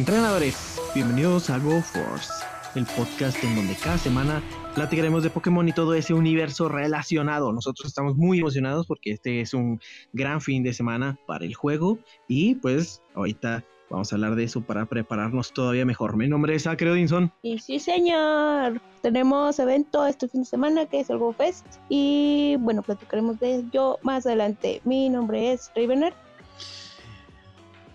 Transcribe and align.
Entrenadores, 0.00 0.80
bienvenidos 0.94 1.50
a 1.50 1.58
Go 1.58 1.82
Force, 1.82 2.32
el 2.74 2.86
podcast 2.86 3.36
en 3.44 3.54
donde 3.54 3.74
cada 3.74 3.98
semana 3.98 4.42
platicaremos 4.74 5.22
de 5.22 5.28
Pokémon 5.28 5.68
y 5.68 5.74
todo 5.74 5.92
ese 5.92 6.14
universo 6.14 6.70
relacionado. 6.70 7.52
Nosotros 7.52 7.86
estamos 7.86 8.16
muy 8.16 8.38
emocionados 8.38 8.86
porque 8.86 9.10
este 9.10 9.42
es 9.42 9.52
un 9.52 9.78
gran 10.14 10.40
fin 10.40 10.62
de 10.62 10.72
semana 10.72 11.18
para 11.26 11.44
el 11.44 11.54
juego 11.54 11.98
y 12.28 12.54
pues 12.54 13.02
ahorita 13.14 13.62
vamos 13.90 14.10
a 14.10 14.16
hablar 14.16 14.36
de 14.36 14.44
eso 14.44 14.62
para 14.62 14.86
prepararnos 14.86 15.52
todavía 15.52 15.84
mejor. 15.84 16.16
Mi 16.16 16.28
nombre 16.28 16.54
es 16.54 16.66
Acre 16.66 16.92
Odinson. 16.92 17.30
Y 17.42 17.58
sí, 17.58 17.78
señor. 17.78 18.80
Tenemos 19.02 19.58
evento 19.58 20.06
este 20.06 20.28
fin 20.28 20.40
de 20.40 20.46
semana 20.46 20.86
que 20.86 21.00
es 21.00 21.10
el 21.10 21.18
Go 21.18 21.34
Fest 21.34 21.66
y 21.90 22.56
bueno, 22.60 22.80
platicaremos 22.80 23.38
de 23.38 23.56
ello 23.56 23.98
más 24.02 24.24
adelante. 24.24 24.80
Mi 24.86 25.10
nombre 25.10 25.52
es 25.52 25.70
Ravener 25.76 26.14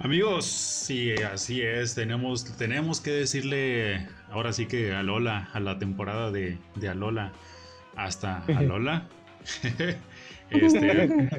Amigos, 0.05 0.45
sí, 0.45 1.13
así 1.13 1.63
es. 1.63 1.95
Tenemos, 1.95 2.55
tenemos 2.57 3.01
que 3.01 3.09
decirle 3.09 4.07
ahora 4.29 4.53
sí 4.53 4.67
que 4.67 4.93
Alola, 4.93 5.49
a 5.51 5.59
la 5.59 5.79
temporada 5.79 6.29
de, 6.29 6.59
de 6.75 6.89
Alola, 6.89 7.33
hasta 7.95 8.43
Alola. 8.55 9.07
este, 10.51 11.29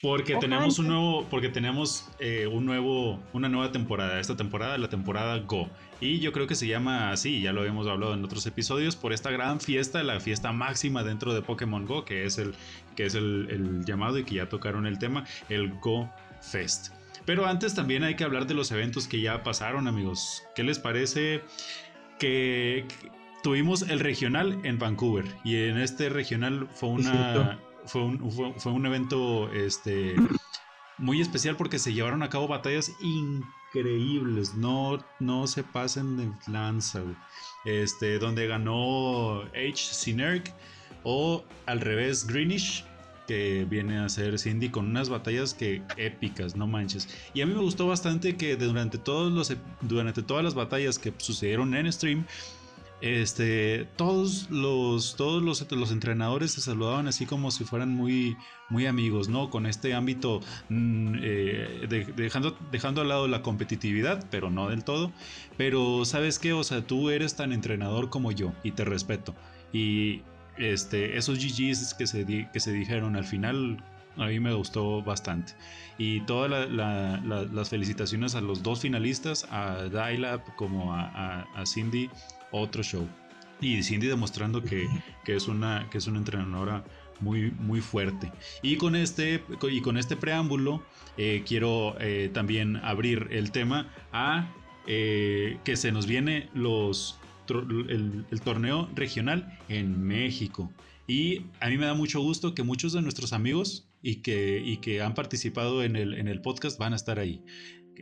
porque 0.00 0.36
tenemos 0.36 0.78
un 0.78 0.86
nuevo, 0.86 1.26
porque 1.28 1.48
tenemos 1.48 2.08
eh, 2.20 2.46
un 2.46 2.66
nuevo, 2.66 3.18
una 3.32 3.48
nueva 3.48 3.72
temporada. 3.72 4.20
Esta 4.20 4.36
temporada, 4.36 4.78
la 4.78 4.88
temporada 4.88 5.36
Go. 5.40 5.68
Y 6.00 6.20
yo 6.20 6.30
creo 6.30 6.46
que 6.46 6.54
se 6.54 6.68
llama 6.68 7.10
así, 7.10 7.42
ya 7.42 7.52
lo 7.52 7.62
habíamos 7.62 7.88
hablado 7.88 8.14
en 8.14 8.24
otros 8.24 8.46
episodios, 8.46 8.94
por 8.94 9.12
esta 9.12 9.32
gran 9.32 9.58
fiesta, 9.58 10.04
la 10.04 10.20
fiesta 10.20 10.52
máxima 10.52 11.02
dentro 11.02 11.34
de 11.34 11.42
Pokémon 11.42 11.84
Go, 11.84 12.04
que 12.04 12.26
es 12.26 12.38
el, 12.38 12.54
que 12.94 13.06
es 13.06 13.16
el, 13.16 13.48
el 13.50 13.84
llamado 13.84 14.18
y 14.18 14.22
que 14.22 14.36
ya 14.36 14.48
tocaron 14.48 14.86
el 14.86 15.00
tema, 15.00 15.24
el 15.48 15.72
Go 15.80 16.08
Fest. 16.40 16.96
Pero 17.28 17.44
antes 17.44 17.74
también 17.74 18.04
hay 18.04 18.16
que 18.16 18.24
hablar 18.24 18.46
de 18.46 18.54
los 18.54 18.72
eventos 18.72 19.06
que 19.06 19.20
ya 19.20 19.42
pasaron, 19.42 19.86
amigos. 19.86 20.44
¿Qué 20.54 20.62
les 20.62 20.78
parece 20.78 21.42
que 22.18 22.88
tuvimos 23.42 23.82
el 23.82 24.00
regional 24.00 24.58
en 24.64 24.78
Vancouver? 24.78 25.26
Y 25.44 25.56
en 25.56 25.76
este 25.76 26.08
regional 26.08 26.70
fue 26.72 26.88
una 26.88 27.60
fue 27.84 28.02
un, 28.02 28.32
fue, 28.56 28.72
un 28.72 28.86
evento 28.86 29.52
este 29.52 30.16
muy 30.96 31.20
especial 31.20 31.54
porque 31.56 31.78
se 31.78 31.92
llevaron 31.92 32.22
a 32.22 32.30
cabo 32.30 32.48
batallas 32.48 32.92
increíbles. 33.02 34.54
No, 34.54 35.04
no 35.20 35.46
se 35.46 35.62
pasen 35.64 36.16
de 36.16 36.32
lanza, 36.50 37.02
Este, 37.66 38.18
donde 38.18 38.46
ganó 38.46 39.42
H. 39.52 39.76
Sinerg 39.76 40.44
o 41.04 41.44
al 41.66 41.82
revés 41.82 42.26
Greenish 42.26 42.86
que 43.28 43.66
viene 43.68 43.98
a 43.98 44.08
ser 44.08 44.38
Cindy 44.38 44.70
con 44.70 44.86
unas 44.86 45.10
batallas 45.10 45.52
que 45.52 45.82
épicas, 45.98 46.56
no 46.56 46.66
manches. 46.66 47.08
Y 47.34 47.42
a 47.42 47.46
mí 47.46 47.52
me 47.52 47.60
gustó 47.60 47.86
bastante 47.86 48.36
que 48.36 48.56
durante, 48.56 48.96
todos 48.96 49.30
los, 49.30 49.54
durante 49.82 50.22
todas 50.22 50.42
las 50.42 50.54
batallas 50.54 50.98
que 50.98 51.12
sucedieron 51.18 51.74
en 51.74 51.92
stream, 51.92 52.24
este, 53.02 53.86
todos 53.96 54.50
los, 54.50 55.14
todos 55.14 55.42
los, 55.42 55.70
los, 55.70 55.92
entrenadores 55.92 56.52
se 56.52 56.62
saludaban 56.62 57.06
así 57.06 57.26
como 57.26 57.50
si 57.50 57.64
fueran 57.64 57.90
muy, 57.90 58.36
muy 58.70 58.86
amigos, 58.86 59.28
¿no? 59.28 59.50
Con 59.50 59.66
este 59.66 59.94
ámbito, 59.94 60.40
mm, 60.70 61.14
eh, 61.22 62.12
dejando, 62.16 62.56
dejando 62.72 63.02
al 63.02 63.08
lado 63.08 63.28
la 63.28 63.42
competitividad, 63.42 64.26
pero 64.30 64.50
no 64.50 64.70
del 64.70 64.84
todo. 64.84 65.12
Pero, 65.58 66.06
¿sabes 66.06 66.38
qué? 66.38 66.54
O 66.54 66.64
sea, 66.64 66.86
tú 66.86 67.10
eres 67.10 67.36
tan 67.36 67.52
entrenador 67.52 68.08
como 68.08 68.32
yo 68.32 68.52
y 68.64 68.72
te 68.72 68.84
respeto. 68.84 69.34
Y 69.72 70.22
este, 70.58 71.16
esos 71.16 71.38
GGs 71.38 71.94
que 71.94 72.06
se, 72.06 72.48
que 72.52 72.60
se 72.60 72.72
dijeron 72.72 73.16
al 73.16 73.24
final, 73.24 73.82
a 74.16 74.26
mí 74.26 74.40
me 74.40 74.52
gustó 74.52 75.02
bastante. 75.02 75.52
Y 75.96 76.20
todas 76.22 76.70
las 76.70 77.68
felicitaciones 77.68 78.34
a 78.34 78.40
los 78.40 78.62
dos 78.62 78.80
finalistas, 78.80 79.46
a 79.50 79.84
Dialab 79.84 80.42
como 80.56 80.94
a, 80.94 81.64
Cindy, 81.66 82.10
otro 82.52 82.82
show. 82.82 83.08
Y 83.60 83.82
Cindy 83.82 84.06
demostrando 84.06 84.62
que, 84.62 84.86
es, 85.26 85.48
una, 85.48 85.88
que 85.90 85.98
es 85.98 86.06
una 86.06 86.18
entrenadora 86.18 86.84
muy, 87.20 87.50
muy 87.50 87.80
fuerte. 87.80 88.30
Y 88.62 88.76
con 88.76 88.94
este, 88.94 89.42
y 89.70 89.80
con 89.80 89.96
este 89.96 90.16
preámbulo, 90.16 90.82
eh, 91.16 91.42
quiero 91.46 91.96
eh, 92.00 92.30
también 92.32 92.76
abrir 92.76 93.28
el 93.30 93.50
tema 93.50 93.92
a 94.12 94.48
eh, 94.86 95.58
que 95.64 95.76
se 95.76 95.92
nos 95.92 96.06
viene 96.06 96.48
los 96.54 97.17
el, 97.50 98.40
torneo 98.42 98.88
regional 98.94 99.58
en 99.68 100.02
México. 100.02 100.72
Y 101.06 101.46
a 101.60 101.68
mí 101.68 101.78
me 101.78 101.86
da 101.86 101.94
mucho 101.94 102.20
gusto 102.20 102.54
que 102.54 102.62
muchos 102.62 102.92
de 102.92 103.02
nuestros 103.02 103.32
amigos 103.32 103.88
y 104.02 104.16
que, 104.16 104.62
y 104.64 104.78
que 104.78 105.00
han 105.00 105.14
participado 105.14 105.82
en 105.82 105.96
el, 105.96 106.14
en 106.14 106.28
el 106.28 106.40
podcast 106.40 106.78
van 106.78 106.92
a 106.92 106.96
estar 106.96 107.18
ahí. 107.18 107.42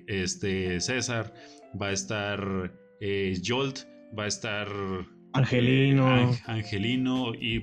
Este, 0.06 0.80
César, 0.80 1.32
va 1.80 1.88
a 1.88 1.92
estar 1.92 2.72
eh, 3.00 3.40
Jolt, 3.44 3.80
va 4.18 4.24
a 4.24 4.28
estar 4.28 4.68
Angelino. 5.36 6.36
Angelino 6.46 7.34
y 7.34 7.62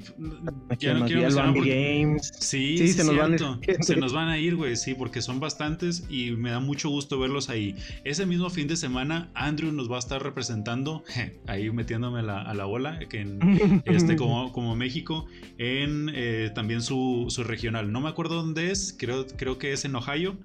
ya 0.79 0.93
no 0.93 1.05
quiero 1.05 1.21
mencionar 1.21 1.53
Games. 1.53 2.31
Sí, 2.39 2.77
sí, 2.77 2.87
se, 2.89 3.03
nos 3.03 3.17
van 3.17 3.33
a... 3.33 3.59
se 3.81 3.95
nos 3.95 4.13
van 4.13 4.29
a 4.29 4.37
ir, 4.37 4.55
güey, 4.55 4.75
sí, 4.75 4.93
porque 4.93 5.21
son 5.21 5.39
bastantes 5.39 6.05
y 6.09 6.31
me 6.31 6.51
da 6.51 6.59
mucho 6.59 6.89
gusto 6.89 7.19
verlos 7.19 7.49
ahí. 7.49 7.75
Ese 8.03 8.25
mismo 8.25 8.49
fin 8.49 8.67
de 8.67 8.75
semana, 8.75 9.29
Andrew 9.33 9.71
nos 9.71 9.91
va 9.91 9.97
a 9.97 9.99
estar 9.99 10.21
representando, 10.21 11.03
ahí 11.47 11.69
metiéndome 11.71 12.19
a 12.19 12.23
la, 12.23 12.41
a 12.41 12.53
la 12.53 12.65
bola, 12.65 12.99
que 13.09 13.21
en, 13.21 13.83
este, 13.85 14.15
como, 14.15 14.51
como 14.51 14.75
México, 14.75 15.25
en 15.57 16.09
eh, 16.13 16.51
también 16.53 16.81
su, 16.81 17.25
su 17.29 17.43
regional. 17.43 17.91
No 17.91 18.01
me 18.01 18.09
acuerdo 18.09 18.35
dónde 18.35 18.71
es, 18.71 18.95
creo, 18.97 19.25
creo 19.27 19.57
que 19.57 19.73
es 19.73 19.85
en 19.85 19.95
Ohio. 19.95 20.37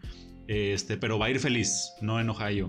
Este, 0.48 0.96
pero 0.96 1.18
va 1.18 1.26
a 1.26 1.30
ir 1.30 1.40
feliz, 1.40 1.92
no 2.00 2.18
en 2.18 2.30
Ohio. 2.30 2.68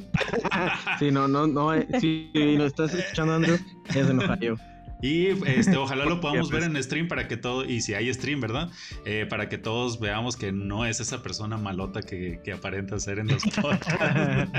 sí, 0.99 1.11
no, 1.11 1.29
no, 1.29 1.47
no. 1.47 1.73
Eh, 1.73 1.87
si 1.99 2.29
lo 2.33 2.65
estás 2.65 2.93
escuchando, 2.93 3.35
Andrew, 3.35 3.57
es 3.87 4.09
en 4.09 4.19
Ohio. 4.19 4.57
Y 5.01 5.27
este, 5.47 5.77
ojalá 5.77 6.05
lo 6.05 6.19
podamos 6.21 6.49
ver 6.49 6.63
en 6.63 6.81
stream 6.83 7.07
para 7.07 7.27
que 7.27 7.37
todo, 7.37 7.63
y 7.63 7.79
si 7.81 7.93
hay 7.93 8.13
stream, 8.13 8.41
¿verdad? 8.41 8.69
Eh, 9.05 9.25
para 9.29 9.47
que 9.47 9.57
todos 9.57 9.99
veamos 9.99 10.35
que 10.35 10.51
no 10.51 10.85
es 10.85 10.99
esa 10.99 11.23
persona 11.23 11.57
malota 11.57 12.01
que, 12.01 12.41
que 12.43 12.51
aparenta 12.51 12.99
ser 12.99 13.19
en 13.19 13.27
los 13.27 13.43
podcasts. 13.43 14.51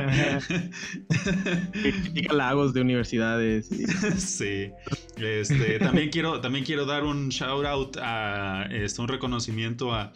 lagos 2.32 2.72
de 2.72 2.80
universidades. 2.80 3.68
Sí. 4.16 4.70
Este, 5.18 5.78
también 5.78 6.10
quiero, 6.10 6.40
también 6.40 6.64
quiero 6.64 6.86
dar 6.86 7.04
un 7.04 7.28
shout 7.28 7.66
out 7.66 7.96
a 8.00 8.66
este, 8.70 9.00
un 9.02 9.08
reconocimiento 9.08 9.92
a 9.92 10.12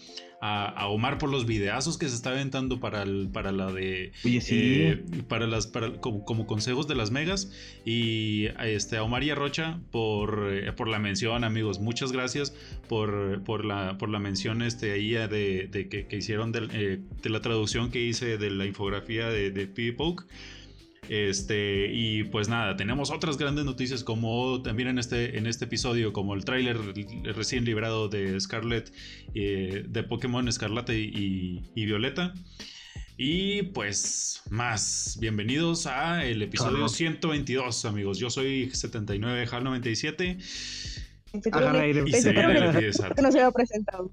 a, 0.46 0.88
Omar 0.88 1.16
por 1.16 1.30
los 1.30 1.46
videazos 1.46 1.96
que 1.96 2.06
se 2.06 2.14
está 2.14 2.30
aventando 2.30 2.78
para, 2.78 3.02
el, 3.02 3.30
para 3.32 3.50
la 3.50 3.72
de. 3.72 4.12
Eh, 4.24 5.02
para 5.26 5.46
las. 5.46 5.66
Para, 5.66 5.92
como, 6.00 6.46
consejos 6.46 6.86
de 6.86 6.94
las 6.94 7.10
megas. 7.10 7.50
Y 7.86 8.48
a, 8.58 8.68
este, 8.68 8.98
a 8.98 9.02
Omar 9.02 9.24
y 9.24 9.30
a 9.30 9.34
Rocha 9.34 9.80
por, 9.90 10.50
eh, 10.52 10.70
por 10.72 10.88
la 10.88 10.98
mención, 10.98 11.44
amigos. 11.44 11.80
Muchas 11.80 12.12
gracias 12.12 12.54
por, 12.88 13.42
por, 13.44 13.64
la, 13.64 13.96
por 13.96 14.10
la 14.10 14.18
mención 14.18 14.60
este, 14.60 14.92
ahí 14.92 15.12
de, 15.12 15.68
de 15.70 15.88
que, 15.88 16.06
hicieron 16.14 16.52
eh, 16.54 17.00
de, 17.22 17.30
la 17.30 17.40
traducción 17.40 17.90
que 17.90 18.02
hice 18.02 18.36
de 18.36 18.50
la 18.50 18.66
infografía 18.66 19.28
de, 19.28 19.50
de 19.50 19.92
Poke. 19.92 20.24
Este, 21.08 21.90
y 21.92 22.24
pues 22.24 22.48
nada, 22.48 22.76
tenemos 22.76 23.10
otras 23.10 23.36
grandes 23.36 23.64
noticias 23.64 24.04
como 24.04 24.62
también 24.62 24.88
en 24.88 24.98
este, 24.98 25.38
en 25.38 25.46
este 25.46 25.66
episodio, 25.66 26.12
como 26.12 26.34
el 26.34 26.44
tráiler 26.44 26.78
recién 27.24 27.64
liberado 27.64 28.08
de 28.08 28.38
Scarlet, 28.40 28.92
eh, 29.34 29.84
de 29.86 30.02
Pokémon 30.02 30.48
Escarlata 30.48 30.94
y, 30.94 31.62
Violeta. 31.74 32.34
Y 33.16 33.62
pues 33.62 34.42
más, 34.50 35.18
bienvenidos 35.20 35.86
a 35.86 36.24
el 36.24 36.42
episodio 36.42 36.88
122, 36.88 37.84
amigos. 37.84 38.18
Yo 38.18 38.30
soy 38.30 38.70
79 38.70 39.46
HAL 39.50 39.64
97. 39.64 40.38
no 43.22 43.32
se 43.32 43.40
había 43.40 43.50
presentado. 43.50 44.12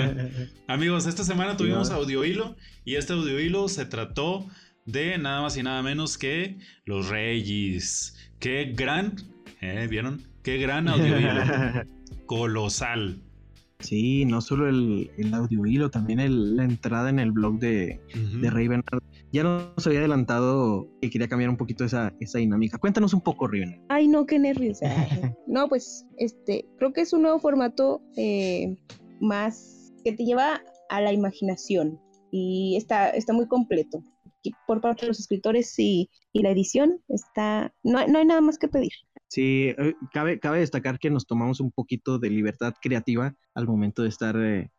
Amigos, 0.66 1.06
esta 1.06 1.24
semana 1.24 1.56
tuvimos 1.56 1.90
audio 1.90 2.26
hilo 2.26 2.56
y 2.84 2.96
este 2.96 3.14
audio 3.14 3.40
hilo 3.40 3.68
se 3.68 3.86
trató 3.86 4.46
de 4.84 5.18
nada 5.18 5.42
más 5.42 5.56
y 5.56 5.62
nada 5.62 5.82
menos 5.82 6.18
que 6.18 6.58
Los 6.84 7.08
Reyes. 7.08 8.16
Qué 8.38 8.72
gran, 8.76 9.14
¿eh? 9.60 9.86
¿vieron? 9.88 10.22
Qué 10.42 10.58
gran 10.58 10.88
audio 10.88 11.16
Colosal. 12.26 13.20
Sí, 13.78 14.24
no 14.24 14.40
solo 14.40 14.68
el, 14.68 15.10
el 15.18 15.34
audio 15.34 15.66
hilo, 15.66 15.90
también 15.90 16.56
la 16.56 16.64
entrada 16.64 17.10
en 17.10 17.18
el 17.18 17.32
blog 17.32 17.58
de, 17.58 18.00
de 18.40 18.50
Raven. 18.50 18.82
Ya 19.32 19.42
nos 19.42 19.86
había 19.86 19.98
adelantado 20.00 20.88
que 21.00 21.10
quería 21.10 21.26
cambiar 21.26 21.50
un 21.50 21.56
poquito 21.56 21.84
esa, 21.84 22.12
esa 22.20 22.38
dinámica. 22.38 22.78
Cuéntanos 22.78 23.12
un 23.12 23.22
poco, 23.22 23.48
Raven. 23.48 23.84
Ay, 23.88 24.06
no, 24.06 24.24
qué 24.24 24.38
nervios. 24.38 24.78
no, 25.48 25.68
pues, 25.68 26.06
este, 26.16 26.64
creo 26.78 26.92
que 26.92 27.00
es 27.00 27.12
un 27.12 27.22
nuevo 27.22 27.40
formato 27.40 28.02
eh, 28.16 28.76
más 29.20 29.92
que 30.04 30.12
te 30.12 30.24
lleva 30.24 30.62
a 30.88 31.00
la 31.00 31.12
imaginación 31.12 31.98
y 32.30 32.76
está, 32.76 33.10
está 33.10 33.32
muy 33.32 33.48
completo 33.48 34.02
por 34.66 34.80
parte 34.80 35.02
de 35.02 35.08
los 35.08 35.20
escritores 35.20 35.74
y, 35.78 36.10
la 36.32 36.50
edición, 36.50 37.02
está, 37.08 37.74
no, 37.82 37.98
hay 37.98 38.24
nada 38.24 38.40
más 38.40 38.58
que 38.58 38.68
pedir. 38.68 38.92
Sí, 39.28 39.74
eh, 39.78 39.94
cabe, 40.12 40.38
cabe 40.40 40.60
destacar 40.60 40.98
que 40.98 41.10
nos 41.10 41.26
tomamos 41.26 41.60
un 41.60 41.70
poquito 41.70 42.18
de 42.18 42.30
libertad 42.30 42.74
creativa 42.80 43.34
al 43.54 43.66
momento 43.66 44.02
de 44.02 44.08
estar 44.08 44.36
eh, 44.36 44.70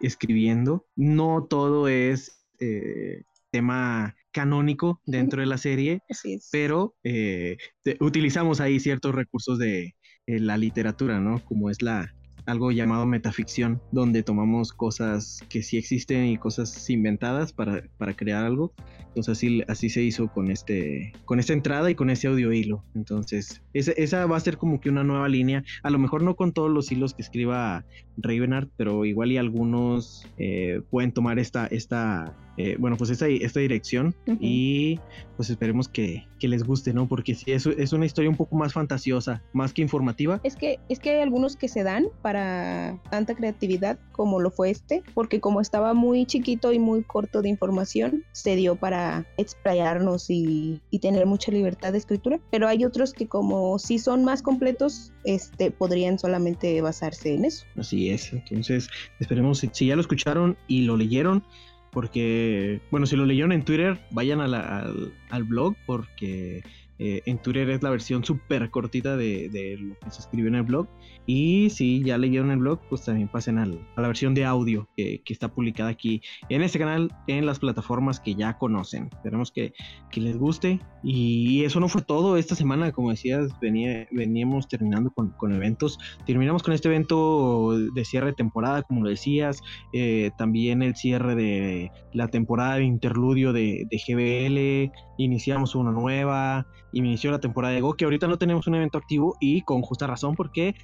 escribiendo. 0.00 0.86
No 0.96 1.46
todo 1.48 1.88
es 1.88 2.44
eh, 2.60 3.22
tema 3.50 4.14
canónico 4.32 5.00
dentro 5.06 5.40
de 5.40 5.46
la 5.46 5.58
serie, 5.58 6.00
pero 6.52 6.94
eh, 7.04 7.56
utilizamos 8.00 8.60
ahí 8.60 8.80
ciertos 8.80 9.14
recursos 9.14 9.58
de 9.58 9.94
la 10.26 10.56
literatura, 10.56 11.20
¿no? 11.20 11.44
Como 11.44 11.68
es 11.68 11.82
la, 11.82 12.14
algo 12.46 12.70
llamado 12.70 13.06
metaficción, 13.06 13.80
donde 13.92 14.22
tomamos 14.22 14.72
cosas 14.72 15.40
que 15.48 15.62
sí 15.62 15.78
existen 15.78 16.26
y 16.26 16.38
cosas 16.38 16.88
inventadas 16.90 17.52
para, 17.52 17.82
para 17.98 18.14
crear 18.14 18.44
algo. 18.44 18.72
Entonces 19.08 19.32
así, 19.38 19.62
así 19.68 19.90
se 19.90 20.02
hizo 20.02 20.28
con, 20.28 20.50
este, 20.50 21.12
con 21.26 21.38
esta 21.38 21.52
entrada 21.52 21.90
y 21.90 21.94
con 21.94 22.08
ese 22.08 22.28
audio 22.28 22.52
hilo. 22.52 22.82
Entonces 22.94 23.62
esa, 23.74 23.92
esa 23.92 24.26
va 24.26 24.36
a 24.36 24.40
ser 24.40 24.56
como 24.56 24.80
que 24.80 24.88
una 24.88 25.04
nueva 25.04 25.28
línea. 25.28 25.64
A 25.82 25.90
lo 25.90 25.98
mejor 25.98 26.22
no 26.22 26.34
con 26.34 26.52
todos 26.52 26.70
los 26.70 26.90
hilos 26.90 27.12
que 27.12 27.22
escriba 27.22 27.84
Ravenart, 28.16 28.70
pero 28.76 29.04
igual 29.04 29.32
y 29.32 29.36
algunos 29.36 30.26
eh, 30.38 30.80
pueden 30.90 31.12
tomar 31.12 31.38
esta, 31.38 31.66
esta 31.66 32.34
eh, 32.56 32.76
bueno, 32.78 32.96
pues 32.96 33.10
esta, 33.10 33.26
esta 33.28 33.60
dirección 33.60 34.14
y 34.40 35.00
pues 35.36 35.48
esperemos 35.50 35.88
que, 35.88 36.26
que, 36.38 36.48
les 36.48 36.64
guste, 36.64 36.92
¿no? 36.92 37.08
Porque 37.08 37.34
sí, 37.34 37.50
es, 37.50 37.66
es 37.66 37.92
una 37.92 38.04
historia 38.04 38.28
un 38.28 38.36
poco 38.36 38.56
más 38.56 38.72
fantasiosa, 38.72 39.42
más 39.52 39.72
que 39.72 39.82
informativa. 39.82 40.40
Es 40.44 40.56
que, 40.56 40.78
es 40.88 40.98
que 40.98 41.10
hay 41.10 41.20
algunos 41.20 41.56
que 41.56 41.68
se 41.68 41.82
dan 41.82 42.06
para 42.20 43.00
tanta 43.10 43.34
creatividad 43.34 43.98
como 44.12 44.40
lo 44.40 44.50
fue 44.50 44.70
este, 44.70 45.02
porque 45.14 45.40
como 45.40 45.60
estaba 45.60 45.94
muy 45.94 46.26
chiquito 46.26 46.72
y 46.72 46.78
muy 46.78 47.02
corto 47.02 47.42
de 47.42 47.48
información, 47.48 48.24
se 48.32 48.56
dio 48.56 48.76
para 48.76 49.26
explayarnos 49.38 50.30
y, 50.30 50.80
y 50.90 50.98
tener 50.98 51.26
mucha 51.26 51.50
libertad 51.50 51.92
de 51.92 51.98
escritura, 51.98 52.38
pero 52.50 52.68
hay 52.68 52.84
otros 52.84 53.12
que 53.12 53.26
como 53.26 53.78
sí 53.78 53.98
son 53.98 54.24
más 54.24 54.42
completos, 54.42 55.12
este, 55.24 55.70
podrían 55.70 56.18
solamente 56.18 56.80
basarse 56.82 57.34
en 57.34 57.44
eso. 57.44 57.64
Así 57.76 58.10
es, 58.10 58.32
entonces 58.32 58.88
esperemos 59.18 59.58
si 59.72 59.86
ya 59.86 59.96
lo 59.96 60.02
escucharon 60.02 60.56
y 60.66 60.82
lo 60.82 60.96
leyeron, 60.96 61.44
porque, 61.92 62.80
bueno, 62.90 63.04
si 63.06 63.16
lo 63.16 63.26
leyeron 63.26 63.52
en 63.52 63.64
Twitter, 63.64 63.98
vayan 64.10 64.40
al, 64.40 64.54
al, 64.54 65.44
blog 65.44 65.76
porque 65.84 66.62
eh, 67.04 67.20
en 67.26 67.38
Twitter 67.38 67.68
es 67.70 67.82
la 67.82 67.90
versión 67.90 68.24
súper 68.24 68.70
cortita 68.70 69.16
de, 69.16 69.48
de, 69.48 69.76
lo 69.76 69.98
que 69.98 70.10
se 70.12 70.20
escribió 70.20 70.46
en 70.46 70.54
el 70.54 70.62
blog. 70.62 70.86
Y 71.26 71.68
si 71.70 72.00
ya 72.04 72.16
leyeron 72.16 72.52
el 72.52 72.58
blog, 72.58 72.78
pues 72.88 73.04
también 73.04 73.26
pasen 73.26 73.58
a 73.58 73.66
la 73.66 74.06
versión 74.06 74.34
de 74.34 74.44
audio 74.44 74.88
que, 74.96 75.20
que, 75.24 75.32
está 75.32 75.48
publicada 75.48 75.90
aquí 75.90 76.22
en 76.48 76.62
este 76.62 76.78
canal, 76.78 77.10
en 77.26 77.44
las 77.44 77.58
plataformas 77.58 78.20
que 78.20 78.36
ya 78.36 78.56
conocen. 78.56 79.10
Esperemos 79.12 79.50
que, 79.50 79.72
que, 80.12 80.20
les 80.20 80.38
guste. 80.38 80.78
Y 81.02 81.64
eso 81.64 81.80
no 81.80 81.88
fue 81.88 82.02
todo. 82.02 82.36
Esta 82.36 82.54
semana, 82.54 82.92
como 82.92 83.10
decías, 83.10 83.50
venía, 83.60 84.06
veníamos 84.12 84.68
terminando 84.68 85.10
con, 85.10 85.30
con 85.30 85.52
eventos. 85.52 85.98
Terminamos 86.24 86.62
con 86.62 86.72
este 86.72 86.86
evento 86.86 87.76
de 87.76 88.04
cierre 88.04 88.26
de 88.26 88.34
temporada, 88.34 88.84
como 88.84 89.02
lo 89.02 89.10
decías. 89.10 89.60
Eh, 89.92 90.30
también 90.38 90.84
el 90.84 90.94
cierre 90.94 91.34
de 91.34 91.90
la 92.12 92.28
temporada 92.28 92.76
de 92.76 92.84
interludio 92.84 93.52
de, 93.52 93.88
de 93.90 93.98
GBL. 93.98 94.92
Iniciamos 95.18 95.74
una 95.74 95.90
nueva 95.90 96.64
inició 96.92 97.30
la 97.30 97.40
temporada 97.40 97.74
de 97.74 97.80
Go, 97.80 97.94
que 97.94 98.04
ahorita 98.04 98.26
no 98.26 98.38
tenemos 98.38 98.66
un 98.66 98.74
evento 98.74 98.98
activo 98.98 99.36
y 99.40 99.62
con 99.62 99.82
justa 99.82 100.06
razón 100.06 100.34
porque 100.34 100.74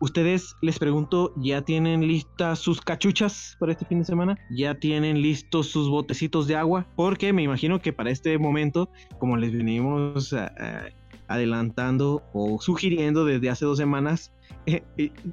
ustedes, 0.00 0.56
les 0.60 0.78
pregunto, 0.78 1.32
¿ya 1.36 1.62
tienen 1.62 2.06
listas 2.06 2.58
sus 2.58 2.80
cachuchas 2.80 3.56
para 3.58 3.72
este 3.72 3.84
fin 3.84 4.00
de 4.00 4.04
semana? 4.04 4.38
¿Ya 4.50 4.74
tienen 4.74 5.22
listos 5.22 5.68
sus 5.68 5.88
botecitos 5.88 6.46
de 6.46 6.56
agua? 6.56 6.86
Porque 6.96 7.32
me 7.32 7.42
imagino 7.42 7.80
que 7.80 7.92
para 7.92 8.10
este 8.10 8.38
momento, 8.38 8.90
como 9.18 9.36
les 9.36 9.52
venimos 9.52 10.32
eh, 10.32 10.48
eh, 10.60 10.92
adelantando 11.28 12.22
o 12.32 12.60
sugiriendo 12.60 13.24
desde 13.24 13.50
hace 13.50 13.64
dos 13.64 13.78
semanas, 13.78 14.32
eh, 14.66 14.82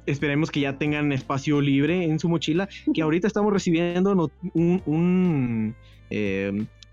esperemos 0.06 0.50
que 0.50 0.60
ya 0.60 0.78
tengan 0.78 1.12
espacio 1.12 1.60
libre 1.60 2.04
en 2.04 2.18
su 2.18 2.28
mochila, 2.28 2.68
que 2.92 3.02
ahorita 3.02 3.26
estamos 3.26 3.52
recibiendo 3.52 4.30
un, 4.54 5.76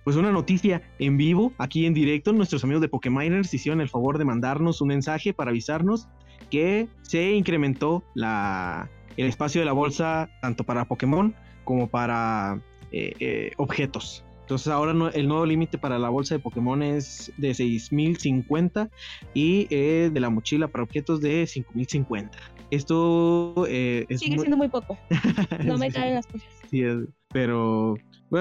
pues 0.04 0.16
una 0.16 0.32
noticia 0.32 0.82
en 1.00 1.18
vivo, 1.18 1.54
aquí 1.58 1.86
en 1.86 1.94
directo. 1.94 2.34
Nuestros 2.34 2.64
amigos 2.64 2.82
de 2.82 2.90
Pokéminers 2.90 3.54
hicieron 3.54 3.82
el 3.82 3.90
favor 3.90 4.18
de 4.18 4.26
mandarnos 4.26 4.82
un 4.82 4.90
mensaje 4.90 5.34
para 5.34 5.52
avisarnos 5.52 6.08
que 6.50 6.88
se 7.02 7.32
incrementó 7.32 8.04
la, 8.14 8.90
el 9.18 9.28
espacio 9.28 9.62
de 9.62 9.66
la 9.66 9.74
bolsa 9.74 10.30
tanto 10.42 10.64
para 10.64 10.86
Pokémon 10.86 11.36
como 11.64 11.88
para 11.88 12.62
eh, 12.92 13.14
eh, 13.20 13.52
objetos. 13.58 14.26
Entonces 14.42 14.68
ahora 14.68 14.92
el 15.14 15.28
nuevo 15.28 15.46
límite 15.46 15.78
para 15.78 15.98
la 15.98 16.10
bolsa 16.10 16.36
de 16.36 16.40
Pokémon 16.40 16.84
es 16.84 17.32
de 17.38 17.54
6050 17.54 18.90
y 19.34 19.68
eh, 19.70 20.10
de 20.12 20.20
la 20.20 20.30
mochila 20.30 20.68
para 20.68 20.84
objetos 20.84 21.22
de 21.22 21.48
5050. 21.48 22.38
Esto 22.70 23.66
es 23.68 24.20
sigue 24.20 24.38
siendo 24.40 24.58
muy 24.58 24.68
poco. 24.68 24.98
No 25.66 25.78
me 25.78 25.90
caen 25.92 26.16
las 26.16 26.28
cosas. 26.28 26.48
Sí, 26.70 26.84
pero 27.30 27.96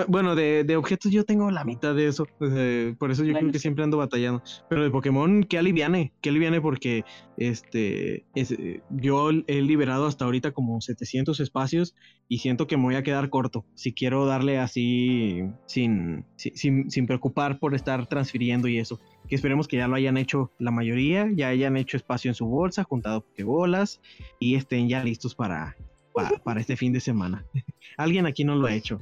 bueno, 0.08 0.37
de, 0.37 0.62
de, 0.62 0.76
objetos 0.76 1.10
yo 1.10 1.25
tengo 1.25 1.50
la 1.50 1.64
mitad 1.64 1.96
de 1.96 2.06
eso. 2.06 2.25
por 2.98 3.10
eso 3.10 3.25
yo 3.25 3.34
creo 3.34 3.50
que 3.50 3.58
siempre 3.58 3.82
ando 3.82 3.96
batallando. 3.96 4.42
Pero 4.69 4.84
de 4.84 4.90
Pokémon, 4.90 5.42
que 5.42 5.58
aliviane, 5.58 6.12
que 6.20 6.31
aliviane 6.31 6.60
porque 6.60 7.04
este, 7.37 8.25
es, 8.37 8.54
yo 8.90 9.31
he 9.31 9.62
liberado 9.62 10.06
hasta 10.06 10.25
ahorita 10.25 10.52
como 10.52 10.81
700 10.81 11.40
espacios 11.40 11.96
y 12.28 12.38
siento 12.38 12.69
que 12.69 12.76
me 12.76 12.84
voy 12.84 12.94
a 12.94 13.02
quedar 13.02 13.31
corto. 13.31 13.66
Si 13.75 13.92
quiero 13.92 14.26
darle 14.26 14.58
así 14.58 15.42
sin, 15.66 16.25
sin, 16.36 16.88
sin 16.88 17.06
preocupar 17.06 17.58
por 17.58 17.75
estar 17.75 18.06
transfiriendo 18.06 18.69
y 18.69 18.78
eso. 18.78 19.00
Que 19.28 19.34
esperemos 19.34 19.66
que 19.66 19.76
ya 19.76 19.88
lo 19.88 19.96
hayan 19.96 20.16
hecho 20.16 20.52
la 20.60 20.70
mayoría, 20.70 21.28
ya 21.34 21.48
hayan 21.48 21.76
hecho 21.76 21.96
espacio 21.96 22.31
en 22.31 22.36
su 22.36 22.46
bolsa, 22.46 22.84
juntado 22.84 23.22
Pokébolas 23.22 24.00
y 24.38 24.54
estén 24.54 24.88
ya 24.88 25.02
listos 25.02 25.34
para, 25.34 25.76
para 26.12 26.60
este 26.60 26.76
fin 26.76 26.92
de 26.92 27.00
semana. 27.00 27.44
Alguien 27.96 28.26
aquí 28.26 28.44
no 28.44 28.56
lo 28.56 28.66
ha 28.66 28.74
hecho. 28.74 29.00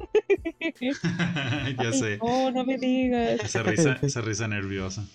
ya 1.79 1.93
sé. 1.93 2.19
Oh, 2.21 2.51
no 2.51 2.65
me 2.65 2.79
digas. 2.79 3.41
Esa 3.43 3.63
risa, 3.63 3.99
esa 4.03 4.21
risa 4.21 4.49
nerviosa. 4.49 5.07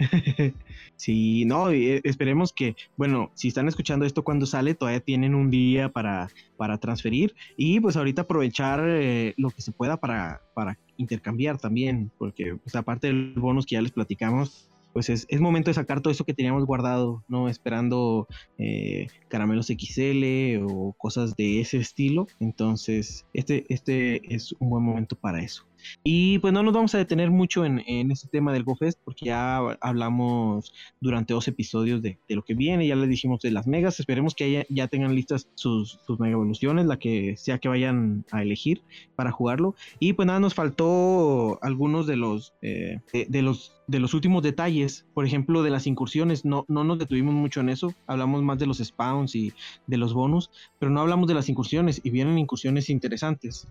sí, 0.96 1.44
no, 1.44 1.70
eh, 1.70 2.00
esperemos 2.04 2.52
que, 2.52 2.76
bueno, 2.96 3.30
si 3.34 3.48
están 3.48 3.68
escuchando 3.68 4.04
esto 4.04 4.24
cuando 4.24 4.46
sale, 4.46 4.74
todavía 4.74 5.00
tienen 5.00 5.34
un 5.34 5.50
día 5.50 5.90
para, 5.90 6.28
para 6.56 6.78
transferir 6.78 7.34
y 7.56 7.80
pues 7.80 7.96
ahorita 7.96 8.22
aprovechar 8.22 8.82
eh, 8.86 9.34
lo 9.36 9.50
que 9.50 9.62
se 9.62 9.72
pueda 9.72 9.98
para, 9.98 10.40
para 10.54 10.78
intercambiar 10.96 11.58
también, 11.58 12.10
porque 12.18 12.56
pues, 12.56 12.74
aparte 12.74 13.08
del 13.08 13.34
bonus 13.36 13.66
que 13.66 13.74
ya 13.74 13.82
les 13.82 13.92
platicamos, 13.92 14.68
pues 14.92 15.08
es, 15.08 15.26
es, 15.28 15.40
momento 15.40 15.70
de 15.70 15.74
sacar 15.74 16.00
todo 16.00 16.12
eso 16.12 16.24
que 16.24 16.34
teníamos 16.34 16.64
guardado, 16.64 17.24
¿no? 17.28 17.48
Esperando 17.48 18.26
eh, 18.58 19.06
caramelos 19.28 19.66
XL 19.68 20.62
o 20.64 20.94
cosas 20.98 21.36
de 21.36 21.60
ese 21.60 21.78
estilo. 21.78 22.26
Entonces, 22.40 23.26
este, 23.32 23.66
este 23.68 24.34
es 24.34 24.52
un 24.58 24.70
buen 24.70 24.84
momento 24.84 25.16
para 25.16 25.40
eso. 25.40 25.69
Y 26.04 26.38
pues 26.38 26.52
no 26.52 26.62
nos 26.62 26.74
vamos 26.74 26.94
a 26.94 26.98
detener 26.98 27.30
mucho 27.30 27.64
en, 27.64 27.82
en 27.86 28.10
este 28.10 28.28
tema 28.28 28.52
del 28.52 28.64
GoFest 28.64 29.00
porque 29.04 29.26
ya 29.26 29.58
hablamos 29.80 30.72
durante 31.00 31.34
dos 31.34 31.48
episodios 31.48 32.02
de, 32.02 32.18
de, 32.28 32.34
lo 32.34 32.42
que 32.42 32.54
viene, 32.54 32.86
ya 32.86 32.96
les 32.96 33.08
dijimos 33.08 33.40
de 33.40 33.50
las 33.50 33.66
megas, 33.66 34.00
esperemos 34.00 34.34
que 34.34 34.66
ya 34.68 34.88
tengan 34.88 35.14
listas 35.14 35.48
sus, 35.54 35.98
sus 36.06 36.18
mega 36.20 36.32
evoluciones, 36.32 36.86
la 36.86 36.98
que 36.98 37.36
sea 37.36 37.58
que 37.58 37.68
vayan 37.68 38.24
a 38.30 38.42
elegir 38.42 38.82
para 39.16 39.32
jugarlo. 39.32 39.74
Y 39.98 40.12
pues 40.12 40.26
nada, 40.26 40.40
nos 40.40 40.54
faltó 40.54 41.58
algunos 41.62 42.06
de 42.06 42.16
los, 42.16 42.54
eh, 42.62 43.00
de, 43.12 43.42
los 43.42 43.76
de 43.86 44.00
los 44.00 44.14
últimos 44.14 44.42
detalles, 44.42 45.06
por 45.14 45.26
ejemplo, 45.26 45.62
de 45.62 45.70
las 45.70 45.86
incursiones, 45.86 46.44
no, 46.44 46.64
no 46.68 46.84
nos 46.84 46.98
detuvimos 46.98 47.34
mucho 47.34 47.60
en 47.60 47.68
eso, 47.68 47.92
hablamos 48.06 48.42
más 48.42 48.58
de 48.58 48.66
los 48.66 48.78
spawns 48.78 49.34
y 49.34 49.52
de 49.86 49.96
los 49.96 50.14
bonus, 50.14 50.50
pero 50.78 50.90
no 50.90 51.00
hablamos 51.00 51.26
de 51.28 51.34
las 51.34 51.48
incursiones 51.48 52.00
y 52.04 52.10
vienen 52.10 52.38
incursiones 52.38 52.88
interesantes. 52.88 53.68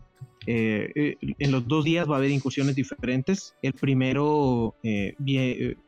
Eh, 0.51 0.91
eh, 0.95 1.15
en 1.37 1.51
los 1.51 1.67
dos 1.67 1.85
días 1.85 2.09
va 2.09 2.15
a 2.15 2.17
haber 2.17 2.31
incursiones 2.31 2.75
diferentes. 2.75 3.55
El 3.61 3.73
primero 3.73 4.73
eh, 4.81 5.13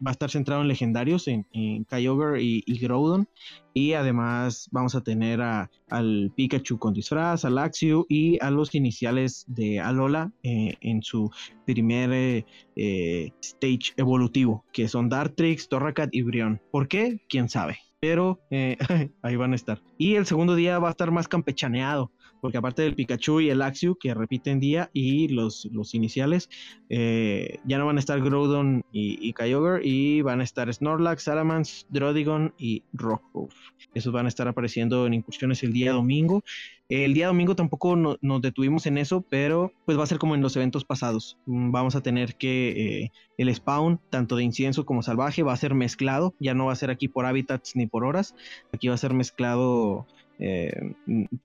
va 0.05 0.11
a 0.11 0.11
estar 0.11 0.29
centrado 0.29 0.61
en 0.61 0.67
legendarios, 0.67 1.27
en, 1.27 1.47
en 1.51 1.83
Kyogre 1.85 2.43
y, 2.43 2.63
y, 2.67 2.77
Groudon. 2.77 3.27
Y 3.73 3.93
además 3.93 4.69
vamos 4.71 4.93
a 4.93 5.01
tener 5.01 5.41
al 5.41 6.31
Pikachu 6.35 6.77
con 6.77 6.93
disfraz, 6.93 7.43
al 7.43 7.57
Axio 7.57 8.05
y 8.07 8.37
a 8.39 8.51
los 8.51 8.75
iniciales 8.75 9.45
de 9.47 9.79
Alola 9.79 10.31
en 10.43 11.01
su 11.01 11.31
primer 11.65 12.45
stage 12.75 13.93
evolutivo, 13.97 14.63
que 14.73 14.87
son 14.87 15.09
Dartrix, 15.09 15.69
Torracat 15.69 16.13
y 16.13 16.21
Brion. 16.21 16.61
¿Por 16.69 16.87
qué? 16.87 17.21
¿Quién 17.29 17.49
sabe? 17.49 17.79
Pero 17.99 18.41
ahí 19.21 19.35
van 19.37 19.53
a 19.53 19.55
estar. 19.55 19.81
Y 19.97 20.15
el 20.15 20.25
segundo 20.27 20.53
día 20.53 20.77
va 20.77 20.89
a 20.89 20.91
estar 20.91 21.09
más 21.09 21.29
campechaneado 21.29 22.11
porque 22.41 22.57
aparte 22.57 22.81
del 22.81 22.95
Pikachu 22.95 23.39
y 23.39 23.49
el 23.49 23.61
Axew 23.61 23.95
que 23.95 24.13
repiten 24.13 24.59
día 24.59 24.89
y 24.93 25.29
los, 25.29 25.69
los 25.71 25.93
iniciales, 25.93 26.49
eh, 26.89 27.59
ya 27.65 27.77
no 27.77 27.85
van 27.85 27.97
a 27.97 27.99
estar 27.99 28.19
Groudon 28.19 28.83
y, 28.91 29.31
Kyogre 29.33 29.85
y 29.87 30.21
van 30.21 30.41
a 30.41 30.43
estar 30.43 30.73
Snorlax, 30.73 31.23
Salamence, 31.23 31.85
Drodigon 31.89 32.53
y 32.57 32.83
Rockruff. 32.93 33.53
Esos 33.93 34.11
van 34.11 34.25
a 34.25 34.29
estar 34.29 34.47
apareciendo 34.47 35.05
en 35.05 35.13
incursiones 35.13 35.63
el 35.63 35.71
día 35.71 35.93
domingo. 35.93 36.43
El 36.89 37.13
día 37.13 37.27
domingo 37.27 37.55
tampoco 37.55 37.95
nos 37.95 38.41
detuvimos 38.41 38.85
en 38.85 38.97
eso, 38.97 39.21
pero 39.21 39.71
pues 39.85 39.97
va 39.97 40.03
a 40.03 40.07
ser 40.07 40.17
como 40.17 40.35
en 40.35 40.41
los 40.41 40.57
eventos 40.57 40.83
pasados. 40.83 41.37
Mm, 41.45 41.71
vamos 41.71 41.95
a 41.95 42.01
tener 42.01 42.35
que 42.35 43.03
eh, 43.05 43.11
el 43.37 43.55
spawn, 43.55 44.01
tanto 44.09 44.35
de 44.35 44.43
incienso 44.43 44.85
como 44.85 45.01
salvaje, 45.01 45.41
va 45.41 45.53
a 45.53 45.57
ser 45.57 45.73
mezclado. 45.73 46.35
Ya 46.39 46.53
no 46.53 46.65
va 46.65 46.73
a 46.73 46.75
ser 46.75 46.89
aquí 46.89 47.07
por 47.07 47.25
hábitats 47.25 47.77
ni 47.77 47.87
por 47.87 48.03
horas. 48.03 48.35
Aquí 48.73 48.89
va 48.89 48.95
a 48.95 48.97
ser 48.97 49.13
mezclado 49.13 50.05
eh, 50.43 50.95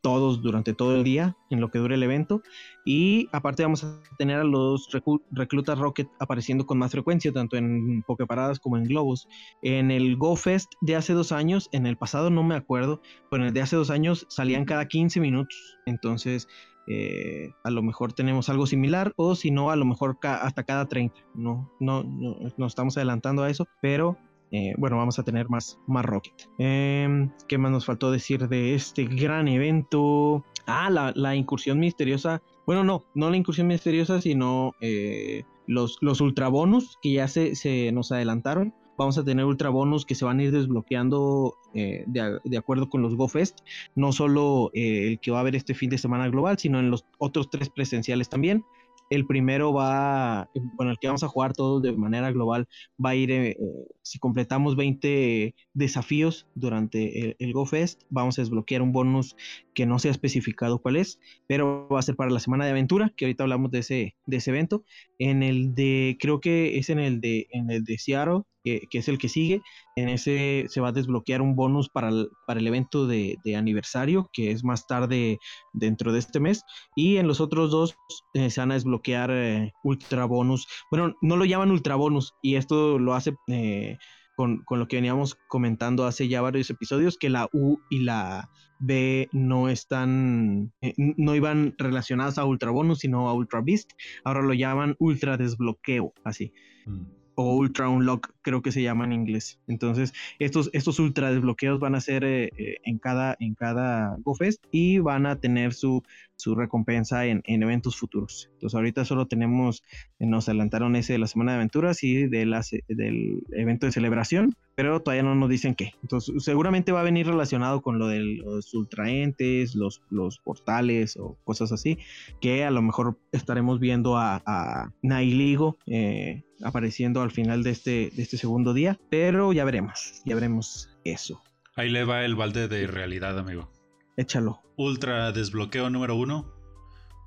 todos 0.00 0.41
durante 0.41 0.73
todo 0.73 0.97
el 0.97 1.05
día 1.05 1.37
en 1.50 1.61
lo 1.61 1.71
que 1.71 1.79
dure 1.79 1.97
el 1.97 2.03
evento. 2.03 2.43
Y 2.87 3.29
aparte 3.31 3.62
vamos 3.62 3.85
a 3.85 4.00
tener 4.17 4.41
a 4.41 4.45
los 4.45 4.88
reclutas 5.31 5.79
Rocket 5.79 6.09
apareciendo 6.19 6.67
con 6.67 6.79
más 6.79 6.93
frecuencia, 6.93 7.31
tanto 7.31 7.59
en 7.59 8.03
Poképaradas 8.07 8.59
como 8.59 8.79
en 8.79 8.85
Globos. 8.85 9.29
En 9.61 9.91
el 9.91 10.17
Go 10.17 10.35
Fest 10.35 10.73
de 10.81 10.97
hace 10.97 11.12
dos 11.12 11.31
años, 11.31 11.69
en 11.73 11.87
el 11.87 11.99
pasado 11.99 12.31
no 12.31 12.43
me 12.43 12.55
acuerdo, 12.55 13.03
pero 13.31 13.43
en 13.43 13.49
el 13.49 13.55
de 13.55 13.61
hace 13.61 13.76
dos 13.76 13.91
años 13.91 14.26
salían 14.31 14.65
cada 14.65 14.88
15 14.88 15.21
minutos. 15.21 15.79
Entonces, 15.85 16.49
eh, 16.88 17.50
a 17.65 17.71
lo 17.71 17.83
mejor 17.83 18.15
tenemos 18.15 18.49
algo 18.49 18.67
similar 18.67 19.12
o 19.17 19.35
si 19.35 19.50
no, 19.50 19.71
a 19.71 19.76
lo 19.76 19.85
mejor 19.85 20.17
hasta 20.23 20.65
cada 20.65 20.87
30. 20.87 21.21
No, 21.35 21.71
no, 21.81 22.03
no, 22.03 22.38
no 22.57 22.67
estamos 22.67 22.97
adelantando 22.97 23.43
a 23.43 23.50
eso, 23.50 23.67
pero 23.83 24.17
eh, 24.53 24.75
bueno, 24.79 24.97
vamos 24.97 25.19
a 25.19 25.25
tener 25.25 25.49
más, 25.49 25.79
más 25.87 26.05
Rocket. 26.05 26.49
Em, 26.59 27.31
¿Qué 27.49 27.59
más 27.59 27.73
nos 27.73 27.85
faltó 27.85 28.11
decir 28.11 28.49
de 28.49 28.75
este 28.75 29.05
gran 29.05 29.49
evento? 29.49 30.45
Ah, 30.67 30.91
la, 30.91 31.37
incursión 31.37 31.79
misteriosa. 31.79 32.43
Bueno, 32.67 32.85
no, 32.85 33.05
no 33.15 33.31
la 33.31 33.37
incursión 33.37 33.67
misteriosa, 33.67 34.21
sino 34.21 34.75
eh, 34.81 35.45
los, 35.67 35.99
los 36.00 36.21
ultra 36.21 36.49
bonus 36.49 36.99
que 37.03 37.12
ya 37.12 37.29
se, 37.29 37.55
se, 37.57 37.93
nos 37.93 38.12
adelantaron. 38.12 38.75
Vamos 38.99 39.19
a 39.19 39.25
tener 39.25 39.45
ultra 39.45 39.69
bonus 39.69 40.07
que 40.07 40.15
se 40.15 40.25
van 40.25 40.38
a 40.38 40.45
ir 40.45 40.53
desbloqueando 40.53 41.55
eh, 41.75 42.05
de, 42.07 42.38
de, 42.43 42.57
acuerdo 42.57 42.88
con 42.88 43.03
los 43.03 43.15
GoFest. 43.15 43.61
No 43.95 44.12
solo 44.12 44.71
el 44.73 45.21
que 45.21 45.31
va 45.31 45.38
a 45.38 45.41
haber 45.43 45.55
este 45.55 45.75
fin 45.75 45.91
de 45.91 45.99
semana 45.99 46.29
global, 46.29 46.57
sino 46.59 46.81
en 46.81 46.91
los 46.91 47.05
otros 47.19 47.50
tres 47.50 47.69
presenciales 47.69 48.31
también. 48.31 48.65
El 49.11 49.27
primero 49.27 49.73
va, 49.73 50.51
bueno, 50.75 50.91
el 50.91 50.99
que 50.99 51.07
vamos 51.07 51.23
a 51.23 51.29
jugar 51.29 51.53
todos 51.53 51.83
de 51.83 51.93
manera 51.93 52.33
global, 52.33 52.69
va 53.05 53.11
a 53.11 53.15
ir, 53.15 53.31
eh, 53.31 53.51
eh, 53.51 53.57
si 54.03 54.19
completamos 54.19 54.77
20 54.77 55.55
desafíos 55.75 56.47
durante 56.55 57.37
el, 57.39 57.53
GoFest, 57.53 58.03
vamos 58.11 58.39
a 58.39 58.43
desbloquear 58.43 58.83
un 58.83 58.93
bonus 58.93 59.37
que 59.76 59.87
no 59.87 59.99
se 59.99 60.09
ha 60.09 60.11
especificado 60.11 60.78
cuál 60.78 60.97
es, 60.97 61.21
pero 61.47 61.87
va 61.88 61.99
a 62.00 62.02
ser 62.02 62.16
para 62.16 62.30
la 62.30 62.40
semana 62.40 62.64
de 62.64 62.71
aventura, 62.71 63.12
que 63.14 63.26
ahorita 63.26 63.45
hablamos 63.45 63.71
de 63.71 63.80
ese, 63.80 64.16
de 64.25 64.38
ese 64.38 64.50
evento. 64.50 64.85
En 65.18 65.42
el 65.42 65.75
de, 65.75 66.16
creo 66.18 66.40
que 66.40 66.78
es 66.78 66.88
en 66.88 66.99
el 66.99 67.21
de, 67.21 67.47
en 67.50 67.71
el 67.71 67.85
de 67.85 67.99
Seattle, 67.99 68.42
que, 68.64 68.88
es 68.90 69.09
el 69.09 69.18
que 69.18 69.28
sigue. 69.28 69.61
En 69.95 70.09
ese 70.09 70.64
se 70.68 70.80
va 70.80 70.88
a 70.88 70.92
desbloquear 70.92 71.42
un 71.42 71.54
bonus 71.56 71.90
para 71.90 72.09
el, 72.09 72.30
para 72.47 72.59
el 72.59 72.66
evento 72.66 73.06
de, 73.06 73.38
aniversario, 73.54 74.30
que 74.33 74.50
es 74.50 74.64
más 74.64 74.87
tarde 74.87 75.38
dentro 75.75 76.11
de 76.11 76.21
este 76.21 76.40
mes. 76.40 76.62
Y 76.97 77.18
en 77.18 77.28
los 77.28 77.42
otros 77.42 77.71
dos 77.71 77.97
eh, 78.33 78.49
se 78.49 78.61
van 78.61 78.71
a 78.71 78.75
desbloquear 78.75 79.30
eh, 79.30 79.73
ultra 79.85 80.25
bonus. 80.25 80.66
Bueno, 80.90 81.14
no 81.21 81.37
lo 81.37 81.45
llaman 81.45 81.71
ultra 81.71 81.97
bonus 81.97 82.33
y 82.42 82.56
esto 82.56 82.99
lo 82.99 83.14
hace... 83.14 83.35
Eh, 83.49 83.99
con, 84.37 84.62
con, 84.64 84.78
lo 84.78 84.87
que 84.87 84.97
veníamos 84.97 85.35
comentando 85.49 86.05
hace 86.05 86.28
ya 86.28 86.40
varios 86.40 86.71
episodios, 86.71 87.19
que 87.19 87.31
la 87.31 87.49
U 87.52 87.78
y 87.90 88.05
la 88.05 88.50
B 88.78 89.28
no 89.33 89.69
están, 89.69 90.73
no 90.97 91.35
iban 91.35 91.75
relacionadas 91.78 92.38
a 92.38 92.45
Ultra 92.45 92.71
Bonus, 92.71 93.00
sino 93.00 93.28
a 93.28 93.35
Ultra 93.35 93.62
Beast. 93.62 93.93
Ahora 94.23 94.43
lo 94.43 94.52
llaman 94.52 94.95
Ultra 94.99 95.37
Desbloqueo, 95.37 96.12
así. 96.25 96.52
Mm 96.85 97.25
o 97.37 97.55
Ultra 97.55 97.88
Unlock, 97.88 98.33
creo 98.43 98.62
que 98.62 98.73
se 98.73 98.83
llama 98.83 99.05
en 99.05 99.12
inglés. 99.12 99.61
Entonces, 99.69 100.12
estos, 100.38 100.71
estos 100.73 100.99
ultra 100.99 101.31
desbloqueos 101.31 101.78
van 101.78 101.95
a 101.95 102.00
ser 102.00 102.25
eh, 102.25 102.50
eh, 102.57 102.78
en 102.85 102.99
cada, 102.99 103.37
en 103.38 103.55
cada 103.55 104.16
GoFest 104.25 104.64
y 104.73 104.99
van 104.99 105.26
a 105.26 105.37
tener 105.37 105.75
su, 105.75 106.02
su 106.37 106.55
recompensa 106.55 107.26
en, 107.26 107.43
en, 107.45 107.62
eventos 107.62 107.97
futuros. 107.97 108.49
Entonces, 108.55 108.75
ahorita 108.75 109.05
solo 109.05 109.26
tenemos, 109.26 109.83
eh, 110.19 110.26
nos 110.26 110.49
adelantaron 110.49 110.97
ese 110.97 111.12
de 111.12 111.19
la 111.19 111.26
Semana 111.26 111.52
de 111.52 111.57
Aventuras 111.57 112.02
y 112.02 112.26
de 112.26 112.47
las, 112.47 112.71
del 112.88 113.43
evento 113.52 113.87
de 113.87 113.93
celebración, 113.93 114.57
pero 114.76 115.00
todavía 115.00 115.23
no 115.23 115.35
nos 115.35 115.49
dicen 115.49 115.75
qué. 115.75 115.95
Entonces, 116.02 116.45
seguramente 116.45 116.92
va 116.92 117.00
a 117.00 117.04
venir 117.04 117.26
relacionado 117.26 117.80
con 117.80 117.99
lo 117.99 118.06
de 118.06 118.21
los 118.21 118.73
ultraentes, 118.75 119.75
los, 119.75 120.02
los 120.11 120.38
portales 120.38 121.16
o 121.16 121.37
cosas 121.45 121.73
así, 121.73 121.99
que 122.40 122.64
a 122.64 122.71
lo 122.71 122.83
mejor 122.83 123.18
estaremos 123.33 123.80
viendo 123.80 124.18
a, 124.18 124.42
a 124.47 124.92
Nailigo 125.02 125.78
eh, 125.87 126.45
apareciendo 126.62 127.23
al 127.23 127.30
final 127.30 127.62
de 127.62 127.71
este, 127.71 128.11
de 128.14 128.23
este 128.23 128.37
segundo 128.37 128.75
día, 128.75 128.99
pero 129.11 129.52
ya 129.54 129.64
veremos, 129.64 130.23
ya 130.26 130.35
veremos 130.35 130.90
eso. 131.04 131.42
Ahí 131.75 131.88
le 131.88 132.04
va 132.04 132.25
el 132.25 132.37
balde 132.37 132.68
de 132.68 132.87
realidad, 132.87 133.38
amigo. 133.38 133.71
Échalo. 134.16 134.61
Ultra 134.76 135.33
desbloqueo 135.33 135.88
número 135.88 136.16
uno. 136.16 136.52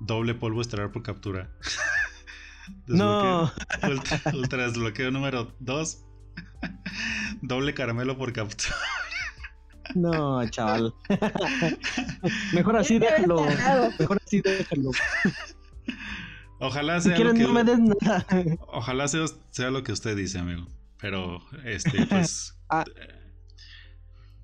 Doble 0.00 0.34
polvo 0.34 0.60
estelar 0.60 0.92
por 0.92 1.02
captura. 1.02 1.52
no. 2.86 3.50
Ultra, 4.32 4.66
desbloqueo 4.66 5.10
número 5.10 5.52
dos. 5.58 6.04
Doble 7.42 7.74
caramelo 7.74 8.16
por 8.18 8.32
captura. 8.32 8.74
No, 9.94 10.48
chaval. 10.48 10.94
Mejor 12.52 12.76
así 12.76 12.98
déjalo. 12.98 13.44
Mejor 13.98 14.20
así 14.24 14.40
déjalo. 14.40 14.90
Ojalá 16.60 17.00
sea 17.00 17.18
lo 17.18 17.34
que 17.34 18.58
Ojalá 18.68 19.08
sea, 19.08 19.70
lo 19.70 19.82
que 19.82 19.92
usted 19.92 20.16
dice, 20.16 20.38
amigo. 20.38 20.66
Pero 21.00 21.40
este 21.64 22.06
pues 22.06 22.58
ah. 22.70 22.84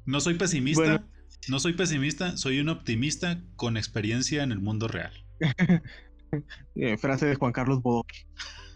no 0.07 0.21
soy 0.21 0.35
pesimista, 0.35 1.05
no 1.49 1.61
soy 1.61 1.75
pesimista, 1.75 2.37
soy 2.39 2.61
un 2.61 2.71
optimista 2.71 3.43
con 3.57 3.77
experiencia 3.77 4.43
en 4.43 4.53
el 4.53 4.61
mundo 4.61 4.89
real. 4.89 5.13
Eh, 6.75 6.97
frase 6.97 7.27
de 7.27 7.35
Juan 7.35 7.53
Carlos 7.53 7.83
Bodoque. 7.83 8.27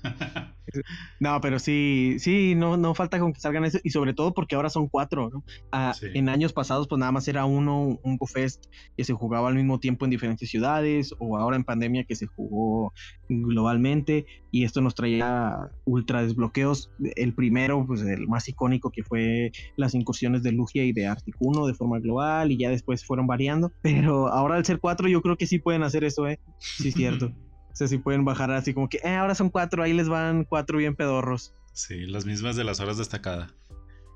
no, 1.21 1.40
pero 1.40 1.59
sí, 1.59 2.16
sí, 2.19 2.54
no, 2.54 2.76
no 2.76 2.95
falta 2.95 3.19
con 3.19 3.33
que 3.33 3.40
salgan 3.40 3.64
eso, 3.64 3.78
y 3.83 3.90
sobre 3.90 4.14
todo 4.14 4.33
porque 4.33 4.54
ahora 4.54 4.71
son 4.71 4.88
cuatro, 4.88 5.30
¿no? 5.30 5.45
Ah, 5.73 5.95
en 6.02 6.28
años 6.28 6.52
pasados, 6.52 6.88
pues 6.88 6.99
nada 6.99 7.12
más 7.12 7.28
era 7.28 7.45
uno, 7.45 7.99
un 8.02 8.16
GoFest 8.16 8.66
que 8.97 9.04
se 9.04 9.12
jugaba 9.12 9.49
al 9.49 9.54
mismo 9.54 9.80
tiempo 9.80 10.04
en 10.04 10.11
diferentes 10.11 10.49
ciudades, 10.49 11.14
o 11.19 11.37
ahora 11.37 11.57
en 11.57 11.64
pandemia 11.64 12.04
que 12.04 12.16
se 12.16 12.26
jugó 12.26 12.92
globalmente, 13.28 14.26
y 14.50 14.64
esto 14.64 14.80
nos 14.80 14.95
traía 14.95 15.71
ultra 15.85 16.23
desbloqueos. 16.23 16.90
El 17.16 17.35
primero, 17.35 17.85
pues 17.87 18.02
el 18.02 18.26
más 18.28 18.49
icónico 18.49 18.90
que 18.90 19.02
fue 19.02 19.52
las 19.76 19.95
incursiones 19.95 20.42
de 20.42 20.52
Lugia 20.52 20.85
y 20.85 20.92
de 20.92 21.07
Articuno 21.07 21.66
de 21.66 21.75
forma 21.75 21.99
global, 22.00 22.52
y 22.52 22.59
ya 22.59 22.71
después 22.71 23.04
fueron 23.04 23.26
variando, 23.26 23.73
pero 23.83 24.28
ahora 24.28 24.57
al 24.57 24.64
ser 24.64 24.78
cuatro, 24.78 25.09
yo 25.09 25.23
creo 25.23 25.37
que 25.37 25.47
sí 25.47 25.59
pueden 25.59 25.83
hacer 25.83 26.04
eso, 26.04 26.28
¿eh? 26.28 26.38
Sí, 26.59 26.88
es 26.88 26.95
cierto. 26.95 27.33
O 27.73 27.77
sea, 27.77 27.89
si 27.89 27.99
pueden 27.99 28.25
bajar 28.25 28.50
así 28.50 28.75
como 28.75 28.89
que, 28.89 28.99
eh, 29.05 29.15
ahora 29.15 29.35
son 29.35 29.50
cuatro, 29.50 29.83
ahí 29.83 29.93
les 29.93 30.09
van 30.09 30.45
cuatro 30.45 30.79
bien 30.79 30.97
pedorros. 30.97 31.55
Sí, 31.73 32.07
las 32.07 32.27
mismas 32.27 32.57
de 32.57 32.65
las 32.65 32.81
horas 32.81 32.99
destacadas. 32.99 33.55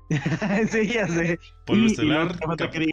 sí, 0.69 0.87
ya 0.87 1.07
sé. 1.07 1.39
Polvo 1.65 1.87
estelar, 1.87 2.37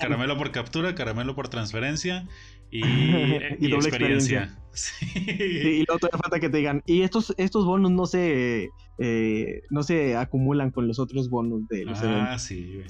caramelo 0.00 0.38
por 0.38 0.50
captura, 0.50 0.95
caramelo 0.95 1.35
por 1.35 1.49
transferencia 1.49 2.26
y, 2.71 2.81
doble 3.69 3.88
experiencia. 3.88 4.57
Sí. 4.73 5.04
y 5.28 5.85
luego 5.85 5.99
todavía 5.99 6.21
falta 6.23 6.40
que 6.40 6.49
te 6.49 6.57
digan, 6.59 6.83
y 6.87 7.02
estos, 7.02 7.35
estos 7.37 7.66
bonos 7.66 7.90
no 7.90 8.07
se 8.07 8.71
eh, 8.99 9.62
no 9.71 9.83
se 9.83 10.16
acumulan 10.16 10.71
con 10.71 10.87
los 10.87 10.99
otros 10.99 11.28
bonos 11.28 11.66
de 11.69 11.85
los 11.85 11.99
ah, 12.02 12.38
sí. 12.38 12.81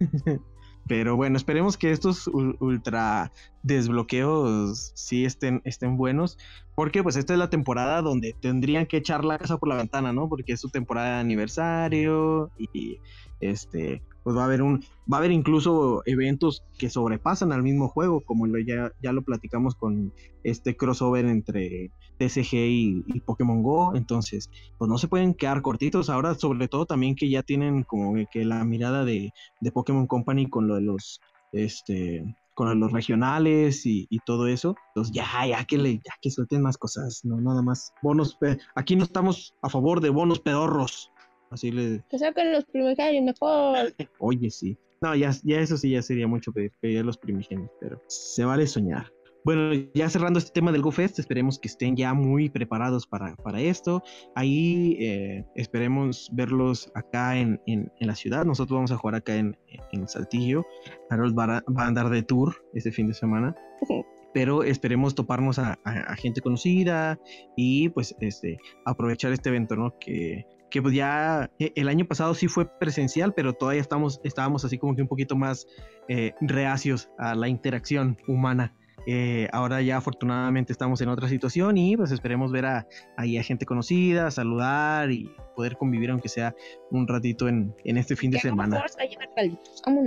Pero 0.88 1.16
bueno, 1.16 1.36
esperemos 1.36 1.76
que 1.76 1.90
estos 1.90 2.28
ultra 2.28 3.32
desbloqueos 3.62 4.92
sí 4.94 5.24
estén, 5.24 5.60
estén 5.64 5.96
buenos. 5.96 6.38
Porque 6.74 7.02
pues 7.02 7.16
esta 7.16 7.32
es 7.32 7.38
la 7.38 7.50
temporada 7.50 8.02
donde 8.02 8.34
tendrían 8.40 8.86
que 8.86 8.98
echar 8.98 9.24
la 9.24 9.38
casa 9.38 9.58
por 9.58 9.68
la 9.68 9.76
ventana, 9.76 10.12
¿no? 10.12 10.28
Porque 10.28 10.52
es 10.52 10.60
su 10.60 10.68
temporada 10.68 11.14
de 11.14 11.20
aniversario 11.20 12.50
y 12.58 13.00
este 13.40 14.02
pues 14.22 14.36
va 14.36 14.42
a 14.42 14.46
haber 14.46 14.62
un 14.62 14.80
va 15.12 15.18
a 15.18 15.20
haber 15.20 15.30
incluso 15.30 16.02
eventos 16.04 16.64
que 16.78 16.90
sobrepasan 16.90 17.52
al 17.52 17.62
mismo 17.62 17.88
juego, 17.88 18.22
como 18.22 18.46
ya, 18.58 18.90
ya 19.00 19.12
lo 19.12 19.22
platicamos 19.22 19.76
con 19.76 20.12
este 20.42 20.76
crossover 20.76 21.26
entre 21.26 21.92
TCG 22.18 22.54
y, 22.54 23.20
Pokémon 23.24 23.62
Go, 23.62 23.94
entonces 23.94 24.50
pues 24.78 24.88
no 24.88 24.98
se 24.98 25.08
pueden 25.08 25.34
quedar 25.34 25.62
cortitos 25.62 26.10
ahora, 26.10 26.34
sobre 26.34 26.66
todo 26.66 26.86
también 26.86 27.14
que 27.14 27.30
ya 27.30 27.42
tienen 27.42 27.84
como 27.84 28.14
que 28.32 28.44
la 28.44 28.64
mirada 28.64 29.04
de, 29.04 29.32
de 29.60 29.72
Pokémon 29.72 30.06
Company 30.06 30.48
con 30.48 30.66
lo 30.66 30.74
de 30.74 30.82
los 30.82 31.20
este 31.52 32.24
con 32.56 32.80
los 32.80 32.90
regionales 32.90 33.84
y, 33.84 34.08
todo 34.24 34.48
eso. 34.48 34.74
Entonces 34.88 35.14
ya, 35.14 35.46
ya 35.46 35.64
que 35.66 35.76
le, 35.76 35.98
ya 35.98 36.14
que 36.20 36.30
suelten 36.30 36.62
más 36.62 36.78
cosas, 36.78 37.20
no 37.22 37.38
nada 37.38 37.62
más 37.62 37.92
bonos. 38.02 38.38
Aquí 38.74 38.96
no 38.96 39.04
estamos 39.04 39.54
a 39.62 39.68
favor 39.68 40.00
de 40.00 40.08
bonos 40.08 40.40
pedorros. 40.40 41.12
Así 41.50 41.70
le. 41.70 42.02
Que 42.10 42.18
saquen 42.18 42.52
los 42.52 42.64
primigenios 42.64 43.24
mejor. 43.24 43.92
Oye, 44.18 44.50
sí. 44.50 44.76
No, 45.00 45.14
ya, 45.14 45.30
ya 45.44 45.60
eso 45.60 45.76
sí 45.76 45.90
ya 45.90 46.02
sería 46.02 46.26
mucho 46.26 46.52
pedir, 46.52 46.72
ya 46.82 47.02
los 47.02 47.18
primigenios, 47.18 47.70
pero 47.80 48.02
se 48.08 48.44
vale 48.44 48.66
soñar. 48.66 49.12
Bueno, 49.46 49.74
ya 49.94 50.10
cerrando 50.10 50.40
este 50.40 50.50
tema 50.50 50.72
del 50.72 50.82
GoFest, 50.82 51.20
esperemos 51.20 51.60
que 51.60 51.68
estén 51.68 51.94
ya 51.94 52.14
muy 52.14 52.50
preparados 52.50 53.06
para, 53.06 53.36
para 53.36 53.60
esto. 53.60 54.02
Ahí 54.34 54.96
eh, 54.98 55.44
esperemos 55.54 56.28
verlos 56.32 56.90
acá 56.96 57.38
en, 57.38 57.60
en, 57.66 57.92
la 58.00 58.16
ciudad. 58.16 58.44
Nosotros 58.44 58.76
vamos 58.76 58.90
a 58.90 58.96
jugar 58.96 59.14
acá 59.14 59.36
en, 59.36 59.56
en 59.92 60.08
Saltillo. 60.08 60.66
Harold 61.10 61.38
va 61.38 61.58
a, 61.58 61.86
andar 61.86 62.10
de 62.10 62.24
tour 62.24 62.56
este 62.74 62.90
fin 62.90 63.06
de 63.06 63.14
semana. 63.14 63.54
Pero 64.34 64.64
esperemos 64.64 65.14
toparnos 65.14 65.60
a, 65.60 65.78
gente 66.16 66.40
conocida 66.40 67.16
y 67.56 67.88
pues 67.90 68.16
este 68.20 68.58
aprovechar 68.84 69.30
este 69.30 69.50
evento, 69.50 69.76
¿no? 69.76 69.96
Que, 70.00 70.44
que 70.70 70.82
pues 70.82 70.94
ya 70.94 71.50
eh, 71.58 71.72
el 71.76 71.88
año 71.88 72.06
pasado 72.06 72.34
sí 72.34 72.48
fue 72.48 72.66
presencial, 72.66 73.32
pero 73.34 73.52
todavía 73.52 73.80
estamos, 73.80 74.20
estábamos 74.24 74.64
así 74.64 74.78
como 74.78 74.94
que 74.94 75.02
un 75.02 75.08
poquito 75.08 75.36
más 75.36 75.66
eh, 76.08 76.34
reacios 76.40 77.10
a 77.18 77.34
la 77.34 77.48
interacción 77.48 78.18
humana. 78.26 78.74
Eh, 79.08 79.48
ahora 79.52 79.80
ya 79.82 79.98
afortunadamente 79.98 80.72
estamos 80.72 81.00
en 81.00 81.08
otra 81.08 81.28
situación 81.28 81.76
y 81.76 81.96
pues 81.96 82.10
esperemos 82.10 82.50
ver 82.50 82.66
a, 82.66 82.88
ahí 83.16 83.38
a 83.38 83.42
gente 83.44 83.64
conocida, 83.64 84.32
saludar 84.32 85.12
y 85.12 85.30
poder 85.54 85.76
convivir 85.76 86.10
aunque 86.10 86.28
sea 86.28 86.56
un 86.90 87.06
ratito 87.06 87.46
en, 87.46 87.72
en 87.84 87.98
este 87.98 88.16
fin 88.16 88.32
de 88.32 88.40
semana. 88.40 88.84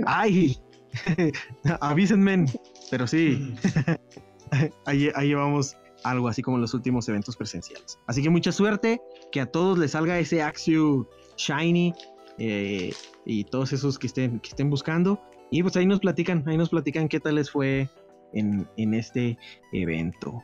¡Ay! 0.06 0.58
Avísenme, 1.80 2.44
pero 2.90 3.06
sí, 3.06 3.54
ahí, 4.84 5.08
ahí 5.14 5.28
llevamos 5.28 5.76
algo 6.04 6.28
así 6.28 6.42
como 6.42 6.58
los 6.58 6.74
últimos 6.74 7.08
eventos 7.08 7.36
presenciales. 7.36 7.98
Así 8.06 8.22
que 8.22 8.30
mucha 8.30 8.52
suerte, 8.52 9.00
que 9.32 9.40
a 9.40 9.46
todos 9.46 9.78
les 9.78 9.92
salga 9.92 10.18
ese 10.18 10.42
Axio 10.42 11.08
Shiny 11.36 11.94
eh, 12.38 12.92
y 13.24 13.44
todos 13.44 13.72
esos 13.72 13.98
que 13.98 14.06
estén, 14.06 14.40
que 14.40 14.50
estén 14.50 14.70
buscando. 14.70 15.20
Y 15.50 15.62
pues 15.62 15.76
ahí 15.76 15.86
nos 15.86 16.00
platican, 16.00 16.44
ahí 16.46 16.56
nos 16.56 16.70
platican 16.70 17.08
qué 17.08 17.20
tal 17.20 17.34
les 17.34 17.50
fue 17.50 17.88
en, 18.32 18.94
este 18.94 19.36
evento. 19.72 20.42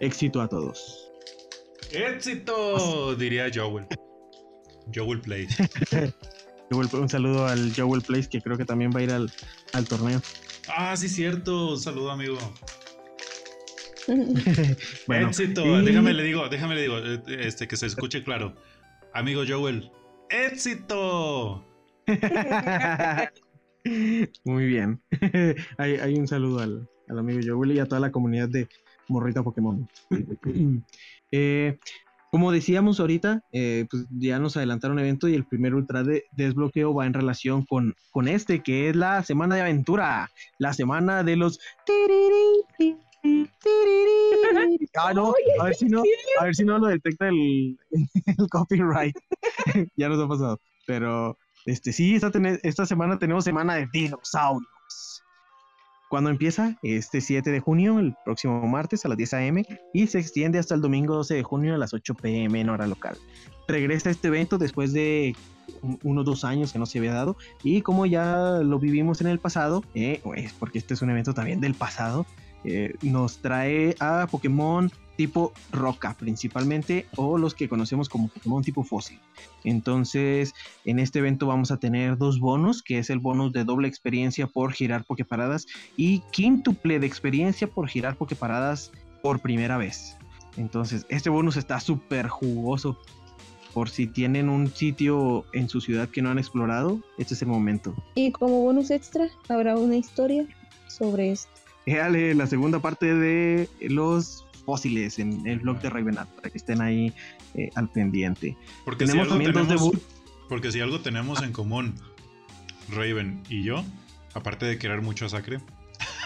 Éxito 0.00 0.40
a 0.40 0.48
todos. 0.48 1.12
¡Éxito! 1.92 3.14
Diría 3.16 3.50
Joel. 3.52 3.86
Joel 4.94 5.20
Place. 5.20 5.48
un 6.70 7.08
saludo 7.08 7.46
al 7.46 7.72
Joel 7.74 8.02
Place 8.02 8.28
que 8.28 8.40
creo 8.40 8.56
que 8.56 8.64
también 8.64 8.90
va 8.94 9.00
a 9.00 9.02
ir 9.02 9.12
al, 9.12 9.30
torneo. 9.88 10.20
Ah, 10.68 10.96
sí, 10.96 11.08
cierto. 11.08 11.72
Un 11.72 11.80
saludo, 11.80 12.10
amigo. 12.10 12.38
éxito, 15.08 15.82
déjame 15.82 16.14
le 16.14 16.24
digo, 16.24 16.48
déjame 16.48 16.74
le 16.74 16.82
digo, 16.82 16.98
este, 17.28 17.68
que 17.68 17.76
se 17.76 17.86
escuche 17.86 18.22
claro. 18.22 18.54
Amigo 19.12 19.42
Joel, 19.46 19.90
éxito. 20.30 21.64
Muy 24.44 24.66
bien. 24.66 25.00
hay, 25.78 26.14
un 26.14 26.28
saludo 26.28 26.60
al, 26.60 26.88
al 27.08 27.18
amigo 27.18 27.40
Joel 27.44 27.72
y 27.72 27.78
a 27.78 27.86
toda 27.86 28.00
la 28.00 28.12
comunidad 28.12 28.48
de 28.48 28.68
Morrita 29.08 29.42
Pokémon. 29.42 29.88
Eh, 31.32 31.78
como 32.32 32.50
decíamos 32.50 32.98
ahorita, 32.98 33.44
eh, 33.52 33.86
pues 33.90 34.04
ya 34.10 34.40
nos 34.40 34.56
adelantaron 34.56 34.96
un 34.96 35.04
evento 35.04 35.28
y 35.28 35.34
el 35.34 35.44
primer 35.44 35.76
ultra 35.76 36.02
de 36.02 36.24
desbloqueo 36.32 36.92
va 36.92 37.06
en 37.06 37.14
relación 37.14 37.64
con, 37.64 37.94
con 38.10 38.26
este, 38.26 38.64
que 38.64 38.88
es 38.88 38.96
la 38.96 39.22
semana 39.22 39.54
de 39.54 39.60
aventura, 39.62 40.28
la 40.58 40.72
semana 40.72 41.22
de 41.22 41.36
los... 41.36 41.60
Ah, 44.96 45.12
no, 45.14 45.34
a 45.60 45.64
ver 45.64 45.74
si 45.74 45.86
no, 45.86 46.02
a 46.40 46.44
ver 46.44 46.54
si 46.54 46.64
no 46.64 46.78
lo 46.78 46.88
detecta 46.88 47.28
el, 47.28 47.78
copyright. 48.50 49.16
ya 49.96 50.08
nos 50.08 50.24
ha 50.24 50.28
pasado. 50.28 50.60
Pero 50.86 51.36
este 51.66 51.92
sí, 51.92 52.14
esta, 52.14 52.30
esta 52.62 52.86
semana 52.86 53.18
tenemos 53.18 53.44
semana 53.44 53.74
de 53.76 53.88
dinosaurios. 53.92 54.68
¿Cuándo 56.10 56.28
empieza? 56.28 56.76
Este 56.82 57.20
7 57.20 57.50
de 57.50 57.60
junio, 57.60 58.00
el 58.00 58.16
próximo 58.24 58.66
martes 58.66 59.04
a 59.04 59.08
las 59.08 59.16
10 59.16 59.34
a.m. 59.34 59.64
y 59.94 60.08
se 60.08 60.18
extiende 60.18 60.58
hasta 60.58 60.74
el 60.74 60.80
domingo 60.80 61.14
12 61.14 61.34
de 61.34 61.42
junio 61.44 61.76
a 61.76 61.78
las 61.78 61.94
8 61.94 62.14
p.m. 62.16 62.60
en 62.60 62.68
hora 62.68 62.88
local. 62.88 63.16
Regresa 63.68 64.10
este 64.10 64.26
evento 64.26 64.58
después 64.58 64.92
de 64.92 65.36
unos 66.02 66.24
dos 66.24 66.44
años 66.44 66.72
que 66.72 66.80
no 66.80 66.86
se 66.86 66.98
había 66.98 67.14
dado 67.14 67.36
y 67.62 67.82
como 67.82 68.06
ya 68.06 68.58
lo 68.64 68.80
vivimos 68.80 69.20
en 69.20 69.28
el 69.28 69.38
pasado, 69.38 69.84
eh, 69.94 70.20
pues 70.24 70.52
porque 70.54 70.78
este 70.78 70.94
es 70.94 71.02
un 71.02 71.10
evento 71.10 71.32
también 71.32 71.60
del 71.60 71.74
pasado, 71.74 72.26
eh, 72.64 72.94
nos 73.02 73.38
trae 73.38 73.94
a 74.00 74.26
Pokémon 74.30 74.90
tipo 75.16 75.52
roca 75.70 76.14
principalmente 76.18 77.06
o 77.16 77.36
los 77.36 77.54
que 77.54 77.68
conocemos 77.68 78.08
como 78.08 78.28
Pokémon 78.28 78.62
tipo 78.62 78.84
fósil. 78.84 79.18
Entonces, 79.64 80.54
en 80.86 80.98
este 80.98 81.18
evento 81.18 81.46
vamos 81.46 81.70
a 81.70 81.76
tener 81.76 82.16
dos 82.16 82.40
bonos, 82.40 82.82
que 82.82 82.98
es 82.98 83.10
el 83.10 83.18
bonus 83.18 83.52
de 83.52 83.64
doble 83.64 83.86
experiencia 83.86 84.46
por 84.46 84.72
girar 84.72 85.04
Poképaradas 85.04 85.66
y 85.96 86.20
quíntuple 86.30 86.98
de 86.98 87.06
experiencia 87.06 87.66
por 87.66 87.88
girar 87.88 88.16
Poképaradas 88.16 88.92
por 89.22 89.40
primera 89.40 89.76
vez. 89.76 90.16
Entonces, 90.56 91.04
este 91.10 91.28
bonus 91.28 91.56
está 91.56 91.80
súper 91.80 92.28
jugoso. 92.28 92.98
Por 93.74 93.88
si 93.88 94.06
tienen 94.06 94.48
un 94.48 94.68
sitio 94.68 95.44
en 95.52 95.68
su 95.68 95.80
ciudad 95.80 96.08
que 96.08 96.22
no 96.22 96.30
han 96.30 96.38
explorado, 96.38 96.98
este 97.18 97.34
es 97.34 97.42
el 97.42 97.48
momento. 97.48 97.94
Y 98.14 98.32
como 98.32 98.62
bonus 98.62 98.90
extra, 98.90 99.28
habrá 99.48 99.76
una 99.76 99.96
historia 99.96 100.46
sobre 100.88 101.30
esto. 101.30 101.59
Éale, 101.86 102.34
la 102.34 102.46
segunda 102.46 102.78
parte 102.78 103.14
de 103.14 103.68
los 103.80 104.46
fósiles 104.64 105.18
en 105.18 105.46
el 105.46 105.60
blog 105.60 105.80
de 105.80 105.90
Ravenat 105.90 106.28
para 106.28 106.50
que 106.50 106.58
estén 106.58 106.80
ahí 106.80 107.12
eh, 107.54 107.70
al 107.74 107.88
pendiente. 107.88 108.56
Porque 108.84 109.06
tenemos 109.06 109.26
si 109.26 109.32
también 109.32 109.52
dos 109.52 109.90
Porque 110.48 110.70
si 110.70 110.80
algo 110.80 111.00
tenemos 111.00 111.42
en 111.42 111.52
común, 111.52 111.94
Raven 112.90 113.42
y 113.48 113.64
yo, 113.64 113.84
aparte 114.34 114.66
de 114.66 114.78
querer 114.78 115.02
mucho 115.02 115.26
a 115.26 115.30
Sacre. 115.30 115.58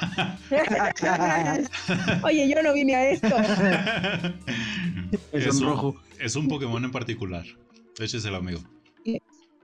Oye, 2.23 2.49
yo 2.49 2.62
no 2.62 2.75
vine 2.75 2.95
a 2.95 3.11
esto. 3.11 3.29
es, 5.33 5.61
un, 5.61 5.67
rojo. 5.67 5.97
es 6.19 6.37
un 6.37 6.49
Pokémon 6.49 6.85
en 6.85 6.90
particular. 6.90 7.45
el 7.99 8.35
amigo. 8.35 8.61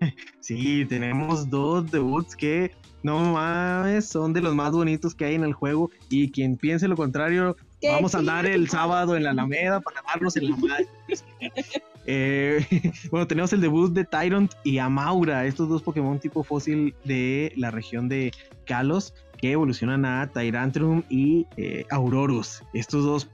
Sí, 0.40 0.84
tenemos 0.86 1.48
dos 1.48 1.90
debuts 1.90 2.34
que 2.34 2.72
no 3.02 3.20
mames, 3.32 4.08
son 4.08 4.32
de 4.32 4.40
los 4.40 4.54
más 4.54 4.72
bonitos 4.72 5.14
que 5.14 5.26
hay 5.26 5.34
en 5.34 5.44
el 5.44 5.52
juego. 5.52 5.90
Y 6.08 6.30
quien 6.30 6.56
piense 6.56 6.88
lo 6.88 6.96
contrario, 6.96 7.56
Vamos 7.82 8.14
a 8.14 8.18
andar 8.18 8.46
el 8.46 8.68
sábado 8.68 9.16
en 9.16 9.24
la 9.24 9.30
Alameda 9.30 9.80
para 9.80 10.02
darnos 10.06 10.36
en 10.36 10.50
la 10.50 10.56
madre. 10.56 10.86
Eh, 12.06 12.64
bueno, 13.10 13.26
tenemos 13.26 13.52
el 13.52 13.60
debut 13.60 13.92
de 13.92 14.04
Tyrant 14.04 14.52
y 14.64 14.78
Amaura, 14.78 15.44
estos 15.44 15.68
dos 15.68 15.82
Pokémon 15.82 16.18
tipo 16.18 16.42
fósil 16.42 16.94
de 17.04 17.52
la 17.56 17.70
región 17.70 18.08
de 18.08 18.32
Kalos 18.64 19.12
que 19.36 19.52
evolucionan 19.52 20.06
a 20.06 20.26
Tyrantrum 20.32 21.02
y 21.10 21.46
eh, 21.58 21.84
Aurorus. 21.90 22.64
Estos 22.72 23.04
dos 23.04 23.30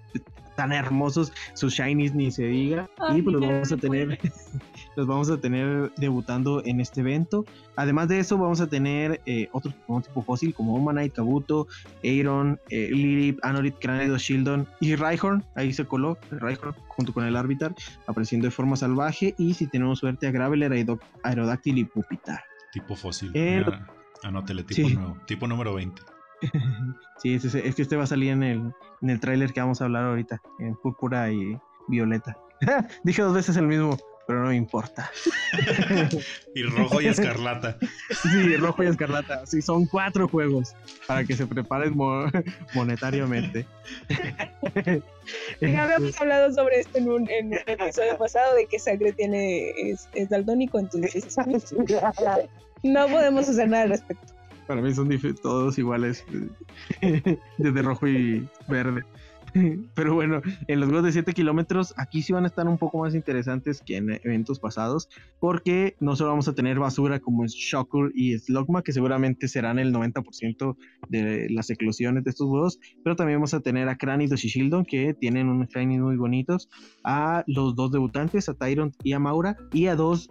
tan 0.57 0.73
hermosos, 0.73 1.33
sus 1.55 1.75
shinies 1.75 2.13
ni 2.13 2.33
se 2.33 2.43
diga. 2.43 2.91
y 3.15 3.23
pues 3.23 3.35
los 3.37 3.41
vamos 3.41 3.73
a 3.73 3.77
tener, 3.77 4.19
los 4.97 5.07
vamos 5.07 5.31
a 5.31 5.39
tener 5.39 5.93
debutando 5.97 6.63
en 6.65 6.81
este 6.81 7.01
evento. 7.01 7.45
Además 7.77 8.09
de 8.09 8.19
eso, 8.19 8.39
vamos 8.39 8.61
a 8.61 8.67
tener 8.67 9.21
eh, 9.27 9.49
otros 9.53 9.75
Pokémon 9.75 10.03
tipo 10.03 10.23
fósil 10.23 10.55
como 10.55 10.75
Humanite, 10.75 11.11
Kabuto, 11.11 11.67
Aeron, 12.03 12.59
eh, 12.71 12.89
Lilip, 12.91 13.39
Anorit, 13.45 13.77
Cranedo, 13.79 14.17
Shieldon 14.17 14.67
y 14.81 14.97
Rhyhorn. 14.97 15.45
Ahí 15.55 15.73
se 15.73 15.85
coló 15.85 16.19
Rhyhorn 16.31 16.75
junto 16.89 17.13
con 17.13 17.25
el 17.25 17.37
Arbitar, 17.37 17.75
apareciendo 18.07 18.47
de 18.47 18.51
forma 18.51 18.77
salvaje. 18.77 19.35
Y 19.39 19.55
si 19.55 19.67
tenemos 19.67 19.99
suerte 19.99 20.27
a 20.27 20.31
Graveler, 20.31 20.73
Aerodactyl 21.23 21.79
y 21.79 21.85
Pupitar. 21.85 22.43
Tipo 22.73 22.97
fósil. 22.97 23.31
Eh, 23.35 23.65
Anótele, 24.23 24.65
tipo 24.65 24.89
nuevo. 24.89 25.17
Tipo 25.27 25.47
número 25.47 25.75
20. 25.75 26.03
sí, 27.19 27.35
es, 27.35 27.45
es, 27.45 27.75
que 27.75 27.83
este 27.83 27.97
va 27.97 28.05
a 28.05 28.07
salir 28.07 28.31
en 28.31 28.43
el, 28.43 28.73
en 29.03 29.11
el 29.11 29.21
tráiler 29.21 29.53
que 29.53 29.61
vamos 29.61 29.81
a 29.81 29.85
hablar 29.85 30.05
ahorita, 30.05 30.41
en 30.59 30.75
púrpura 30.77 31.31
y 31.31 31.59
violeta. 31.89 32.37
Dije 33.05 33.23
dos 33.23 33.35
veces 33.35 33.57
el 33.57 33.67
mismo, 33.67 33.97
pero 34.27 34.43
no 34.43 34.49
me 34.49 34.57
importa. 34.57 35.11
y 36.55 36.63
rojo 36.65 37.01
y 37.01 37.07
escarlata. 37.07 37.79
sí, 38.23 38.57
rojo 38.57 38.83
y 38.83 38.87
escarlata. 38.87 39.47
Sí, 39.47 39.63
son 39.63 39.87
cuatro 39.87 40.29
juegos 40.29 40.75
para 41.07 41.25
que 41.25 41.37
se 41.37 41.47
preparen 41.47 41.97
monetariamente. 42.75 43.67
ya 45.61 45.85
habíamos 45.85 46.17
hablado 46.21 46.53
sobre 46.53 46.81
esto 46.81 46.99
en 46.99 47.09
un, 47.09 47.31
en 47.31 47.47
un 47.47 47.59
episodio 47.67 48.19
pasado 48.19 48.55
de 48.57 48.67
que 48.67 48.79
Sangre 48.79 49.13
tiene 49.13 49.71
es, 49.71 50.09
es 50.15 50.29
daltónico, 50.29 50.79
entonces 50.79 51.37
no 52.83 53.07
podemos 53.07 53.49
hacer 53.49 53.69
nada 53.69 53.85
al 53.85 53.91
respecto. 53.91 54.35
Para 54.67 54.83
mí 54.83 54.93
son 54.93 55.09
todos 55.41 55.79
iguales, 55.79 56.25
desde 57.59 57.83
rojo 57.83 58.09
y 58.09 58.49
verde. 58.67 59.05
Pero 59.95 60.15
bueno, 60.15 60.43
en 60.69 60.81
los 60.81 60.89
juegos 60.89 61.05
de 61.05 61.13
7 61.13 61.33
kilómetros, 61.33 61.95
aquí 61.97 62.23
sí 62.23 62.33
van 62.33 62.45
a 62.45 62.49
estar 62.49 62.67
un 62.69 62.79
poco 62.79 62.99
más 62.99 63.15
interesantes 63.15 63.83
que 63.85 63.97
en 63.97 64.11
eventos 64.11 64.59
pasados, 64.59 65.09
porque 65.41 65.97
no 66.01 66.17
solo 66.17 66.31
vamos 66.31 66.49
a 66.49 66.55
tener 66.55 66.79
basura 66.79 67.21
como 67.21 67.45
es 67.45 67.53
Shocker 67.53 68.13
y 68.15 68.39
Slogma, 68.39 68.83
que 68.83 68.93
seguramente 68.93 69.49
serán 69.49 69.79
el 69.79 69.93
90% 69.93 70.77
de 71.09 71.49
las 71.51 71.71
eclosiones 71.71 72.25
de 72.25 72.31
estos 72.31 72.49
juegos, 72.49 72.79
pero 73.03 73.17
también 73.17 73.39
vamos 73.39 73.55
a 73.55 73.61
tener 73.61 73.89
a 73.89 73.97
Cranidos 73.97 74.45
y 74.45 74.49
Shieldon, 74.49 74.85
que 74.85 75.15
tienen 75.15 75.49
unos 75.49 75.69
shiny 75.69 75.99
muy 75.99 76.17
bonitos, 76.17 76.69
a 77.05 77.45
los 77.47 77.75
dos 77.75 77.93
debutantes, 77.93 78.49
a 78.49 78.55
Tyrant 78.55 78.95
y 79.03 79.13
a 79.13 79.19
Maura, 79.19 79.57
y 79.73 79.87
a 79.87 79.97
dos 79.97 80.29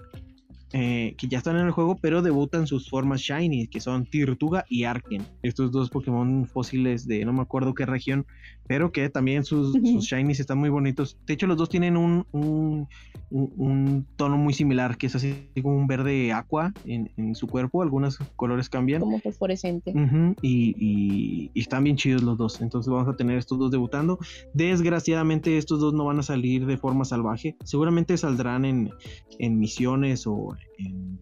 eh, 0.77 1.15
que 1.17 1.29
ya 1.29 1.37
están 1.37 1.55
en 1.55 1.67
el 1.67 1.71
juego, 1.71 1.95
pero 2.01 2.21
debutan 2.21 2.67
sus 2.67 2.89
formas 2.89 3.21
shiny, 3.21 3.67
que 3.67 3.79
son 3.79 4.05
Tirtuga 4.05 4.65
y 4.67 4.83
Arken. 4.83 5.23
Estos 5.41 5.71
dos 5.71 5.89
Pokémon 5.89 6.45
fósiles 6.47 7.07
de 7.07 7.23
no 7.23 7.31
me 7.31 7.43
acuerdo 7.43 7.73
qué 7.73 7.85
región, 7.85 8.25
pero 8.67 8.91
que 8.91 9.09
también 9.09 9.43
sus, 9.43 9.73
sus 9.73 10.05
shinies 10.05 10.39
están 10.39 10.57
muy 10.57 10.69
bonitos. 10.69 11.17
De 11.25 11.33
hecho, 11.33 11.47
los 11.47 11.57
dos 11.57 11.69
tienen 11.69 11.97
un, 11.97 12.25
un, 12.31 12.87
un, 13.29 14.07
tono 14.15 14.37
muy 14.37 14.53
similar, 14.53 14.97
que 14.97 15.07
es 15.07 15.15
así 15.15 15.49
como 15.61 15.77
un 15.77 15.87
verde 15.87 16.33
aqua 16.33 16.73
en, 16.85 17.11
en 17.17 17.35
su 17.35 17.47
cuerpo. 17.47 17.83
Algunos 17.83 18.17
colores 18.35 18.69
cambian. 18.69 19.01
Como 19.01 19.19
fosforescente. 19.19 19.93
y, 20.41 21.51
y, 21.53 21.59
están 21.59 21.83
bien 21.83 21.95
chidos 21.95 22.23
los 22.23 22.37
dos. 22.37 22.61
Entonces 22.61 22.91
vamos 22.91 23.07
a 23.07 23.15
tener 23.15 23.37
estos 23.37 23.59
dos 23.59 23.71
debutando. 23.71 24.17
Desgraciadamente, 24.53 25.57
estos 25.57 25.79
dos 25.79 25.93
no 25.93 26.05
van 26.05 26.19
a 26.19 26.23
salir 26.23 26.65
de 26.65 26.77
forma 26.77 27.05
salvaje. 27.05 27.55
Seguramente 27.63 28.17
saldrán 28.17 28.65
en, 28.65 28.89
en 29.37 29.59
misiones 29.59 30.25
o 30.25 30.55
en, 30.77 31.19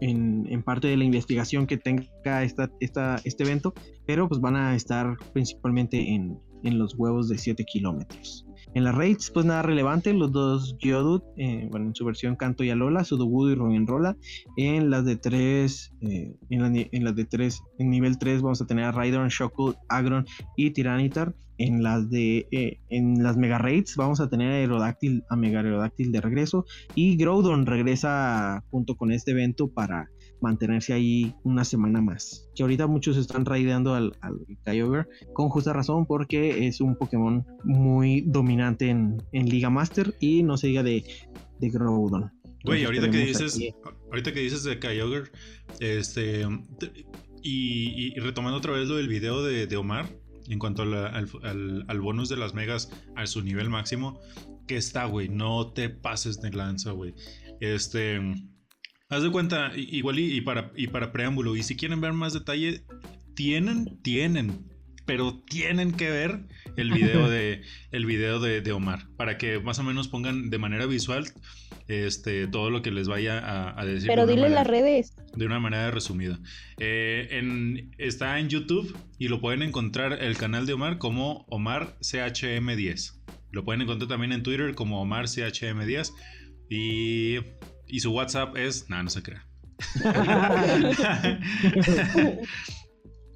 en, 0.00 0.46
en, 0.48 0.62
parte 0.62 0.88
de 0.88 0.96
la 0.96 1.04
investigación 1.04 1.66
que 1.66 1.76
tenga 1.76 2.42
esta, 2.44 2.70
esta, 2.80 3.20
este 3.24 3.44
evento, 3.44 3.74
pero 4.06 4.28
pues 4.28 4.40
van 4.40 4.56
a 4.56 4.74
estar 4.74 5.16
principalmente 5.32 6.14
en, 6.14 6.38
en 6.66 6.78
los 6.78 6.94
huevos 6.96 7.28
de 7.28 7.38
7 7.38 7.64
kilómetros. 7.64 8.46
En 8.74 8.84
las 8.84 8.94
raids, 8.94 9.30
pues 9.30 9.46
nada 9.46 9.62
relevante, 9.62 10.12
los 10.12 10.32
dos 10.32 10.76
Geodude, 10.78 11.24
eh, 11.38 11.66
bueno, 11.70 11.86
en 11.86 11.94
su 11.94 12.04
versión 12.04 12.36
Canto 12.36 12.62
y 12.62 12.68
Alola, 12.68 13.04
Sudowoodo 13.04 13.50
y 13.50 13.86
Rola. 13.86 14.16
En 14.56 14.90
las 14.90 15.04
de 15.04 15.16
3, 15.16 15.92
eh, 16.02 16.36
en, 16.50 17.04
las 17.04 17.16
de 17.16 17.24
3, 17.24 17.62
en 17.78 17.90
nivel 17.90 18.18
3 18.18 18.42
vamos 18.42 18.60
a 18.60 18.66
tener 18.66 18.84
a 18.84 18.92
Rhydon, 18.92 19.28
Shockwave, 19.28 19.78
Agron 19.88 20.26
y 20.56 20.72
Tiranitar. 20.72 21.34
En 21.58 21.82
las 21.82 22.10
de 22.10 22.46
eh, 22.50 22.80
en 22.90 23.22
las 23.22 23.38
Mega 23.38 23.56
Raids 23.56 23.96
vamos 23.96 24.20
a 24.20 24.28
tener 24.28 24.52
a 24.52 24.56
Aerodactyl, 24.56 25.24
a 25.30 25.36
Mega 25.36 25.60
Aerodactyl 25.60 26.12
de 26.12 26.20
regreso. 26.20 26.66
Y 26.94 27.16
Groudon 27.16 27.64
regresa 27.64 28.62
junto 28.70 28.94
con 28.96 29.10
este 29.10 29.30
evento 29.30 29.68
para 29.68 30.10
mantenerse 30.40 30.92
ahí 30.92 31.34
una 31.44 31.64
semana 31.64 32.00
más. 32.00 32.48
Que 32.54 32.62
ahorita 32.62 32.86
muchos 32.86 33.16
están 33.16 33.44
raideando 33.44 33.94
al, 33.94 34.16
al 34.20 34.38
Kyogre 34.64 35.06
con 35.32 35.48
justa 35.48 35.72
razón 35.72 36.06
porque 36.06 36.66
es 36.66 36.80
un 36.80 36.96
Pokémon 36.96 37.44
muy 37.64 38.22
dominante 38.22 38.88
en, 38.88 39.18
Liga 39.32 39.70
Master 39.70 40.14
y 40.20 40.42
no 40.42 40.56
se 40.56 40.68
diga 40.68 40.82
de, 40.82 41.04
de 41.60 41.70
Groudon. 41.70 42.32
Güey, 42.64 42.84
ahorita 42.84 43.10
que 43.10 43.18
dices, 43.18 43.58
ahorita 44.10 44.32
que 44.32 44.40
dices 44.40 44.64
de 44.64 44.78
Kyogre, 44.80 45.30
este, 45.78 46.44
y, 47.42 48.18
retomando 48.18 48.58
otra 48.58 48.72
vez 48.72 48.88
lo 48.88 48.96
del 48.96 49.06
video 49.06 49.42
de, 49.42 49.76
Omar, 49.76 50.08
en 50.48 50.58
cuanto 50.58 50.82
al, 50.82 50.94
al, 51.86 52.00
bonus 52.00 52.28
de 52.28 52.36
las 52.36 52.54
megas 52.54 52.90
a 53.14 53.26
su 53.26 53.42
nivel 53.42 53.70
máximo, 53.70 54.20
que 54.66 54.76
está, 54.76 55.04
güey, 55.04 55.28
no 55.28 55.72
te 55.72 55.88
pases 55.90 56.40
de 56.40 56.50
lanza, 56.50 56.90
güey. 56.90 57.14
Este, 57.60 58.20
Haz 59.08 59.22
de 59.22 59.30
cuenta, 59.30 59.70
igual 59.76 60.18
y, 60.18 60.40
para, 60.40 60.72
y 60.74 60.88
para 60.88 61.12
preámbulo, 61.12 61.54
y 61.54 61.62
si 61.62 61.76
quieren 61.76 62.00
ver 62.00 62.12
más 62.12 62.32
detalle, 62.32 62.82
tienen, 63.34 64.02
tienen, 64.02 64.66
pero 65.04 65.44
tienen 65.48 65.92
que 65.92 66.10
ver 66.10 66.40
el 66.76 66.90
video 66.90 67.28
de, 67.30 67.62
el 67.92 68.04
video 68.04 68.40
de, 68.40 68.72
Omar, 68.72 69.06
para 69.16 69.38
que 69.38 69.60
más 69.60 69.78
o 69.78 69.84
menos 69.84 70.08
pongan 70.08 70.50
de 70.50 70.58
manera 70.58 70.86
visual 70.86 71.24
este, 71.86 72.48
todo 72.48 72.70
lo 72.70 72.82
que 72.82 72.90
les 72.90 73.06
vaya 73.06 73.78
a, 73.78 73.86
decir. 73.86 74.08
Pero 74.08 74.26
dile 74.26 74.48
las 74.48 74.66
redes. 74.66 75.14
De 75.36 75.46
una 75.46 75.60
manera 75.60 75.92
resumida. 75.92 76.40
Eh, 76.78 77.28
en, 77.30 77.92
está 77.98 78.40
en 78.40 78.48
YouTube 78.48 78.92
y 79.20 79.28
lo 79.28 79.40
pueden 79.40 79.62
encontrar 79.62 80.20
el 80.20 80.36
canal 80.36 80.66
de 80.66 80.72
Omar 80.72 80.98
como 80.98 81.46
Omar 81.48 81.96
CHM10. 82.00 83.20
Lo 83.52 83.64
pueden 83.64 83.82
encontrar 83.82 84.08
también 84.08 84.32
en 84.32 84.42
Twitter 84.42 84.74
como 84.74 85.00
Omar 85.00 85.26
CHM10. 85.26 86.12
Y 86.68 87.36
y 87.88 88.00
su 88.00 88.12
WhatsApp 88.12 88.56
es. 88.56 88.88
Nada, 88.88 89.02
no 89.02 89.10
se 89.10 89.22
crea. 89.22 89.46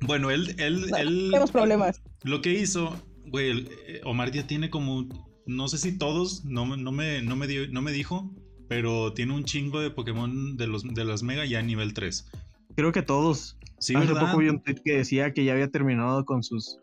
bueno, 0.03 0.31
él. 0.31 0.55
él, 0.59 0.87
tenemos 0.91 1.51
problemas. 1.51 2.01
Lo 2.23 2.41
que 2.41 2.55
hizo, 2.55 2.97
güey, 3.27 3.69
eh, 3.87 4.01
Omar 4.05 4.31
ya 4.31 4.47
tiene 4.47 4.71
como. 4.71 5.07
No 5.47 5.69
sé 5.69 5.79
si 5.79 5.99
todos, 5.99 6.45
no, 6.45 6.77
no, 6.77 6.93
me, 6.93 7.23
no, 7.23 7.35
me, 7.35 7.47
dio, 7.47 7.67
no 7.69 7.83
me 7.83 7.93
dijo, 7.93 8.31
pero 8.69 9.13
tiene 9.15 9.35
un 9.35 9.45
chingo 9.45 9.81
de 9.81 9.91
Pokémon 9.91 10.57
de, 10.57 10.67
los, 10.67 10.85
de 10.85 11.05
las 11.05 11.23
Mega 11.23 11.45
ya 11.45 11.59
a 11.59 11.63
nivel 11.63 11.93
3. 11.93 12.31
Creo 12.77 12.93
que 12.93 13.03
todos. 13.03 13.59
Sí, 13.79 13.95
Hace 13.97 14.15
poco 14.15 14.39
vi 14.39 14.49
un 14.49 14.63
tweet 14.63 14.77
que 14.85 14.99
decía 14.99 15.33
que 15.33 15.45
ya 15.45 15.53
había 15.53 15.71
terminado 15.71 16.25
con 16.25 16.43
sus 16.43 16.79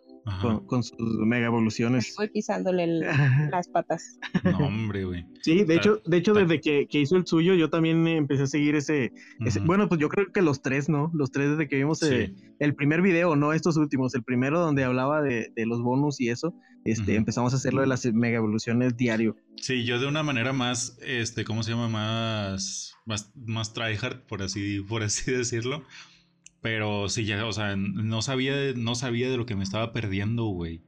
con, 0.68 0.84
sus 0.84 0.98
mega 1.00 1.46
evoluciones. 1.46 2.14
Voy 2.18 2.30
pisándole 2.30 2.88
las 3.52 3.68
patas. 3.68 4.20
No, 4.44 4.58
hombre, 4.58 5.06
güey. 5.06 5.26
Sí, 5.42 5.64
de 5.64 5.76
hecho, 5.76 6.02
de 6.06 6.18
hecho 6.18 6.34
desde 6.34 6.60
que, 6.60 6.88
hizo 6.92 7.16
el 7.16 7.26
suyo, 7.26 7.54
yo 7.54 7.70
también 7.70 8.08
empecé 8.08 8.44
a 8.44 8.48
seguir 8.48 8.76
ese, 8.76 9.12
Bueno, 9.66 9.88
pues 9.88 10.00
yo 10.00 10.10
creo 10.10 10.32
que 10.32 10.42
los 10.42 10.62
tres, 10.62 10.90
¿no? 10.90 11.12
Los 11.14 11.32
tres 11.32 11.52
desde 11.52 11.68
que 11.68 11.78
vimos 11.78 12.02
eh, 12.04 12.34
el 12.60 12.76
primer 12.76 13.02
video, 13.02 13.36
no 13.36 13.54
estos 13.54 13.78
últimos, 13.78 14.14
el 14.16 14.24
primero 14.24 14.60
donde 14.60 14.84
hablaba 14.84 15.22
de, 15.22 15.52
los 15.66 15.82
bonus 15.82 16.20
y 16.22 16.30
eso, 16.30 16.54
este, 16.86 17.16
empezamos 17.16 17.54
a 17.54 17.58
hacerlo 17.58 17.82
de 17.82 17.88
las 17.88 18.06
mega 18.14 18.38
evoluciones 18.38 18.96
diario. 18.96 19.36
Sí, 19.58 19.84
yo 19.86 20.00
de 20.00 20.08
una 20.08 20.24
manera 20.24 20.54
más, 20.54 20.98
este, 21.06 21.44
¿cómo 21.44 21.64
se 21.64 21.72
llama? 21.72 21.90
Más, 21.90 22.94
más, 23.06 23.32
más 23.36 23.74
tryhard, 23.74 24.26
por 24.28 24.42
así, 24.42 24.82
por 24.82 25.04
así 25.04 25.32
decirlo 25.32 25.84
pero 26.68 27.08
sí, 27.08 27.24
ya, 27.24 27.46
o 27.46 27.54
sea, 27.54 27.78
no 27.78 28.22
sabía, 28.22 28.74
no 28.76 28.94
sabía 28.94 29.30
de 29.30 29.38
lo 29.38 29.46
que 29.46 29.56
me 29.56 29.64
estaba 29.64 29.94
perdiendo, 29.94 30.48
güey. 30.48 30.82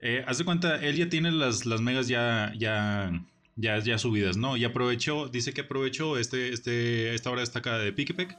Eh, 0.00 0.24
haz 0.26 0.38
de 0.38 0.46
cuenta, 0.46 0.76
él 0.82 0.96
ya 0.96 1.10
tiene 1.10 1.30
las, 1.30 1.66
las 1.66 1.82
megas 1.82 2.08
ya, 2.08 2.54
ya, 2.56 3.12
ya, 3.54 3.78
ya 3.80 3.98
subidas, 3.98 4.38
¿no? 4.38 4.56
Y 4.56 4.64
aprovechó, 4.64 5.28
dice 5.28 5.52
que 5.52 5.60
aprovechó 5.60 6.16
este, 6.16 6.54
este, 6.54 7.14
esta 7.14 7.30
hora 7.30 7.42
destacada 7.42 7.80
de 7.80 7.92
Pikipek 7.92 8.34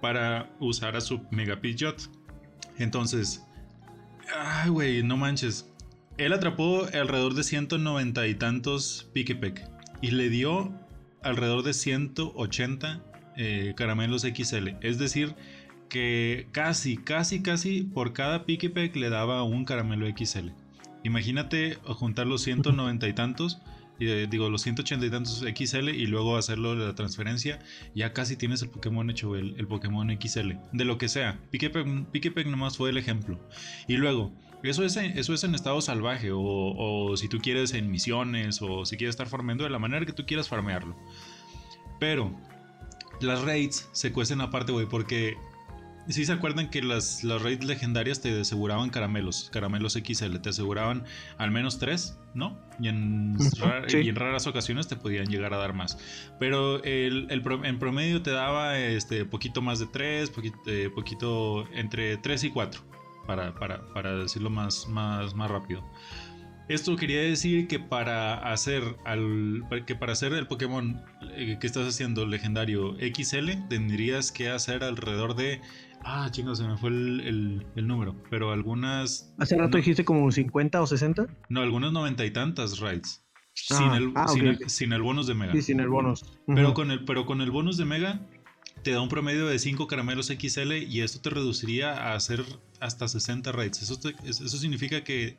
para 0.00 0.56
usar 0.60 0.96
a 0.96 1.02
su 1.02 1.26
Mega 1.30 1.60
Pidgeot. 1.60 2.08
Entonces, 2.78 3.44
ay, 4.34 4.70
güey, 4.70 5.02
no 5.02 5.18
manches. 5.18 5.70
Él 6.16 6.32
atrapó 6.32 6.86
alrededor 6.94 7.34
de 7.34 7.44
190 7.44 8.26
y 8.28 8.34
tantos 8.34 9.10
Pikipek 9.12 9.62
y 10.00 10.12
le 10.12 10.30
dio 10.30 10.72
alrededor 11.22 11.62
de 11.64 11.74
180 11.74 13.04
eh, 13.36 13.74
caramelos 13.76 14.22
XL. 14.22 14.68
Es 14.80 14.98
decir, 14.98 15.34
que 15.92 16.46
casi, 16.52 16.96
casi, 16.96 17.42
casi 17.42 17.82
por 17.82 18.14
cada 18.14 18.46
Pikipek 18.46 18.96
le 18.96 19.10
daba 19.10 19.42
un 19.42 19.66
caramelo 19.66 20.06
XL. 20.08 20.48
Imagínate 21.04 21.74
juntar 21.84 22.26
los 22.26 22.40
190 22.40 23.06
y 23.08 23.12
tantos, 23.12 23.60
eh, 24.00 24.26
digo 24.30 24.48
los 24.48 24.62
180 24.62 25.04
y 25.04 25.10
tantos 25.10 25.44
XL 25.44 25.90
y 25.90 26.06
luego 26.06 26.38
hacerlo 26.38 26.74
la 26.74 26.94
transferencia, 26.94 27.58
ya 27.94 28.14
casi 28.14 28.36
tienes 28.36 28.62
el 28.62 28.70
Pokémon 28.70 29.10
hecho, 29.10 29.36
el, 29.36 29.66
Pokémon 29.66 30.08
XL, 30.18 30.52
de 30.72 30.84
lo 30.86 30.96
que 30.96 31.10
sea. 31.10 31.38
Pikipek, 31.50 32.46
nomás 32.46 32.78
fue 32.78 32.88
el 32.88 32.96
ejemplo. 32.96 33.38
Y 33.86 33.98
luego, 33.98 34.32
eso 34.62 34.84
es, 34.84 34.96
en, 34.96 35.18
eso 35.18 35.34
es 35.34 35.44
en 35.44 35.54
estado 35.54 35.82
salvaje, 35.82 36.30
o, 36.32 37.14
si 37.18 37.28
tú 37.28 37.38
quieres 37.38 37.74
en 37.74 37.90
misiones, 37.90 38.62
o 38.62 38.86
si 38.86 38.96
quieres 38.96 39.12
estar 39.12 39.28
farmeando 39.28 39.64
de 39.64 39.70
la 39.70 39.78
manera 39.78 40.06
que 40.06 40.14
tú 40.14 40.24
quieras 40.24 40.48
farmearlo. 40.48 40.96
Pero 42.00 42.34
las 43.20 43.42
raids 43.42 43.90
se 43.92 44.10
cuestan 44.10 44.40
aparte, 44.40 44.72
güey, 44.72 44.86
porque 44.86 45.36
Sí, 46.08 46.24
se 46.24 46.32
acuerdan 46.32 46.68
que 46.68 46.82
las, 46.82 47.22
las 47.22 47.42
raids 47.42 47.64
legendarias 47.64 48.20
te 48.20 48.40
aseguraban 48.40 48.90
caramelos, 48.90 49.50
caramelos 49.52 49.92
XL, 49.92 50.36
te 50.38 50.48
aseguraban 50.48 51.04
al 51.38 51.52
menos 51.52 51.78
tres, 51.78 52.18
¿no? 52.34 52.58
Y 52.80 52.88
en, 52.88 53.36
raras 54.16 54.46
ocasiones 54.48 54.88
te 54.88 54.96
podían 54.96 55.26
llegar 55.26 55.54
a 55.54 55.58
dar 55.58 55.74
más. 55.74 55.98
Pero 56.40 56.82
el, 56.82 57.28
en 57.30 57.78
promedio 57.78 58.20
te 58.22 58.32
daba 58.32 58.78
este 58.78 59.24
poquito 59.24 59.62
más 59.62 59.78
de 59.78 59.86
tres, 59.86 60.30
poquito, 60.30 60.58
eh, 60.66 60.90
poquito 60.92 61.68
entre 61.72 62.16
tres 62.16 62.42
y 62.42 62.50
cuatro, 62.50 62.80
para, 63.26 63.54
para, 63.54 63.86
para 63.92 64.16
decirlo 64.16 64.50
más, 64.50 64.88
más, 64.88 65.34
más 65.34 65.50
rápido. 65.50 65.84
Esto 66.68 66.96
quería 66.96 67.20
decir 67.20 67.66
que 67.66 67.80
para 67.80 68.34
hacer 68.52 68.82
al 69.04 69.64
que 69.84 69.94
para 69.96 70.12
hacer 70.12 70.32
el 70.32 70.46
Pokémon 70.46 71.04
eh, 71.34 71.58
que 71.60 71.66
estás 71.66 71.86
haciendo 71.86 72.24
legendario 72.24 72.96
XL 72.98 73.50
tendrías 73.68 74.30
que 74.30 74.48
hacer 74.48 74.84
alrededor 74.84 75.34
de 75.34 75.60
Ah, 76.04 76.28
chingos, 76.30 76.58
se 76.58 76.64
me 76.64 76.76
fue 76.76 76.90
el, 76.90 77.64
número. 77.76 78.16
Pero 78.30 78.52
algunas. 78.52 79.34
¿Hace 79.38 79.56
rato 79.56 79.76
dijiste 79.76 80.04
como 80.04 80.30
50 80.30 80.82
o 80.82 80.86
60? 80.86 81.26
No, 81.48 81.60
algunas 81.60 81.92
noventa 81.92 82.24
y 82.24 82.30
tantas 82.30 82.78
raids. 82.80 83.24
Ah, 83.70 83.76
sin, 83.76 83.90
el, 83.92 84.12
ah, 84.14 84.26
sin, 84.66 84.92
el, 84.92 85.02
bonus 85.02 85.26
de 85.26 85.34
Mega. 85.34 85.52
Sí, 85.52 85.62
sin 85.62 85.80
el 85.80 85.88
bonus. 85.88 86.24
pero, 86.46 86.72
con 86.74 86.90
el, 86.90 87.04
pero 87.04 87.26
con 87.26 87.40
el 87.42 87.50
bonus 87.50 87.76
de 87.76 87.84
Mega 87.84 88.20
te 88.82 88.90
da 88.92 89.00
un 89.00 89.08
promedio 89.08 89.46
de 89.46 89.58
5 89.58 89.86
caramelos 89.86 90.26
XL 90.26 90.72
y 90.88 91.02
esto 91.02 91.20
te 91.20 91.30
reduciría 91.30 91.92
a 91.92 92.14
hacer 92.14 92.44
hasta 92.80 93.06
60 93.06 93.52
raids. 93.52 93.82
Eso, 93.82 93.98
eso 94.24 94.56
significa 94.56 95.04
que 95.04 95.36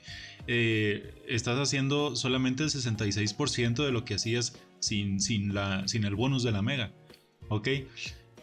eh, 0.48 1.24
estás 1.28 1.60
haciendo 1.60 2.16
solamente 2.16 2.64
el 2.64 2.70
66% 2.70 3.84
de 3.84 3.92
lo 3.92 4.06
que 4.06 4.16
hacías 4.16 4.58
sin, 4.80 5.20
sin, 5.20 5.54
la, 5.54 5.88
sin 5.88 6.06
el 6.06 6.16
bonus 6.16 6.44
de 6.44 6.52
la 6.52 6.62
Mega. 6.62 6.92
¿Ok? 7.50 7.68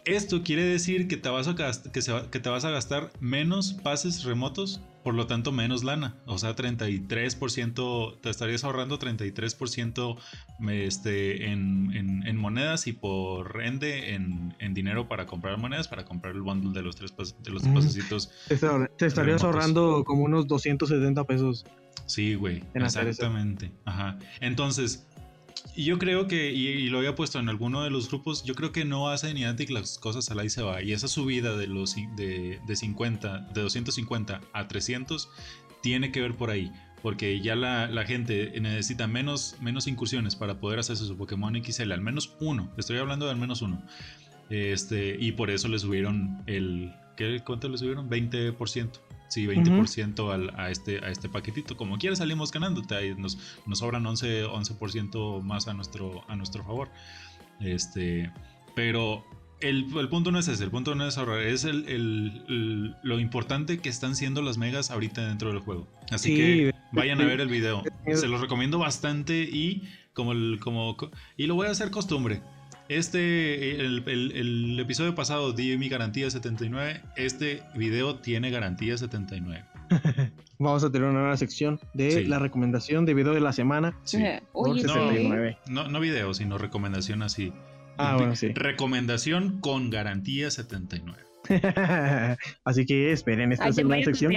Esto 0.05 0.41
quiere 0.43 0.63
decir 0.63 1.07
que 1.07 1.17
te, 1.17 1.29
vas 1.29 1.47
a 1.47 1.55
que, 1.55 2.01
que 2.31 2.39
te 2.39 2.49
vas 2.49 2.65
a 2.65 2.71
gastar 2.71 3.11
menos 3.19 3.73
pases 3.73 4.23
remotos, 4.23 4.81
por 5.03 5.13
lo 5.13 5.27
tanto 5.27 5.51
menos 5.51 5.83
lana. 5.83 6.15
O 6.25 6.37
sea, 6.39 6.55
33%, 6.55 8.19
te 8.19 8.29
estarías 8.29 8.63
ahorrando 8.63 8.97
33% 8.97 10.17
este, 10.69 11.51
en, 11.51 12.23
en, 12.25 12.37
monedas 12.37 12.87
y 12.87 12.93
por 12.93 13.61
ende 13.63 14.15
en, 14.15 14.73
dinero 14.73 15.07
para 15.07 15.27
comprar 15.27 15.59
monedas, 15.59 15.87
para 15.87 16.05
comprar 16.05 16.33
el 16.33 16.41
bundle 16.41 16.71
de 16.73 16.81
los 16.81 16.95
tres, 16.95 17.13
de 17.43 17.51
los 17.51 17.61
pasecitos. 17.63 18.31
Te, 18.97 19.05
estarías 19.05 19.43
ahorrando 19.43 20.03
como 20.03 20.23
unos 20.23 20.47
270 20.47 21.23
pesos. 21.25 21.65
Sí, 22.07 22.35
güey. 22.35 22.63
Exactamente. 22.73 23.71
Ajá. 23.85 24.17
Entonces, 24.39 25.07
yo 25.75 25.97
creo 25.97 26.27
que, 26.27 26.51
y, 26.51 26.89
lo 26.89 26.99
había 26.99 27.15
puesto 27.15 27.39
en 27.39 27.49
alguno 27.49 27.83
de 27.83 27.89
los 27.89 28.09
grupos, 28.09 28.43
yo 28.43 28.55
creo 28.55 28.71
que 28.71 28.85
no 28.85 29.09
hace 29.09 29.33
Niantic 29.33 29.69
las 29.69 29.97
cosas 29.97 30.29
a 30.29 30.35
la 30.35 30.43
y 30.43 30.49
se 30.49 30.61
va. 30.61 30.81
Y 30.81 30.93
esa 30.93 31.07
subida 31.07 31.55
de 31.55 31.67
los 31.67 31.95
de, 32.15 32.59
de 32.65 32.75
50, 32.75 33.39
de 33.53 33.61
250 33.61 34.41
a 34.53 34.67
300 34.67 35.29
tiene 35.81 36.11
que 36.11 36.21
ver 36.21 36.35
por 36.35 36.49
ahí. 36.49 36.71
Porque 37.01 37.41
ya 37.41 37.55
la, 37.55 37.87
la, 37.87 38.05
gente 38.05 38.53
necesita 38.61 39.07
menos, 39.07 39.55
menos 39.59 39.87
incursiones 39.87 40.35
para 40.35 40.59
poder 40.59 40.79
hacerse 40.79 41.05
su 41.05 41.17
Pokémon 41.17 41.55
XL, 41.63 41.91
al 41.91 42.01
menos 42.01 42.35
uno. 42.39 42.71
Estoy 42.77 42.97
hablando 42.97 43.25
de 43.25 43.31
al 43.31 43.37
menos 43.37 43.63
uno. 43.63 43.83
Este, 44.51 45.15
y 45.19 45.31
por 45.31 45.49
eso 45.49 45.67
le 45.67 45.79
subieron 45.79 46.43
el. 46.45 46.93
¿qué, 47.15 47.41
¿Cuánto 47.43 47.69
le 47.69 47.77
subieron? 47.77 48.09
20%. 48.09 48.99
Sí, 49.31 49.47
20% 49.47 50.53
a, 50.57 50.69
este, 50.69 50.97
a 50.97 51.09
este 51.09 51.29
paquetito. 51.29 51.77
Como 51.77 51.97
quiera 51.97 52.17
salimos 52.17 52.51
ganando. 52.51 52.81
Nos, 53.17 53.37
nos 53.65 53.79
sobran 53.79 54.03
11%, 54.03 54.49
11 55.15 55.41
más 55.41 55.69
a 55.69 55.73
nuestro, 55.73 56.25
a 56.27 56.35
nuestro 56.35 56.65
favor. 56.65 56.89
Este, 57.61 58.29
pero 58.75 59.23
el, 59.61 59.85
el, 59.97 60.09
punto 60.09 60.33
no 60.33 60.39
es 60.39 60.49
ese, 60.49 60.65
el 60.65 60.69
punto 60.69 60.95
no 60.95 61.07
es 61.07 61.17
ahorrar, 61.17 61.43
es 61.43 61.63
el, 61.63 62.93
lo 63.03 63.19
importante 63.21 63.79
que 63.79 63.87
están 63.87 64.17
siendo 64.17 64.41
las 64.41 64.57
megas 64.57 64.91
ahorita 64.91 65.25
dentro 65.25 65.47
del 65.47 65.59
juego. 65.59 65.87
Así 66.09 66.35
que 66.35 66.73
vayan 66.91 67.21
a 67.21 67.25
ver 67.25 67.39
el 67.39 67.47
video. 67.47 67.83
Se 68.13 68.27
los 68.27 68.41
recomiendo 68.41 68.79
bastante 68.79 69.43
y 69.43 69.83
como, 70.11 70.33
el, 70.33 70.59
como 70.61 70.97
y 71.37 71.47
lo 71.47 71.55
voy 71.55 71.67
a 71.67 71.71
hacer 71.71 71.89
costumbre. 71.89 72.41
Este, 72.91 73.79
el, 73.79 74.77
episodio 74.77 75.15
pasado 75.15 75.53
di 75.53 75.77
mi 75.77 75.87
garantía 75.87 76.29
79. 76.29 77.01
Este 77.15 77.63
video 77.73 78.15
tiene 78.15 78.51
garantía 78.51 78.97
79. 78.97 79.63
Vamos 80.59 80.83
a 80.83 80.91
tener 80.91 81.07
una 81.07 81.21
nueva 81.21 81.37
sección 81.37 81.79
de 81.93 82.25
la 82.25 82.37
recomendación 82.37 83.05
de 83.05 83.13
video 83.13 83.33
de 83.33 83.39
la 83.39 83.53
semana. 83.53 83.97
Sí. 84.03 84.21
No, 85.69 85.87
no, 85.87 86.01
video, 86.01 86.33
sino 86.33 86.57
recomendación 86.57 87.23
así. 87.23 87.53
Ah, 87.97 88.17
bueno, 88.17 88.35
sí. 88.35 88.49
Recomendación 88.49 89.61
con 89.61 89.89
garantía 89.89 90.51
79. 90.51 91.30
Así 92.65 92.85
que 92.85 93.11
esperen 93.11 93.51
esta 93.51 93.71
segunda 93.71 94.03
sección. 94.03 94.33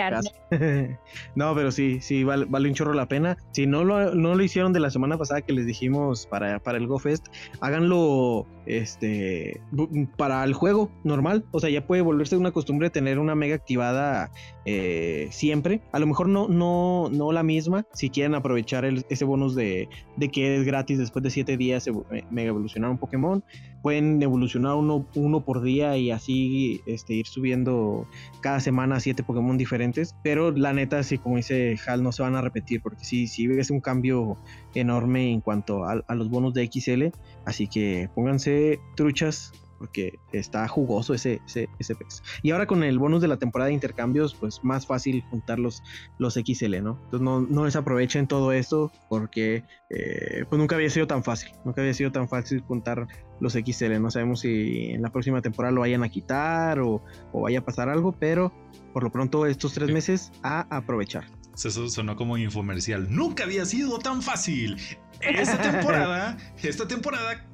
no, 1.35 1.55
pero 1.55 1.70
sí, 1.70 2.00
sí, 2.00 2.24
vale, 2.24 2.46
un 2.50 2.74
chorro 2.74 2.94
la 2.94 3.09
pena. 3.09 3.37
Si 3.53 3.66
no 3.66 3.85
lo, 3.85 4.14
no 4.14 4.35
lo 4.35 4.42
hicieron 4.42 4.72
de 4.72 4.81
la 4.81 4.90
semana 4.90 5.18
pasada 5.18 5.42
que 5.42 5.53
les 5.53 5.66
dijimos 5.66 6.27
para, 6.27 6.59
para 6.59 6.79
el 6.79 6.87
GoFest, 6.87 7.27
háganlo 7.61 8.46
este, 8.66 9.61
para 10.16 10.44
el 10.44 10.55
juego 10.55 10.90
normal. 11.05 11.44
O 11.50 11.61
sea, 11.61 11.70
ya 11.70 11.87
puede 11.87 12.03
volverse 12.03 12.37
una 12.37 12.53
costumbre 12.53 12.90
tener 12.90 13.18
una 13.18 13.35
mega 13.35 13.55
activada 13.55 14.31
eh, 14.64 15.29
siempre. 15.31 15.83
A 15.92 15.98
lo 15.98 16.07
mejor 16.07 16.29
no, 16.29 16.48
no, 16.48 17.09
no 17.11 17.33
la 17.33 17.42
misma. 17.42 17.87
Si 17.92 18.11
quieren 18.11 18.35
aprovechar 18.35 18.85
ese 18.85 19.24
bonus 19.24 19.55
de, 19.55 19.88
de, 20.16 20.29
que 20.29 20.57
es 20.57 20.64
gratis 20.64 20.98
después 20.98 21.22
de 21.22 21.31
7 21.31 21.57
días 21.57 21.88
mega 22.31 22.48
evolucionar 22.48 22.90
un 22.90 22.98
Pokémon. 22.98 23.44
Pueden 23.85 24.23
evolucionar 24.23 24.77
uno, 24.77 25.07
uno 25.14 25.44
por 25.44 25.61
día 25.61 25.99
y 25.99 26.11
así 26.11 26.81
este, 26.87 27.12
ir 27.12 27.27
subiendo 27.27 28.09
cada 28.40 28.59
semana 28.61 28.99
7 28.99 29.23
Pokémon 29.25 29.59
diferentes. 29.59 30.16
Pero 30.23 30.53
la 30.53 30.73
neta, 30.73 31.03
si 31.03 31.18
como 31.18 31.37
dice 31.37 31.77
Hal, 31.87 32.03
no 32.03 32.11
se 32.11 32.23
van 32.23 32.35
a 32.35 32.40
repetir. 32.40 32.81
Porque 32.81 33.05
si, 33.05 33.27
si 33.27 33.47
ves 33.47 33.70
un 33.70 33.81
cambio 33.81 34.38
enorme 34.75 35.31
en 35.31 35.42
cuanto 35.42 35.85
a, 35.85 36.03
a 36.07 36.14
los 36.14 36.31
bonos 36.31 36.55
de 36.55 36.66
XL. 36.73 37.14
Así 37.44 37.66
que 37.68 38.09
pónganse 38.14 38.81
truchas 38.97 39.53
porque 39.85 40.18
está 40.33 40.66
jugoso 40.66 41.12
ese, 41.12 41.42
ese, 41.47 41.68
ese 41.79 41.94
pez. 41.94 42.23
Y 42.42 42.53
ahora 42.53 42.66
con 42.66 42.83
el 42.83 42.99
bonus 42.99 43.20
de 43.20 43.29
la 43.29 43.37
temporada 43.37 43.68
de 43.68 43.75
intercambios, 43.75 44.35
pues 44.35 44.64
más 44.64 44.87
fácil 44.87 45.23
juntar 45.29 45.59
los, 45.59 45.83
los 46.18 46.35
XL, 46.35 46.83
¿no? 46.83 46.99
Entonces 47.05 47.20
no, 47.20 47.42
no 47.42 47.64
desaprovechen 47.64 48.27
todo 48.27 48.53
esto 48.53 48.90
porque 49.11 49.62
eh, 49.90 50.47
pues 50.49 50.59
nunca 50.59 50.77
había 50.77 50.88
sido 50.88 51.07
tan 51.07 51.23
fácil, 51.23 51.51
nunca 51.66 51.83
había 51.83 51.92
sido 51.92 52.12
tan 52.12 52.31
fácil 52.31 52.62
juntar 52.62 53.07
los 53.40 53.53
XL. 53.53 54.01
No 54.01 54.11
sabemos 54.11 54.40
si 54.40 54.92
en 54.92 55.03
la 55.03 55.11
próxima 55.11 55.42
temporada 55.42 55.75
lo 55.75 55.83
vayan 55.83 56.03
a 56.03 56.09
quitar 56.09 56.81
o, 56.81 57.05
o 57.33 57.42
vaya 57.42 57.59
a 57.59 57.64
pasar 57.64 57.90
algo, 57.90 58.12
pero 58.12 58.55
por 58.94 59.03
lo 59.05 59.12
pronto 59.12 59.44
estos 59.44 59.75
tres 59.75 59.90
meses 59.90 60.33
a 60.42 60.61
aprovechar. 60.75 61.27
Eso 61.62 61.88
sonó 61.90 62.16
como 62.16 62.38
infomercial. 62.38 63.07
Nunca 63.14 63.44
había 63.44 63.66
sido 63.66 63.99
tan 63.99 64.23
fácil. 64.23 64.79
Esta 65.20 65.61
temporada, 65.61 66.38
esta 66.62 66.88
temporada 66.88 67.44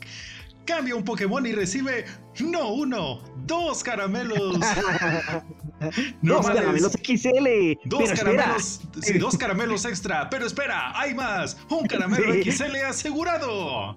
cambia 0.66 0.94
un 0.94 1.05
Pokémon 1.05 1.44
y 1.46 1.53
recibe 1.53 2.05
no 2.40 2.73
uno, 2.73 3.20
dos 3.46 3.83
caramelos. 3.83 4.59
dos 6.23 6.46
caramelos 6.46 6.92
XL. 6.92 7.79
Dos 7.85 8.11
caramelos, 8.12 8.81
sí, 9.03 9.18
dos 9.18 9.37
caramelos 9.38 9.85
extra. 9.85 10.29
Pero 10.31 10.46
espera, 10.46 10.99
hay 10.99 11.14
más. 11.14 11.57
Un 11.68 11.87
caramelo 11.87 12.33
XL 12.44 12.77
asegurado. 12.87 13.96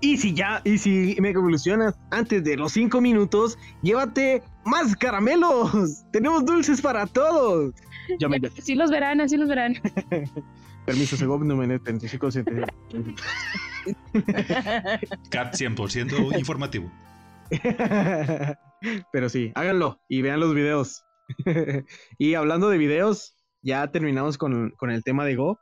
Y 0.00 0.18
si 0.18 0.34
ya, 0.34 0.60
y 0.64 0.76
si 0.76 1.16
me 1.20 1.30
evolucionas 1.30 1.94
antes 2.10 2.44
de 2.44 2.56
los 2.56 2.72
cinco 2.72 3.00
minutos, 3.00 3.58
llévate 3.82 4.42
más 4.64 4.94
caramelos. 4.94 6.04
Tenemos 6.12 6.44
dulces 6.44 6.80
para 6.80 7.06
todos. 7.06 7.74
Sí 8.62 8.74
los 8.74 8.90
verán, 8.90 9.20
así 9.20 9.36
los 9.36 9.48
verán. 9.48 9.74
Permiso, 10.86 11.16
Segov, 11.16 11.44
no 11.44 11.56
me 11.56 11.78
35 11.78 12.28
Cat 15.30 15.54
100% 15.54 16.38
informativo. 16.38 16.90
Pero 19.12 19.28
sí, 19.28 19.52
háganlo 19.54 20.00
y 20.08 20.22
vean 20.22 20.40
los 20.40 20.54
videos. 20.54 21.04
y 22.18 22.34
hablando 22.34 22.68
de 22.68 22.78
videos, 22.78 23.34
ya 23.62 23.90
terminamos 23.90 24.38
con, 24.38 24.70
con 24.76 24.90
el 24.90 25.02
tema 25.02 25.24
de 25.24 25.34
Go. 25.34 25.58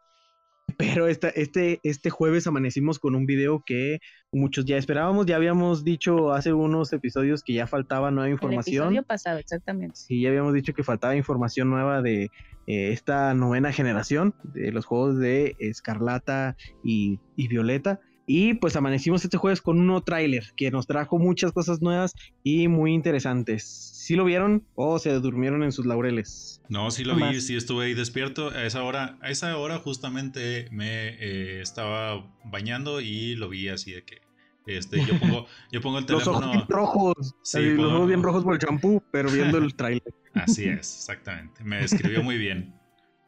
Pero 0.76 1.06
esta, 1.08 1.28
este, 1.28 1.80
este 1.82 2.10
jueves 2.10 2.46
amanecimos 2.46 2.98
con 2.98 3.14
un 3.14 3.26
video 3.26 3.62
que 3.64 4.00
muchos 4.32 4.64
ya 4.64 4.76
esperábamos. 4.76 5.26
Ya 5.26 5.36
habíamos 5.36 5.84
dicho 5.84 6.32
hace 6.32 6.52
unos 6.52 6.92
episodios 6.92 7.42
que 7.42 7.52
ya 7.52 7.66
faltaba 7.66 8.10
nueva 8.10 8.30
información. 8.30 8.74
El 8.74 8.88
episodio 8.88 9.02
pasado, 9.04 9.38
exactamente. 9.38 9.96
Sí, 9.96 10.20
ya 10.20 10.30
habíamos 10.30 10.54
dicho 10.54 10.74
que 10.74 10.82
faltaba 10.82 11.14
información 11.16 11.70
nueva 11.70 12.02
de 12.02 12.24
eh, 12.66 12.92
esta 12.92 13.34
novena 13.34 13.72
generación 13.72 14.34
de 14.42 14.72
los 14.72 14.84
juegos 14.84 15.18
de 15.18 15.54
Escarlata 15.58 16.56
y, 16.82 17.20
y 17.36 17.48
Violeta. 17.48 18.00
Y 18.26 18.54
pues 18.54 18.74
amanecimos 18.76 19.24
este 19.24 19.36
jueves 19.36 19.60
con 19.60 19.78
un 19.78 19.86
nuevo 19.86 20.02
tráiler 20.02 20.52
que 20.56 20.70
nos 20.70 20.86
trajo 20.86 21.18
muchas 21.18 21.52
cosas 21.52 21.82
nuevas 21.82 22.14
y 22.42 22.68
muy 22.68 22.94
interesantes. 22.94 23.64
¿Sí 23.64 24.16
lo 24.16 24.24
vieron 24.24 24.66
o 24.74 24.98
se 24.98 25.12
durmieron 25.14 25.62
en 25.62 25.72
sus 25.72 25.86
laureles? 25.86 26.62
No, 26.68 26.90
sí 26.90 27.04
lo 27.04 27.16
vi, 27.16 27.40
sí 27.40 27.56
estuve 27.56 27.86
ahí 27.86 27.94
despierto. 27.94 28.50
A 28.50 28.64
esa 28.64 28.82
hora, 28.82 29.18
a 29.20 29.30
esa 29.30 29.56
hora 29.58 29.78
justamente 29.78 30.68
me 30.70 31.08
eh, 31.08 31.60
estaba 31.60 32.26
bañando 32.44 33.00
y 33.00 33.34
lo 33.34 33.48
vi 33.48 33.68
así 33.68 33.92
de 33.92 34.04
que 34.04 34.24
este, 34.66 35.04
yo 35.04 35.18
pongo, 35.18 35.46
yo 35.72 35.80
pongo 35.80 35.98
el 35.98 36.06
teléfono. 36.06 36.40
Los 36.40 36.56
ojos 36.56 36.68
rojos. 36.68 37.34
Sí, 37.42 37.60
los 37.60 37.92
ojos 37.92 38.08
bien 38.08 38.22
rojos 38.22 38.44
por 38.44 38.54
el 38.54 38.60
champú, 38.60 39.02
pero 39.10 39.30
viendo 39.30 39.58
el 39.58 39.74
tráiler. 39.74 40.14
Así 40.34 40.64
es, 40.64 40.96
exactamente. 40.96 41.62
Me 41.62 41.80
describió 41.80 42.22
muy 42.22 42.38
bien. 42.38 42.74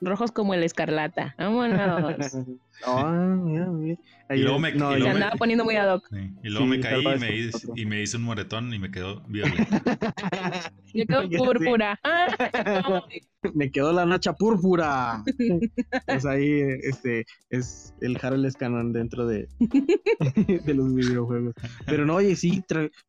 Rojos 0.01 0.33
como 0.33 0.55
el 0.55 0.63
escarlata. 0.63 1.35
Vámonos. 1.39 2.37
Ah, 2.85 3.37
mira, 3.43 3.67
mira. 3.67 3.99
Y 4.31 4.39
luego 4.39 4.59
me, 4.59 4.73
no, 4.73 4.89
andaba 4.89 5.37
poniendo 5.37 5.65
muy 5.65 5.77
ad 5.77 5.95
hoc. 5.95 6.09
Y 6.43 6.49
luego 6.49 6.67
me 6.67 6.81
caí 6.81 7.01
y 7.01 7.19
me, 7.19 7.37
hice, 7.37 7.69
y 7.77 7.87
me, 7.87 8.03
hice 8.03 8.17
un 8.17 8.25
moretón 8.25 8.75
y 8.75 8.79
me 8.79 8.91
quedó 8.91 9.21
violeta. 9.29 9.83
me 10.95 11.07
quedó 11.07 11.29
púrpura. 11.45 12.01
me 13.55 13.71
quedó 13.71 13.93
la 13.93 14.05
nacha 14.05 14.33
púrpura. 14.33 15.23
pues 16.07 16.27
ahí 16.27 16.61
este, 16.83 17.25
es 17.51 17.95
el 18.01 18.19
Harold 18.21 18.51
Scannon 18.51 18.93
dentro 18.93 19.27
de, 19.27 19.49
de 20.65 20.75
los 20.75 20.93
videojuegos. 20.93 21.55
Pero 21.87 22.05
no, 22.05 22.17
oye, 22.17 22.35
sí, 22.35 22.65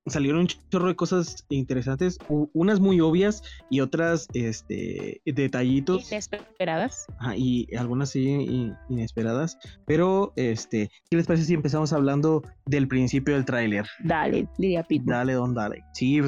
salieron 0.05 0.41
un 0.41 0.47
chorro 0.47 0.89
de 0.89 0.95
cosas 0.95 1.45
interesantes. 1.49 2.19
Unas 2.53 2.79
muy 2.79 2.99
obvias 2.99 3.41
y 3.71 3.79
otras 3.79 4.27
este, 4.33 5.21
detallitos. 5.25 6.11
Inesperadas. 6.11 7.07
Ah, 7.19 7.35
y 7.35 7.67
algunas 7.75 8.11
sí 8.11 8.71
inesperadas. 8.89 9.56
Pero, 9.85 10.33
este, 10.35 10.89
¿qué 11.09 11.17
les 11.17 11.27
parece 11.27 11.45
si 11.45 11.53
empezamos 11.53 11.93
hablando 11.93 12.43
del 12.65 12.87
principio 12.87 13.35
del 13.35 13.45
tráiler? 13.45 13.85
Dale, 14.03 14.47
diría 14.57 14.83
Pete. 14.83 15.03
Dale, 15.05 15.33
don, 15.33 15.53
dale. 15.53 15.83
Sí, 15.93 16.19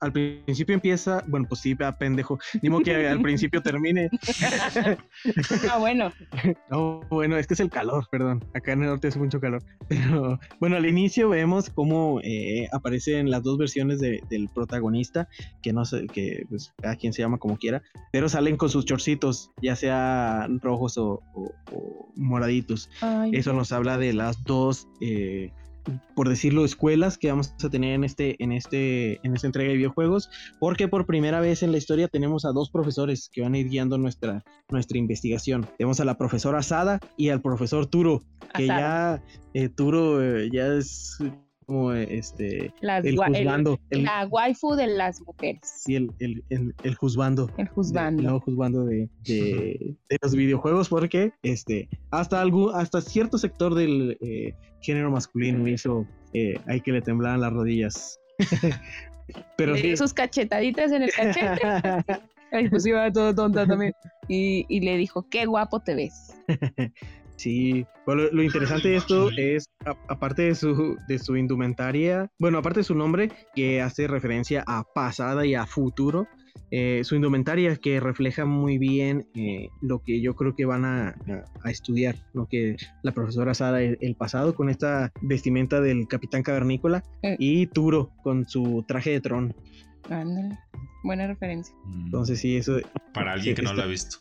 al 0.00 0.12
principio 0.12 0.74
empieza 0.74 1.22
bueno, 1.26 1.46
pues 1.48 1.60
sí, 1.60 1.76
pendejo, 1.98 2.38
ni 2.62 2.70
modo 2.70 2.82
que 2.82 3.08
al 3.08 3.20
principio 3.20 3.62
termine. 3.62 4.08
ah, 5.70 5.78
bueno. 5.78 6.12
No, 6.70 7.00
bueno, 7.10 7.36
es 7.36 7.46
que 7.46 7.54
es 7.54 7.60
el 7.60 7.70
calor, 7.70 8.06
perdón. 8.10 8.44
Acá 8.54 8.72
en 8.72 8.82
el 8.82 8.88
norte 8.88 9.08
hace 9.08 9.18
mucho 9.18 9.40
calor. 9.40 9.62
Pero 9.88 10.38
bueno, 10.58 10.76
al 10.76 10.86
inicio 10.86 11.28
vemos 11.28 11.70
cómo 11.70 12.20
eh, 12.22 12.66
aparecen 12.72 13.30
las 13.30 13.42
dos 13.42 13.56
versiones 13.56 14.00
del 14.00 14.48
protagonista, 14.52 15.28
que 15.62 15.72
no 15.72 15.84
sé, 15.84 16.06
que 16.06 16.44
pues 16.48 16.72
cada 16.80 16.96
quien 16.96 17.12
se 17.12 17.22
llama 17.22 17.38
como 17.38 17.56
quiera, 17.56 17.82
pero 18.12 18.28
salen 18.28 18.56
con 18.56 18.68
sus 18.68 18.84
chorcitos, 18.84 19.52
ya 19.62 19.76
sea 19.76 20.48
rojos 20.60 20.98
o, 20.98 21.22
moraditos. 22.16 22.65
Eso 23.32 23.52
nos 23.52 23.72
habla 23.72 23.98
de 23.98 24.12
las 24.12 24.42
dos 24.44 24.88
eh, 25.00 25.52
por 26.14 26.28
decirlo, 26.28 26.64
escuelas 26.64 27.18
que 27.18 27.30
vamos 27.30 27.54
a 27.62 27.68
tener 27.68 27.94
en 27.94 28.04
este, 28.04 28.42
en 28.42 28.52
este, 28.52 29.20
en 29.26 29.34
esta 29.34 29.46
entrega 29.46 29.70
de 29.70 29.76
videojuegos, 29.76 30.30
porque 30.58 30.88
por 30.88 31.06
primera 31.06 31.40
vez 31.40 31.62
en 31.62 31.72
la 31.72 31.78
historia 31.78 32.08
tenemos 32.08 32.44
a 32.44 32.52
dos 32.52 32.70
profesores 32.70 33.30
que 33.32 33.42
van 33.42 33.54
a 33.54 33.58
ir 33.58 33.68
guiando 33.68 33.98
nuestra, 33.98 34.44
nuestra 34.68 34.98
investigación. 34.98 35.66
Tenemos 35.78 36.00
a 36.00 36.04
la 36.04 36.18
profesora 36.18 36.62
Sada 36.62 37.00
y 37.16 37.28
al 37.28 37.40
profesor 37.40 37.86
Turo, 37.86 38.22
que 38.54 38.66
ya 38.66 39.22
eh, 39.54 39.68
Turo 39.68 40.22
eh, 40.22 40.48
ya 40.52 40.66
es 40.74 41.18
como 41.66 41.92
este 41.92 42.72
el 42.80 43.16
juzgando 43.16 43.78
la 43.90 44.26
waifu 44.26 44.74
de 44.74 44.86
las 44.86 45.20
mujeres. 45.20 45.60
Sí 45.84 45.96
el, 45.96 46.10
el, 46.20 46.44
el, 46.50 46.74
el 46.84 46.94
juzgando. 46.94 47.50
El 47.58 47.68
juzgando. 47.68 48.22
El 48.22 48.40
juzgando 48.40 48.84
de, 48.84 49.08
de, 49.24 49.96
los 50.22 50.34
videojuegos 50.34 50.88
porque 50.88 51.32
este 51.42 51.88
hasta 52.10 52.40
algún 52.40 52.74
hasta 52.74 53.00
cierto 53.00 53.36
sector 53.36 53.74
del 53.74 54.16
eh, 54.20 54.54
género 54.80 55.10
masculino 55.10 55.66
hizo 55.66 56.06
eh, 56.32 56.58
hay 56.66 56.80
que 56.80 56.92
le 56.92 57.02
temblaran 57.02 57.40
las 57.40 57.52
rodillas. 57.52 58.20
Pero 59.56 59.76
sí. 59.76 59.96
sus 59.96 60.14
cachetaditas 60.14 60.92
en 60.92 61.02
el 61.02 61.12
cachete. 61.12 61.60
Pues 62.70 62.86
iba 62.86 63.12
todo 63.12 63.34
tonta 63.34 63.66
también. 63.66 63.92
Y, 64.28 64.64
y 64.68 64.80
le 64.80 64.96
dijo 64.96 65.28
qué 65.28 65.46
guapo 65.46 65.80
te 65.80 65.94
ves 65.96 66.32
Sí, 67.36 67.86
bueno, 68.06 68.22
lo 68.32 68.42
interesante 68.42 68.88
de 68.88 68.96
esto 68.96 69.30
es, 69.36 69.68
aparte 70.08 70.42
de 70.42 70.54
su, 70.54 70.96
de 71.06 71.18
su 71.18 71.36
indumentaria, 71.36 72.30
bueno, 72.38 72.58
aparte 72.58 72.80
de 72.80 72.84
su 72.84 72.94
nombre, 72.94 73.30
que 73.54 73.82
hace 73.82 74.06
referencia 74.06 74.64
a 74.66 74.84
pasada 74.84 75.44
y 75.44 75.54
a 75.54 75.66
futuro, 75.66 76.26
eh, 76.70 77.02
su 77.04 77.14
indumentaria 77.14 77.76
que 77.76 78.00
refleja 78.00 78.44
muy 78.44 78.78
bien 78.78 79.28
eh, 79.34 79.68
lo 79.82 80.02
que 80.02 80.20
yo 80.20 80.34
creo 80.34 80.56
que 80.56 80.64
van 80.64 80.84
a, 80.84 81.14
estudiar, 81.64 82.16
lo 82.32 82.46
que 82.46 82.76
la 83.02 83.12
profesora 83.12 83.54
Sada 83.54 83.82
el, 83.82 83.98
el, 84.00 84.16
pasado 84.16 84.54
con 84.54 84.68
esta 84.68 85.12
vestimenta 85.20 85.80
del 85.80 86.08
capitán 86.08 86.42
cavernícola 86.42 87.04
eh. 87.22 87.36
y 87.38 87.66
Turo 87.68 88.10
con 88.22 88.48
su 88.48 88.84
traje 88.88 89.10
de 89.10 89.20
tron. 89.20 89.54
Buena 91.04 91.26
referencia. 91.28 91.74
Mm. 91.84 92.06
Entonces 92.06 92.40
sí, 92.40 92.56
eso... 92.56 92.78
Para 93.12 93.34
alguien 93.34 93.54
que 93.54 93.62
no 93.62 93.72
lo 93.72 93.82
ha 93.82 93.86
visto. 93.86 94.18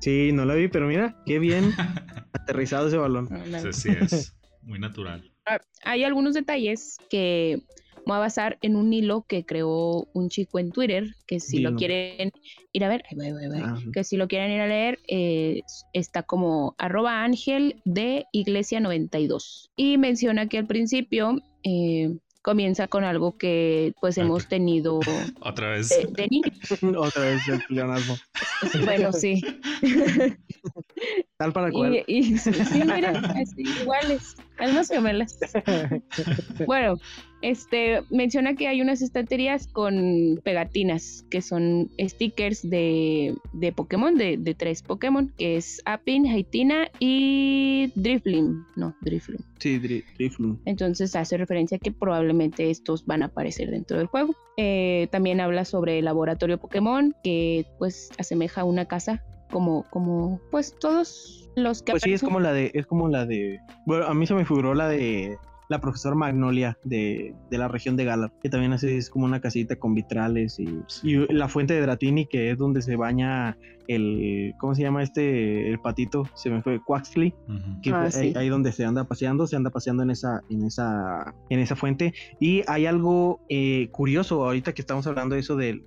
Sí, 0.00 0.30
no 0.32 0.44
la 0.44 0.54
vi, 0.54 0.68
pero 0.68 0.86
mira, 0.86 1.16
qué 1.26 1.38
bien 1.38 1.72
aterrizado 2.32 2.88
ese 2.88 2.96
balón. 2.96 3.28
Sí, 3.72 3.90
es 4.00 4.34
muy 4.62 4.78
natural. 4.78 5.30
Ah, 5.46 5.60
hay 5.84 6.04
algunos 6.04 6.34
detalles 6.34 6.98
que 7.10 7.62
voy 8.06 8.16
a 8.16 8.20
basar 8.20 8.58
en 8.62 8.76
un 8.76 8.92
hilo 8.92 9.26
que 9.28 9.44
creó 9.44 10.08
un 10.14 10.28
chico 10.30 10.58
en 10.58 10.72
Twitter, 10.72 11.14
que 11.26 11.40
si 11.40 11.58
lo 11.58 11.74
quieren 11.74 12.32
ir 12.72 12.84
a 12.84 12.88
ver, 12.88 13.02
ah, 13.62 13.78
que 13.92 14.04
si 14.04 14.16
lo 14.16 14.28
quieren 14.28 14.50
ir 14.50 14.60
a 14.60 14.66
leer, 14.66 14.98
eh, 15.08 15.60
está 15.92 16.22
como 16.22 16.74
arroba 16.78 17.22
ángel 17.22 17.82
de 17.84 18.24
iglesia 18.32 18.80
92. 18.80 19.70
Y 19.76 19.98
menciona 19.98 20.48
que 20.48 20.58
al 20.58 20.66
principio 20.66 21.42
eh, 21.64 22.16
comienza 22.42 22.88
con 22.88 23.04
algo 23.04 23.36
que 23.36 23.92
pues 24.00 24.18
hemos 24.18 24.48
tenido 24.48 25.00
otra 25.40 25.70
vez. 25.70 25.88
de, 25.88 26.40
otra 26.96 27.22
vez 27.22 27.48
el 27.48 27.62
pleonasmo. 27.64 28.16
Bueno 28.84 29.12
sí. 29.12 29.40
Tal 31.36 31.52
para 31.52 31.70
cual. 31.70 32.02
Y, 32.08 32.38
sí, 32.38 32.50
mira 32.84 33.10
así, 33.10 33.62
iguales 33.80 34.36
almas 34.58 34.88
gemelas. 34.88 35.38
Bueno 36.66 36.96
este 37.42 38.02
menciona 38.10 38.54
que 38.54 38.68
hay 38.68 38.80
unas 38.82 39.02
estanterías 39.02 39.66
con 39.66 40.40
pegatinas 40.42 41.24
que 41.30 41.42
son 41.42 41.90
stickers 41.98 42.68
de, 42.68 43.34
de 43.52 43.72
Pokémon, 43.72 44.16
de, 44.16 44.36
de, 44.36 44.54
tres 44.54 44.82
Pokémon, 44.82 45.32
que 45.36 45.56
es 45.56 45.80
Apin, 45.84 46.26
Haitina 46.26 46.90
y 46.98 47.92
Drifloon. 47.94 48.66
No, 48.76 48.94
Drifloon. 49.02 49.44
Sí, 49.58 49.78
Drifloon. 49.78 50.60
Entonces 50.64 51.14
hace 51.16 51.36
referencia 51.36 51.76
a 51.76 51.80
que 51.80 51.92
probablemente 51.92 52.70
estos 52.70 53.06
van 53.06 53.22
a 53.22 53.26
aparecer 53.26 53.70
dentro 53.70 53.98
del 53.98 54.06
juego. 54.06 54.34
Eh, 54.56 55.08
también 55.10 55.40
habla 55.40 55.64
sobre 55.64 55.98
el 55.98 56.04
laboratorio 56.06 56.58
Pokémon, 56.58 57.14
que 57.22 57.66
pues 57.78 58.10
asemeja 58.18 58.62
a 58.62 58.64
una 58.64 58.86
casa 58.86 59.22
como, 59.50 59.84
como 59.90 60.40
pues 60.50 60.74
todos 60.78 61.48
los 61.56 61.82
que 61.82 61.92
pues 61.92 62.02
sí 62.02 62.12
es 62.12 62.22
como 62.22 62.40
la 62.40 62.52
de 62.52 62.70
es 62.74 62.86
como 62.86 63.08
la 63.08 63.24
de 63.26 63.60
bueno 63.86 64.06
a 64.06 64.14
mí 64.14 64.26
se 64.26 64.34
me 64.34 64.44
figuró 64.44 64.74
la 64.74 64.88
de 64.88 65.38
la 65.68 65.80
profesora 65.80 66.14
Magnolia 66.14 66.78
de, 66.84 67.34
la 67.50 67.68
región 67.68 67.96
de 67.96 68.04
Galar, 68.04 68.32
que 68.42 68.48
también 68.48 68.72
así 68.72 68.88
es 68.88 69.10
como 69.10 69.24
una 69.24 69.40
casita 69.40 69.76
con 69.76 69.94
vitrales 69.94 70.58
y, 70.58 70.82
y, 71.02 71.32
la 71.32 71.48
fuente 71.48 71.74
de 71.74 71.82
Dratini, 71.82 72.26
que 72.26 72.50
es 72.50 72.58
donde 72.58 72.82
se 72.82 72.96
baña 72.96 73.56
el, 73.88 74.54
¿cómo 74.58 74.74
se 74.74 74.82
llama 74.82 75.02
este? 75.02 75.68
El 75.68 75.80
patito, 75.80 76.28
se 76.34 76.50
me 76.50 76.62
fue, 76.62 76.80
Quaxley, 76.84 77.34
que 77.82 77.90
ah, 77.90 78.08
ahí, 78.36 78.48
donde 78.48 78.70
se 78.70 78.84
anda 78.84 79.04
paseando, 79.04 79.46
se 79.46 79.56
anda 79.56 79.70
paseando 79.70 80.02
en 80.02 80.10
esa, 80.10 80.42
en 80.50 80.64
esa, 80.64 81.34
en 81.48 81.58
esa 81.58 81.74
fuente. 81.74 82.12
Y 82.38 82.62
hay 82.68 82.86
algo 82.86 83.40
eh, 83.48 83.88
curioso, 83.90 84.44
ahorita 84.44 84.74
que 84.74 84.82
estamos 84.82 85.06
hablando 85.06 85.34
de 85.34 85.40
eso 85.40 85.56
del, 85.56 85.82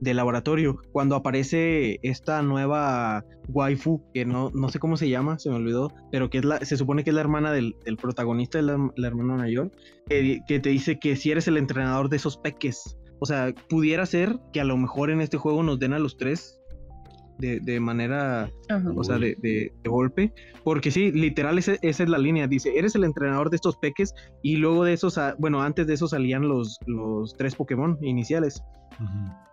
laboratorio, 0.00 0.80
cuando 0.92 1.16
aparece 1.16 1.98
esta 2.02 2.42
nueva 2.42 3.24
waifu, 3.48 4.02
que 4.12 4.26
no, 4.26 4.50
no 4.54 4.68
sé 4.68 4.78
cómo 4.78 4.98
se 4.98 5.08
llama, 5.08 5.38
se 5.38 5.48
me 5.48 5.56
olvidó, 5.56 5.90
pero 6.12 6.28
que 6.28 6.38
es 6.38 6.44
la, 6.44 6.58
se 6.60 6.76
supone 6.76 7.02
que 7.02 7.10
es 7.10 7.14
la 7.14 7.22
hermana 7.22 7.50
del, 7.50 7.74
protagonista, 8.00 8.60
la, 8.60 8.90
la 8.96 9.08
hermana 9.22 9.44
mayor, 9.44 9.70
que, 10.08 10.40
que 10.46 10.60
te 10.60 10.70
dice 10.70 10.98
que 10.98 11.16
si 11.16 11.30
eres 11.30 11.48
el 11.48 11.56
entrenador 11.56 12.08
de 12.08 12.16
esos 12.16 12.36
peques, 12.36 12.98
o 13.20 13.26
sea, 13.26 13.52
pudiera 13.68 14.06
ser 14.06 14.38
que 14.52 14.60
a 14.60 14.64
lo 14.64 14.76
mejor 14.76 15.10
en 15.10 15.20
este 15.20 15.36
juego 15.36 15.62
nos 15.62 15.78
den 15.78 15.92
a 15.92 15.98
los 15.98 16.16
tres 16.16 16.58
de, 17.38 17.80
manera, 17.80 18.50
o 18.96 19.04
sea, 19.04 19.18
de, 19.18 19.36
de, 19.40 19.72
golpe, 19.84 20.32
porque 20.64 20.90
sí, 20.90 21.12
literal 21.12 21.58
esa, 21.58 21.74
es 21.80 22.00
la 22.00 22.18
línea, 22.18 22.48
dice, 22.48 22.76
eres 22.76 22.94
el 22.96 23.04
entrenador 23.04 23.48
de 23.50 23.56
estos 23.56 23.76
peques 23.76 24.12
y 24.42 24.56
luego 24.56 24.84
de 24.84 24.92
esos, 24.92 25.18
ah, 25.18 25.36
bueno, 25.38 25.62
antes 25.62 25.86
de 25.86 25.94
eso 25.94 26.08
salían 26.08 26.48
los, 26.48 26.78
los 26.86 27.34
tres 27.36 27.54
Pokémon 27.54 27.96
iniciales. 28.02 28.62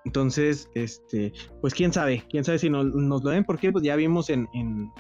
Entonces, 0.05 0.69
este, 0.75 1.33
pues 1.61 1.73
quién 1.73 1.91
sabe, 1.91 2.23
quién 2.29 2.43
sabe 2.43 2.59
si 2.59 2.69
nos, 2.69 2.85
nos 2.85 3.23
lo 3.23 3.31
ven, 3.31 3.43
porque 3.43 3.71
pues 3.71 3.83
ya 3.83 3.95
vimos 3.95 4.29
en, 4.29 4.47
en, 4.53 4.91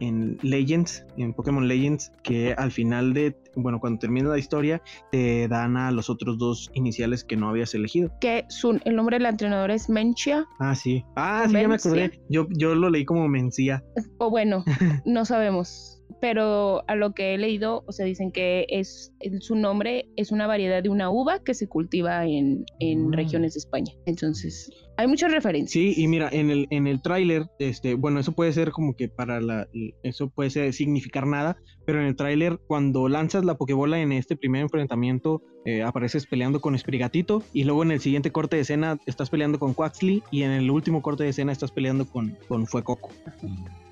en, 0.00 0.38
Legends, 0.42 1.04
en 1.18 1.34
Pokémon 1.34 1.68
Legends, 1.68 2.10
que 2.24 2.54
al 2.54 2.72
final 2.72 3.12
de, 3.12 3.36
bueno, 3.54 3.78
cuando 3.80 3.98
termina 3.98 4.30
la 4.30 4.38
historia, 4.38 4.82
te 5.12 5.46
dan 5.48 5.76
a 5.76 5.90
los 5.90 6.08
otros 6.08 6.38
dos 6.38 6.70
iniciales 6.72 7.22
que 7.22 7.36
no 7.36 7.50
habías 7.50 7.74
elegido. 7.74 8.10
Que 8.20 8.46
su, 8.48 8.80
el 8.84 8.96
nombre 8.96 9.18
del 9.18 9.26
entrenador 9.26 9.70
es 9.70 9.90
Menchia. 9.90 10.46
Ah, 10.58 10.74
sí. 10.74 11.04
Ah, 11.14 11.44
sí, 11.46 11.52
ya 11.52 11.68
me 11.68 11.74
acordé. 11.74 12.20
Yo, 12.30 12.46
yo 12.50 12.74
lo 12.74 12.88
leí 12.88 13.04
como 13.04 13.28
Mencia. 13.28 13.84
O 14.18 14.30
bueno, 14.30 14.64
no 15.04 15.26
sabemos 15.26 15.97
pero 16.20 16.82
a 16.88 16.96
lo 16.96 17.12
que 17.12 17.34
he 17.34 17.38
leído, 17.38 17.84
o 17.86 17.92
sea, 17.92 18.06
dicen 18.06 18.32
que 18.32 18.66
es 18.68 19.12
su 19.40 19.54
nombre 19.54 20.08
es 20.16 20.32
una 20.32 20.46
variedad 20.46 20.82
de 20.82 20.88
una 20.88 21.10
uva 21.10 21.42
que 21.42 21.54
se 21.54 21.68
cultiva 21.68 22.26
en, 22.26 22.64
en 22.80 23.08
mm. 23.08 23.12
regiones 23.12 23.54
de 23.54 23.58
España. 23.58 23.92
Entonces, 24.06 24.70
hay 24.98 25.06
muchas 25.06 25.30
referencias. 25.30 25.70
Sí, 25.70 25.94
y 25.96 26.08
mira, 26.08 26.28
en 26.32 26.50
el, 26.50 26.66
en 26.70 26.88
el 26.88 27.00
tráiler, 27.00 27.46
este, 27.60 27.94
bueno, 27.94 28.18
eso 28.18 28.32
puede 28.32 28.52
ser 28.52 28.72
como 28.72 28.96
que 28.96 29.08
para 29.08 29.40
la, 29.40 29.68
eso 30.02 30.28
puede 30.28 30.50
ser, 30.50 30.72
significar 30.72 31.24
nada, 31.24 31.56
pero 31.86 32.00
en 32.00 32.06
el 32.06 32.16
tráiler, 32.16 32.58
cuando 32.66 33.08
lanzas 33.08 33.44
la 33.44 33.56
Pokébola 33.56 34.00
en 34.00 34.10
este 34.10 34.36
primer 34.36 34.62
enfrentamiento, 34.62 35.40
eh, 35.64 35.82
apareces 35.82 36.26
peleando 36.26 36.60
con 36.60 36.76
Sprigatito, 36.76 37.44
y 37.52 37.62
luego 37.62 37.84
en 37.84 37.92
el 37.92 38.00
siguiente 38.00 38.32
corte 38.32 38.56
de 38.56 38.62
escena 38.62 38.98
estás 39.06 39.30
peleando 39.30 39.60
con 39.60 39.72
Quaxley, 39.72 40.22
y 40.32 40.42
en 40.42 40.50
el 40.50 40.68
último 40.68 41.00
corte 41.00 41.22
de 41.22 41.30
escena 41.30 41.52
estás 41.52 41.70
peleando 41.70 42.04
con, 42.04 42.36
con 42.48 42.66
Fuecoco. 42.66 43.10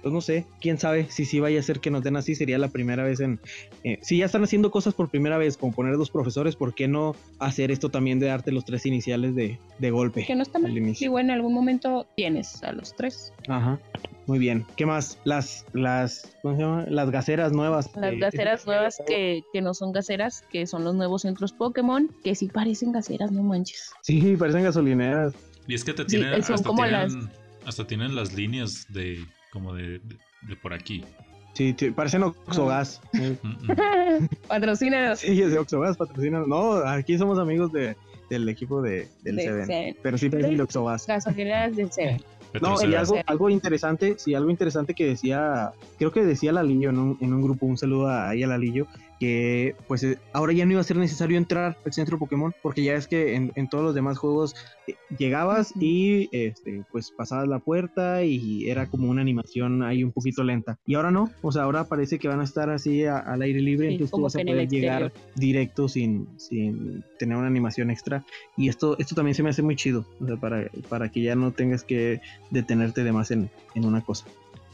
Pues 0.07 0.15
no 0.15 0.21
sé, 0.21 0.47
quién 0.61 0.79
sabe 0.79 1.09
si 1.11 1.25
sí 1.25 1.41
vaya 1.41 1.59
a 1.59 1.63
ser 1.65 1.81
que 1.81 1.91
nos 1.91 2.01
den 2.05 2.15
así, 2.15 2.37
sería 2.37 2.59
la 2.59 2.69
primera 2.69 3.03
vez 3.03 3.19
en... 3.19 3.41
Eh, 3.83 3.99
si 4.03 4.19
ya 4.19 4.27
están 4.27 4.45
haciendo 4.45 4.71
cosas 4.71 4.95
por 4.95 5.11
primera 5.11 5.37
vez, 5.37 5.57
como 5.57 5.73
poner 5.73 5.97
dos 5.97 6.13
profesores, 6.13 6.55
¿por 6.55 6.77
qué 6.77 6.87
no 6.87 7.17
hacer 7.41 7.73
esto 7.73 7.89
también 7.89 8.21
de 8.21 8.27
darte 8.27 8.53
los 8.53 8.65
tres 8.65 8.87
iniciales 8.87 9.35
de, 9.35 9.59
de 9.81 9.91
golpe? 9.91 10.25
Que 10.25 10.37
no 10.37 10.45
está 10.45 10.61
mal. 10.61 10.73
Sí, 10.95 11.09
bueno, 11.09 11.33
en 11.33 11.39
algún 11.39 11.53
momento 11.53 12.07
tienes 12.15 12.63
a 12.63 12.71
los 12.71 12.95
tres. 12.95 13.33
Ajá. 13.49 13.81
Muy 14.29 14.39
bien. 14.39 14.65
¿Qué 14.77 14.87
más? 14.87 15.19
Las, 15.25 15.67
las, 15.73 16.37
¿cómo 16.41 16.55
se 16.55 16.63
llama? 16.63 16.85
Las 16.89 17.11
gaceras 17.11 17.51
nuevas. 17.51 17.91
Las 17.97 18.17
gaceras 18.17 18.65
nuevas 18.65 19.03
que, 19.09 19.43
que, 19.53 19.61
no 19.61 19.75
son 19.75 19.91
gaceras, 19.91 20.45
que 20.53 20.69
son 20.69 20.85
los 20.85 20.95
nuevos 20.95 21.23
centros 21.23 21.53
Pokémon, 21.53 22.15
que 22.23 22.37
sí 22.37 22.47
parecen 22.47 22.93
gaceras, 22.93 23.33
no 23.33 23.43
manches. 23.43 23.91
Sí, 24.03 24.37
parecen 24.39 24.63
gasolineras. 24.63 25.35
Y 25.67 25.75
es 25.75 25.83
que 25.83 25.93
te 25.93 26.05
tienen, 26.05 26.33
hasta, 26.33 26.55
tienen 26.63 26.93
las... 26.93 27.17
hasta 27.65 27.89
tienen 27.89 28.15
las 28.15 28.35
líneas 28.35 28.87
de 28.91 29.27
como 29.57 29.73
de, 29.73 30.03
de, 30.43 30.57
por 30.61 30.75
aquí. 30.75 31.03
Sí, 31.55 31.75
parecen 31.95 32.23
Oxogas. 32.25 33.01
patrocínanos. 34.49 35.21
Sí, 35.21 35.41
es 35.41 35.51
de 35.51 35.59
Oxogas, 35.59 35.97
patrocínanos. 35.97 36.47
No, 36.47 36.75
aquí 36.87 37.17
somos 37.17 37.39
amigos 37.39 37.73
de, 37.73 37.97
del 38.29 38.47
equipo 38.51 38.83
de, 38.83 39.09
del 39.23 39.41
Seven. 39.41 39.97
Pero 40.03 40.19
sí 40.19 40.29
Baby 40.29 40.57
Luxobas. 40.57 41.07
Gasolineras 41.07 41.75
del 41.75 41.91
Seven. 41.91 42.23
No, 42.61 42.77
y 42.83 42.95
algo, 42.95 43.17
algo 43.25 43.51
interesante, 43.51 44.17
sí, 44.19 44.35
algo 44.35 44.51
interesante 44.51 44.93
que 44.93 45.07
decía, 45.07 45.73
creo 45.99 46.13
que 46.13 46.23
decía 46.23 46.53
Lalillo 46.53 46.91
en 46.91 46.99
un, 46.99 47.19
en 47.23 47.33
un 47.33 47.43
grupo, 47.43 47.65
un 47.65 47.79
saludo 47.79 48.09
a, 48.09 48.31
a 48.31 48.35
Lalillo, 48.35 48.87
que 49.19 49.75
pues 49.89 50.03
eh, 50.03 50.19
ahora 50.33 50.53
ya 50.53 50.67
no 50.67 50.73
iba 50.73 50.81
a 50.81 50.85
ser 50.85 50.97
necesario 50.97 51.39
entrar 51.39 51.79
al 51.85 51.93
centro 51.93 52.19
Pokémon, 52.19 52.55
porque 52.63 52.83
ya 52.83 52.95
es 52.95 53.09
que 53.09 53.35
en, 53.35 53.53
en 53.55 53.69
todos 53.69 53.85
los 53.85 53.95
demás 53.95 54.19
juegos 54.19 54.55
eh, 54.87 54.95
llegabas 55.19 55.73
y 55.81 56.29
este, 56.33 56.85
pues 56.93 57.11
pasabas 57.11 57.49
la 57.49 57.59
puerta 57.59 58.25
y 58.25 58.69
era 58.69 58.87
como 58.87 59.09
una 59.09 59.23
animación 59.23 59.83
ahí 59.83 60.05
un 60.05 60.13
poquito 60.13 60.45
lenta. 60.45 60.79
Y 60.87 60.95
ahora 60.95 61.11
no, 61.11 61.31
o 61.43 61.53
sea, 61.53 61.63
ahora 61.63 61.85
parece 61.85 62.19
que 62.19 62.29
van 62.29 62.41
a 62.41 62.45
estar 62.45 62.71
así 62.71 63.05
al 63.05 63.43
aire 63.43 63.61
libre, 63.61 63.91
entonces 63.91 64.11
tú 64.11 64.23
vas 64.23 64.37
a 64.37 64.41
poder 64.41 64.69
llegar 64.69 65.13
directo 65.35 65.89
sin, 65.89 66.29
sin 66.37 67.05
tener 67.19 67.37
una 67.37 67.47
animación 67.47 67.91
extra. 67.91 68.25
Y 68.57 68.69
esto, 68.69 68.99
esto 68.99 69.15
también 69.15 69.35
se 69.35 69.43
me 69.43 69.51
hace 69.51 69.63
muy 69.63 69.77
chido, 69.77 70.07
o 70.21 70.27
sea, 70.27 70.37
para, 70.37 70.71
para 70.89 71.11
que 71.11 71.23
ya 71.23 71.35
no 71.35 71.53
tengas 71.53 71.85
que 71.85 72.21
detenerte 72.51 73.05
de 73.05 73.13
más 73.13 73.31
en, 73.31 73.51
en 73.75 73.85
una 73.85 74.03
cosa. 74.03 74.27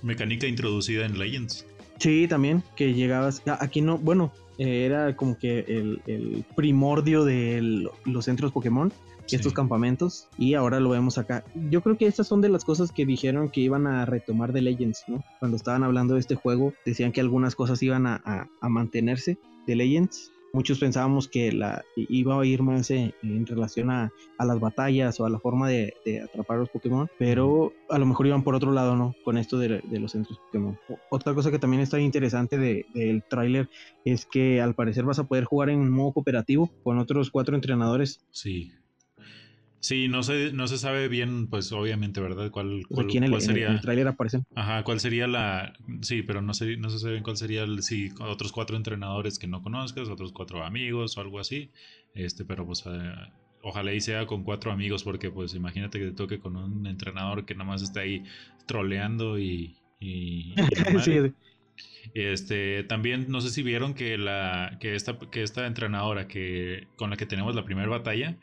Mecánica 0.02 0.48
introducida 0.48 1.06
en 1.06 1.16
Legends. 1.16 1.64
Sí, 1.98 2.26
también, 2.28 2.62
que 2.76 2.94
llegabas, 2.94 3.42
aquí 3.60 3.80
no, 3.80 3.98
bueno, 3.98 4.32
eh, 4.58 4.84
era 4.86 5.16
como 5.16 5.38
que 5.38 5.60
el, 5.60 6.44
primordio 6.56 7.24
de 7.24 7.88
los 8.04 8.24
centros 8.24 8.52
Pokémon, 8.52 8.92
estos 9.30 9.54
campamentos, 9.54 10.28
y 10.36 10.54
ahora 10.54 10.78
lo 10.78 10.90
vemos 10.90 11.16
acá. 11.16 11.44
Yo 11.70 11.80
creo 11.80 11.96
que 11.96 12.06
estas 12.06 12.26
son 12.26 12.42
de 12.42 12.50
las 12.50 12.64
cosas 12.64 12.92
que 12.92 13.06
dijeron 13.06 13.48
que 13.48 13.62
iban 13.62 13.86
a 13.86 14.04
retomar 14.04 14.52
de 14.52 14.60
Legends, 14.60 15.04
¿no? 15.06 15.24
Cuando 15.38 15.56
estaban 15.56 15.84
hablando 15.84 16.14
de 16.14 16.20
este 16.20 16.34
juego, 16.34 16.74
decían 16.84 17.12
que 17.12 17.20
algunas 17.20 17.54
cosas 17.54 17.82
iban 17.82 18.06
a 18.06 18.48
mantenerse 18.60 19.38
de 19.66 19.76
Legends, 19.76 20.31
muchos 20.52 20.78
pensábamos 20.78 21.28
que 21.28 21.52
la 21.52 21.84
iba 21.96 22.40
a 22.40 22.46
ir 22.46 22.62
más 22.62 22.90
en, 22.90 23.14
relación 23.46 23.90
a, 23.90 24.12
las 24.38 24.60
batallas 24.60 25.18
o 25.20 25.26
a 25.26 25.30
la 25.30 25.38
forma 25.38 25.68
de, 25.68 25.94
atrapar 26.24 26.56
a 26.56 26.60
los 26.60 26.68
Pokémon, 26.68 27.08
pero 27.18 27.72
a 27.88 27.98
lo 27.98 28.06
mejor 28.06 28.26
iban 28.26 28.42
por 28.42 28.54
otro 28.54 28.72
lado, 28.72 28.96
¿no? 28.96 29.14
Con 29.24 29.38
esto 29.38 29.58
de, 29.58 29.82
los 29.90 30.12
centros 30.12 30.38
Pokémon. 30.38 30.78
Otra 31.10 31.34
cosa 31.34 31.50
que 31.50 31.58
también 31.58 31.82
está 31.82 31.98
interesante 32.00 32.58
del 32.58 33.22
tráiler 33.28 33.68
es 34.04 34.26
que 34.26 34.60
al 34.60 34.74
parecer 34.74 35.04
vas 35.04 35.18
a 35.18 35.24
poder 35.24 35.44
jugar 35.44 35.70
en 35.70 35.88
modo 35.90 36.12
cooperativo 36.12 36.70
con 36.82 36.98
otros 36.98 37.30
cuatro 37.30 37.54
entrenadores. 37.54 38.20
Sí. 38.30 38.72
Sí, 39.82 40.06
no 40.06 40.22
se, 40.22 40.52
no 40.52 40.68
se 40.68 40.78
sabe 40.78 41.08
bien, 41.08 41.48
pues 41.48 41.72
obviamente, 41.72 42.20
¿verdad? 42.20 42.52
¿Cuál, 42.52 42.84
cuál, 42.88 43.10
sería? 43.40 43.66
En 43.66 43.72
el 43.72 43.80
trailer 43.80 44.06
aparecen. 44.06 44.44
Ajá, 44.54 44.84
¿cuál 44.84 45.00
sería 45.00 45.26
la...? 45.26 45.72
Sí, 46.02 46.22
pero 46.22 46.40
no, 46.40 46.54
sé, 46.54 46.76
no 46.76 46.88
se 46.88 47.00
sabe 47.00 47.14
bien 47.14 47.24
cuál 47.24 47.36
sería, 47.36 47.64
el, 47.64 47.82
sí, 47.82 48.10
otros 48.20 48.52
cuatro 48.52 48.76
entrenadores 48.76 49.40
que 49.40 49.48
no 49.48 49.60
conozcas, 49.60 50.08
otros 50.08 50.30
cuatro 50.32 50.62
amigos 50.62 51.18
o 51.18 51.20
algo 51.20 51.40
así. 51.40 51.72
Este, 52.14 52.44
pero 52.44 52.64
pues 52.64 52.84
eh, 52.86 53.12
ojalá 53.60 53.92
y 53.92 54.00
sea 54.00 54.24
con 54.24 54.44
cuatro 54.44 54.70
amigos, 54.70 55.02
porque 55.02 55.32
pues 55.32 55.52
imagínate 55.54 55.98
que 55.98 56.06
te 56.06 56.12
toque 56.12 56.38
con 56.38 56.54
un 56.54 56.86
entrenador 56.86 57.44
que 57.44 57.56
nada 57.56 57.68
más 57.68 57.82
está 57.82 58.02
ahí 58.02 58.22
troleando 58.66 59.36
y... 59.36 59.74
y, 59.98 60.54
sí. 61.02 61.32
Este, 62.14 62.84
también 62.84 63.26
no 63.28 63.40
sé 63.40 63.50
si 63.50 63.64
vieron 63.64 63.94
que 63.94 64.16
la 64.16 64.76
que 64.78 64.94
esta 64.94 65.18
que 65.18 65.42
esta 65.42 65.66
entrenadora 65.66 66.28
que 66.28 66.86
con 66.96 67.10
la 67.10 67.16
que 67.16 67.26
tenemos 67.26 67.54
la 67.54 67.64
primera 67.64 67.88
batalla 67.88 68.36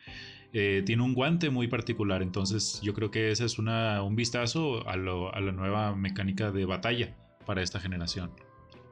eh, 0.53 0.81
tiene 0.85 1.03
un 1.03 1.13
guante 1.13 1.49
muy 1.49 1.67
particular. 1.67 2.21
Entonces 2.21 2.79
yo 2.81 2.93
creo 2.93 3.11
que 3.11 3.31
ese 3.31 3.45
es 3.45 3.59
una, 3.59 4.01
un 4.03 4.15
vistazo 4.15 4.87
a, 4.87 4.97
la 4.97 5.51
nueva 5.51 5.95
mecánica 5.95 6.51
de 6.51 6.65
batalla 6.65 7.15
para 7.45 7.61
esta 7.61 7.79
generación. 7.79 8.31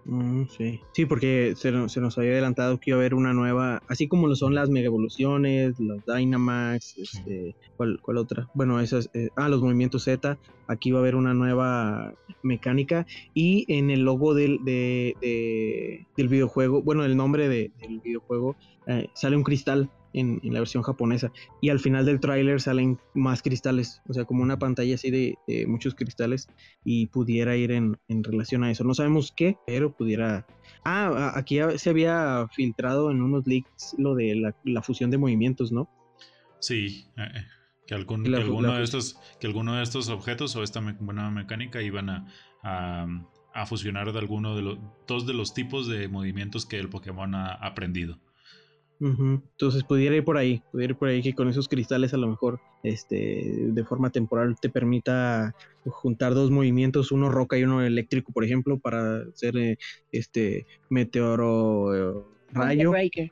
Mm, 0.06 0.44
sí. 0.58 0.80
sí, 0.94 1.06
porque 1.06 1.54
se, 1.58 1.72
nos 1.72 2.18
había 2.18 2.32
adelantado 2.32 2.80
que 2.80 2.92
iba 2.92 2.98
a 2.98 3.02
haber 3.02 3.14
una 3.14 3.34
nueva, 3.34 3.84
así 3.90 4.08
como 4.08 4.28
lo 4.28 4.38
son 4.38 4.56
las 4.56 4.70
Mega 4.70 4.86
Evoluciones, 4.86 5.78
los 5.82 6.02
Dynamax, 6.06 6.98
este, 6.98 7.56
¿cuál, 7.76 8.00
otra? 8.18 8.48
Bueno, 8.54 8.80
esas, 8.80 9.10
eh, 9.14 9.28
ah, 9.36 9.50
los 9.50 9.62
movimientos 9.62 10.06
Z, 10.06 10.38
aquí 10.68 10.92
va 10.92 11.00
a 11.00 11.02
haber 11.02 11.16
una 11.16 11.34
nueva 11.34 12.14
mecánica 12.42 13.06
y 13.34 13.66
en 13.68 13.90
el 13.90 14.02
logo 14.02 14.34
del, 14.34 14.64
del 14.64 16.28
videojuego, 16.30 16.82
bueno, 16.84 17.04
el 17.04 17.18
nombre 17.18 17.50
del 17.50 18.00
videojuego, 18.02 18.56
eh, 18.88 19.10
sale 19.14 19.36
un 19.36 19.44
cristal 19.44 19.90
en, 20.14 20.40
la 20.44 20.60
versión 20.60 20.84
japonesa. 20.84 21.32
Y 21.62 21.70
al 21.70 21.80
final 21.80 22.06
del 22.06 22.20
tráiler 22.20 22.62
salen 22.62 23.00
más 23.14 23.42
cristales, 23.42 24.02
o 24.08 24.14
sea, 24.14 24.26
como 24.26 24.44
una 24.44 24.60
pantalla 24.60 24.96
así 24.96 25.12
de, 25.12 25.38
muchos 25.68 25.96
cristales 25.96 26.48
y 26.84 27.08
pudiera 27.08 27.56
ir 27.56 27.72
en, 27.72 27.98
relación 28.08 28.64
a 28.64 28.72
eso. 28.72 28.84
No 28.84 28.94
sabemos 28.94 29.34
qué, 29.36 29.58
pero 29.66 29.94
pudiera... 29.94 30.46
Ah, 30.84 31.34
aquí 31.36 31.60
se 31.78 31.90
había 31.90 32.48
filtrado 32.54 33.12
en 33.12 33.22
unos 33.22 33.46
leaks 33.46 33.96
lo 33.98 34.16
de 34.16 34.54
la, 34.64 34.82
fusión 34.82 35.12
de 35.12 35.18
movimientos, 35.18 35.72
¿no? 35.72 35.90
Sí, 36.60 37.06
eh, 37.18 37.24
eh, 37.36 37.46
que, 37.86 37.96
algún, 37.96 38.34
alguno 38.34 38.74
de 38.74 38.84
estos, 38.84 39.20
que 39.40 39.48
alguno 39.48 39.76
de 39.76 39.84
estos 39.84 40.10
objetos 40.10 40.56
o 40.56 40.64
esta 40.64 40.80
buena 41.00 41.30
mecánica 41.30 41.82
iban 41.82 42.10
a, 42.10 42.28
a, 42.64 43.66
fusionar 43.66 44.12
de 44.12 44.20
alguno 44.20 44.56
de 44.56 44.62
los 44.62 44.80
dos 45.08 45.26
de 45.26 45.34
los 45.34 45.54
tipos 45.54 45.88
de 45.88 46.08
movimientos 46.08 46.66
que 46.66 46.80
el 46.80 46.90
Pokémon 46.90 47.36
ha 47.36 47.54
aprendido. 47.54 48.20
Entonces 49.00 49.84
pudiera 49.84 50.16
ir 50.16 50.24
por 50.24 50.38
ahí, 50.38 50.64
pudiera 50.72 50.94
ir 50.94 50.98
por 50.98 51.10
ahí 51.10 51.22
que 51.22 51.34
con 51.34 51.48
esos 51.48 51.68
cristales 51.68 52.14
a 52.14 52.18
lo 52.18 52.28
mejor 52.28 52.60
este, 52.84 53.44
de 53.68 53.84
forma 53.84 54.10
temporal 54.10 54.56
te 54.60 54.70
permita 54.70 55.56
juntar 55.86 56.34
dos 56.34 56.52
movimientos, 56.52 57.12
uno 57.12 57.30
roca 57.30 57.58
y 57.58 57.64
uno 57.64 57.82
eléctrico, 57.82 58.32
por 58.32 58.44
ejemplo, 58.44 58.80
para 58.80 59.24
hacer 59.34 59.58
eh, 59.58 59.78
este 60.12 60.66
meteoro 60.90 61.96
eh, 61.96 62.24
rayo. 62.52 62.92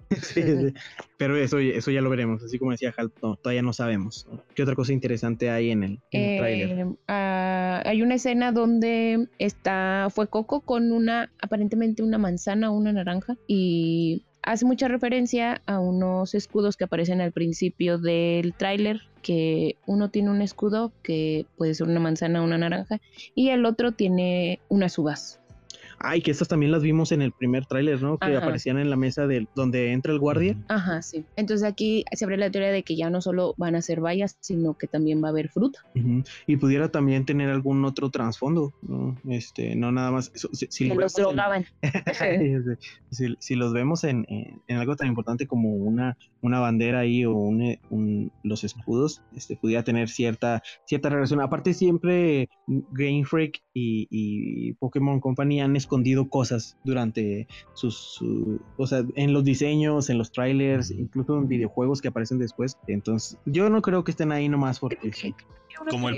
Pero 1.18 1.38
eso, 1.38 1.60
eso 1.60 1.92
ya 1.92 2.02
lo 2.02 2.10
veremos, 2.10 2.44
así 2.44 2.60
como 2.60 2.72
decía 2.72 2.94
Hal, 2.96 3.12
todavía 3.12 3.62
no 3.62 3.74
sabemos. 3.74 4.28
¿Qué 4.54 4.64
otra 4.64 4.76
cosa 4.76 4.94
interesante 4.94 5.50
hay 5.50 5.72
en 5.72 5.84
el, 5.84 6.00
trailer? 6.12 6.80
Eh, 6.80 6.96
ah, 7.08 7.82
hay 7.86 8.02
una 8.02 8.16
escena 8.16 8.52
donde 8.52 9.28
está, 9.40 10.08
fue 10.12 10.28
Coco 10.28 10.62
con 10.62 10.92
una, 10.92 11.32
aparentemente 11.42 12.04
una 12.04 12.18
manzana 12.18 12.72
o 12.72 12.78
una 12.78 12.92
naranja 12.92 13.38
y 13.48 14.26
hace 14.46 14.66
mucha 14.66 14.88
referencia 14.88 15.62
a 15.66 15.80
unos 15.80 16.36
escudos 16.36 16.78
que 16.78 16.86
aparecen 16.86 17.20
al 17.20 17.32
principio 17.32 17.98
del 17.98 18.54
tráiler, 18.54 19.02
que 19.22 19.76
uno 19.88 20.10
tiene 20.10 20.30
un 20.30 20.42
escudo 20.42 20.94
que 21.02 21.48
puede 21.58 21.74
ser 21.74 21.88
una 21.88 22.00
manzana 22.00 22.42
o 22.42 22.46
una 22.46 22.60
naranja 22.60 23.02
y 23.34 23.50
el 23.50 23.66
otro 23.66 23.92
tiene 23.92 24.60
unas 24.70 24.98
uvas. 25.00 25.42
Ay, 26.00 26.22
que 26.22 26.32
estas 26.32 26.48
también 26.48 26.72
las 26.72 26.82
vimos 26.82 27.12
en 27.12 27.22
el 27.22 27.32
primer 27.32 27.66
tráiler, 27.66 28.02
¿no? 28.02 28.18
Que 28.18 28.36
aparecían 28.36 28.78
en 28.78 28.90
la 28.90 28.96
mesa 28.96 29.28
de 29.28 29.48
donde 29.56 29.92
entra 29.92 30.14
el 30.14 30.20
guardia. 30.20 30.58
Ajá, 30.68 31.02
sí. 31.02 31.26
Entonces 31.36 31.68
aquí 31.68 32.06
se 32.12 32.26
abre 32.26 32.38
la 32.38 32.50
teoría 32.50 32.72
de 32.72 32.84
que 32.84 32.96
ya 32.96 33.10
no 33.10 33.22
solo 33.22 33.54
van 33.58 33.76
a 33.76 33.82
ser 33.82 34.02
bayas, 34.02 34.38
sino 34.40 34.78
que 34.78 34.88
también 34.88 35.24
va 35.24 35.28
a 35.28 35.32
haber 35.32 35.50
fruta. 35.50 35.86
Y 36.48 36.58
pudiera 36.58 36.90
también 36.90 37.26
tener 37.26 37.50
algún 37.50 37.84
otro 37.86 38.10
trasfondo, 38.10 38.74
¿no? 38.82 39.18
Este, 39.28 39.76
no 39.76 39.92
nada 39.92 40.12
más. 40.12 40.32
Si, 40.70 40.90
los 40.90 41.14
drogaban. 41.14 41.66
si, 43.40 43.56
los 43.56 43.74
vemos 43.74 44.04
en, 44.04 44.26
algo 44.70 44.96
tan 44.96 45.08
importante 45.08 45.48
como 45.48 45.74
una, 45.74 46.18
una 46.46 46.60
bandera 46.60 47.00
ahí 47.00 47.26
o 47.26 47.34
un, 47.34 48.32
los 48.44 48.64
escudos, 48.64 49.24
este, 49.36 49.56
pudiera 49.56 49.84
tener 49.84 50.10
cierta, 50.10 50.62
cierta 50.86 51.10
relación. 51.10 51.42
Aparte, 51.42 51.74
siempre 51.74 52.50
Game 52.68 53.26
Freak 53.26 53.62
y, 53.74 54.08
y 54.10 54.74
Pokémon 54.74 55.20
Company 55.20 55.62
han 55.62 55.76
escondido 55.76 56.30
cosas 56.30 56.78
durante 56.84 57.48
sus, 57.74 58.22
o 58.78 58.88
sea, 58.88 59.04
en 59.16 59.34
los 59.34 59.44
diseños, 59.44 60.10
en 60.10 60.18
los 60.18 60.32
trailers, 60.32 60.92
incluso 60.92 61.38
en 61.38 61.48
videojuegos 61.48 62.02
que 62.02 62.10
aparecen 62.10 62.40
después. 62.40 62.78
Entonces, 62.88 63.38
yo 63.46 63.70
no 63.70 63.82
creo 63.82 64.04
que 64.04 64.12
estén 64.12 64.32
ahí 64.32 64.50
nomás 64.50 64.80
porque 64.80 65.12
Como 65.90 66.10
el, 66.10 66.18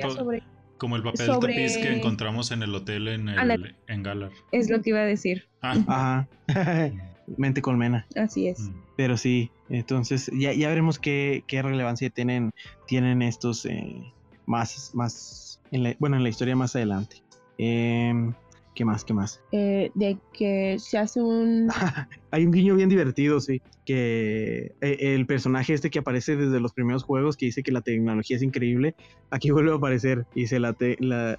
como 0.77 0.95
el 0.95 1.03
papel 1.03 1.27
tapiz 1.39 1.77
que 1.77 1.95
encontramos 1.95 2.51
en 2.51 2.63
el 2.63 2.73
hotel 2.75 3.07
en, 3.07 3.29
el, 3.29 3.75
en 3.87 4.03
Galar. 4.03 4.31
Es 4.51 4.69
lo 4.69 4.81
que 4.81 4.91
iba 4.91 4.99
a 4.99 5.05
decir. 5.05 5.47
Ah. 5.61 6.27
Ajá. 6.47 7.07
Mente 7.35 7.61
colmena. 7.61 8.07
Así 8.15 8.47
es. 8.47 8.59
Mm. 8.59 8.73
Pero 8.95 9.17
sí, 9.17 9.51
entonces 9.69 10.31
ya, 10.33 10.53
ya 10.53 10.69
veremos 10.69 10.99
qué, 10.99 11.43
qué 11.47 11.61
relevancia 11.61 12.09
tienen, 12.09 12.51
tienen 12.87 13.21
estos 13.21 13.65
eh, 13.65 14.13
más, 14.45 14.91
más, 14.93 15.59
bueno, 15.99 16.17
en 16.17 16.23
la 16.23 16.29
historia 16.29 16.55
más 16.55 16.75
adelante. 16.75 17.21
Eh, 17.57 18.13
¿Qué 18.77 18.85
más? 18.85 19.03
¿Qué 19.03 19.15
más? 19.15 19.41
Eh, 19.51 19.89
de 19.95 20.19
que 20.33 20.77
se 20.77 20.99
hace 20.99 21.19
un... 21.19 21.67
Hay 22.29 22.45
un 22.45 22.51
guiño 22.51 22.75
bien 22.75 22.89
divertido, 22.89 23.41
sí. 23.41 23.59
Que 23.87 24.75
eh, 24.81 24.97
el 25.15 25.25
personaje 25.25 25.73
este 25.73 25.89
que 25.89 25.97
aparece 25.97 26.35
desde 26.35 26.59
los 26.59 26.73
primeros 26.73 27.01
juegos, 27.01 27.37
que 27.37 27.47
dice 27.47 27.63
que 27.63 27.71
la 27.71 27.81
tecnología 27.81 28.35
es 28.37 28.43
increíble, 28.43 28.93
aquí 29.31 29.49
vuelve 29.49 29.71
a 29.71 29.77
aparecer. 29.77 30.27
Dice, 30.35 30.59
la, 30.59 30.75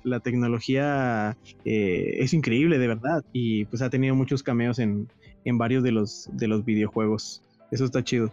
la, 0.03 0.21
tecnología 0.21 1.37
eh, 1.65 2.17
es 2.19 2.35
increíble, 2.35 2.77
de 2.77 2.89
verdad. 2.89 3.25
Y 3.33 3.67
pues 3.67 3.83
ha 3.83 3.91
tenido 3.91 4.17
muchos 4.17 4.43
cameos 4.43 4.81
en, 4.81 5.07
en 5.45 5.59
varios 5.59 5.83
de 5.83 5.93
los, 5.93 6.29
de 6.33 6.49
los 6.49 6.65
videojuegos. 6.65 7.43
Eso 7.71 7.85
está 7.85 8.03
chido. 8.03 8.33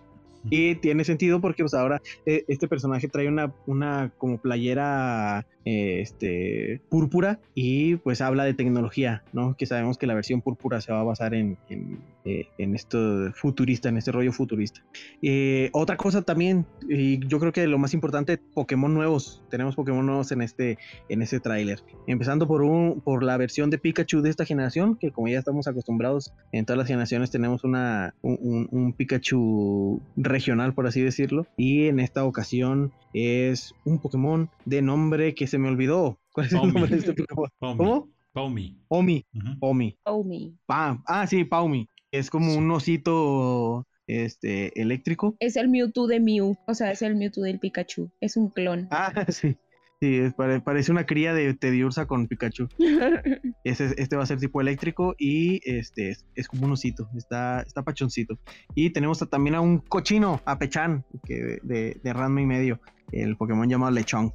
Y 0.50 0.76
tiene 0.76 1.04
sentido 1.04 1.42
porque 1.42 1.64
pues 1.64 1.74
ahora 1.74 2.02
este 2.26 2.68
personaje 2.68 3.08
trae 3.08 3.28
una, 3.28 3.52
una 3.66 4.12
como 4.18 4.38
playera 4.38 5.46
eh, 5.66 6.00
este, 6.02 6.80
púrpura 6.90 7.40
y 7.56 7.96
pues 7.96 8.22
habla 8.22 8.44
de 8.44 8.54
tecnología, 8.54 9.24
¿no? 9.34 9.58
Que 9.58 9.66
sabemos 9.66 9.98
que 9.98 10.06
la 10.06 10.14
versión 10.14 10.42
púrpura 10.42 10.80
se 10.80 10.92
va 10.92 11.00
a 11.00 11.04
basar 11.04 11.34
en, 11.34 11.58
en, 11.70 12.00
eh, 12.24 12.48
esto 12.58 13.32
futurista, 13.34 13.90
en 13.90 13.98
este 13.98 14.12
rollo 14.12 14.32
futurista. 14.32 14.84
Eh, 15.24 15.72
otra 15.74 15.98
cosa 15.98 16.22
también, 16.22 16.68
y 16.88 17.26
yo 17.28 17.40
creo 17.40 17.52
que 17.52 17.66
lo 17.66 17.80
más 17.80 17.96
importante, 17.96 18.38
Pokémon 18.38 18.94
nuevos. 18.94 19.42
Tenemos 19.50 19.76
Pokémon 19.76 20.06
nuevos 20.06 20.32
en 20.32 20.44
este, 20.44 20.78
en 21.10 21.24
este 21.24 21.40
tráiler. 21.40 21.82
Empezando 22.06 22.48
por, 22.48 22.62
un, 22.62 23.02
por 23.02 23.24
la 23.24 23.36
versión 23.38 23.72
de 23.72 23.80
Pikachu 23.80 24.22
de 24.22 24.30
esta 24.30 24.46
generación, 24.46 24.98
que 24.98 25.12
como 25.12 25.30
ya 25.30 25.40
estamos 25.40 25.68
acostumbrados, 25.68 26.32
en 26.52 26.66
todas 26.66 26.78
las 26.78 26.88
generaciones 26.88 27.32
tenemos 27.32 27.64
una, 27.64 28.14
un, 28.22 28.68
un 28.70 28.94
Pikachu 28.94 30.02
regional, 30.16 30.76
por 30.76 30.86
así 30.86 31.02
decirlo. 31.02 31.48
Y 31.58 31.88
en 31.88 32.00
esta 32.00 32.24
ocasión 32.24 32.94
es 33.14 33.74
un 33.86 34.00
Pokémon 34.00 34.50
de 34.66 34.82
nombre 34.82 35.34
que 35.36 35.48
se 35.48 35.55
me 35.58 35.70
olvidó. 35.70 36.20
¿Cuál 36.34 36.48
es 36.48 36.54
el 36.54 36.60
nombre 36.60 36.88
de 36.88 36.98
este 36.98 37.14
Pokémon? 37.14 37.50
¿Cómo? 37.60 38.10
Paumi. 38.34 38.78
Omi. 38.90 39.26
Omi. 39.62 39.98
Paumi. 40.04 40.58
ah, 40.68 41.26
sí, 41.28 41.46
Paumi. 41.46 41.88
Es 42.12 42.30
como 42.30 42.54
un 42.54 42.70
osito 42.72 43.88
este, 44.08 44.80
eléctrico. 44.80 45.36
Es 45.40 45.56
el 45.56 45.70
Mewtwo 45.70 46.08
de 46.08 46.20
Mew, 46.20 46.58
o 46.68 46.74
sea, 46.74 46.92
es 46.92 47.02
el 47.02 47.16
Mewtwo 47.16 47.44
del 47.44 47.60
Pikachu. 47.60 48.12
Es 48.20 48.38
un 48.38 48.50
clon. 48.50 48.88
Ah, 48.92 49.26
sí. 49.30 49.56
Sí, 50.02 50.20
parece 50.66 50.92
una 50.92 51.06
cría 51.06 51.34
de 51.34 51.54
Tediursa 51.54 52.06
con 52.06 52.28
Pikachu. 52.28 52.68
este 53.64 54.16
va 54.18 54.24
a 54.24 54.26
ser 54.26 54.40
tipo 54.40 54.60
eléctrico 54.60 55.16
y 55.18 55.62
este 55.64 56.18
es, 56.36 56.48
como 56.50 56.66
un 56.66 56.74
osito, 56.74 57.10
está, 57.16 57.62
está 57.62 57.82
pachoncito. 57.82 58.38
Y 58.76 58.90
tenemos 58.90 59.20
también 59.30 59.56
a 59.56 59.62
un 59.62 59.80
cochino, 59.80 60.42
a 60.46 60.60
Pechan, 60.60 61.06
que 61.26 61.60
de, 61.64 61.98
de 62.04 62.14
Ranma 62.14 62.42
y 62.42 62.46
medio, 62.46 62.82
el 63.14 63.38
Pokémon 63.38 63.70
llamado 63.70 63.94
Lechonk. 63.94 64.34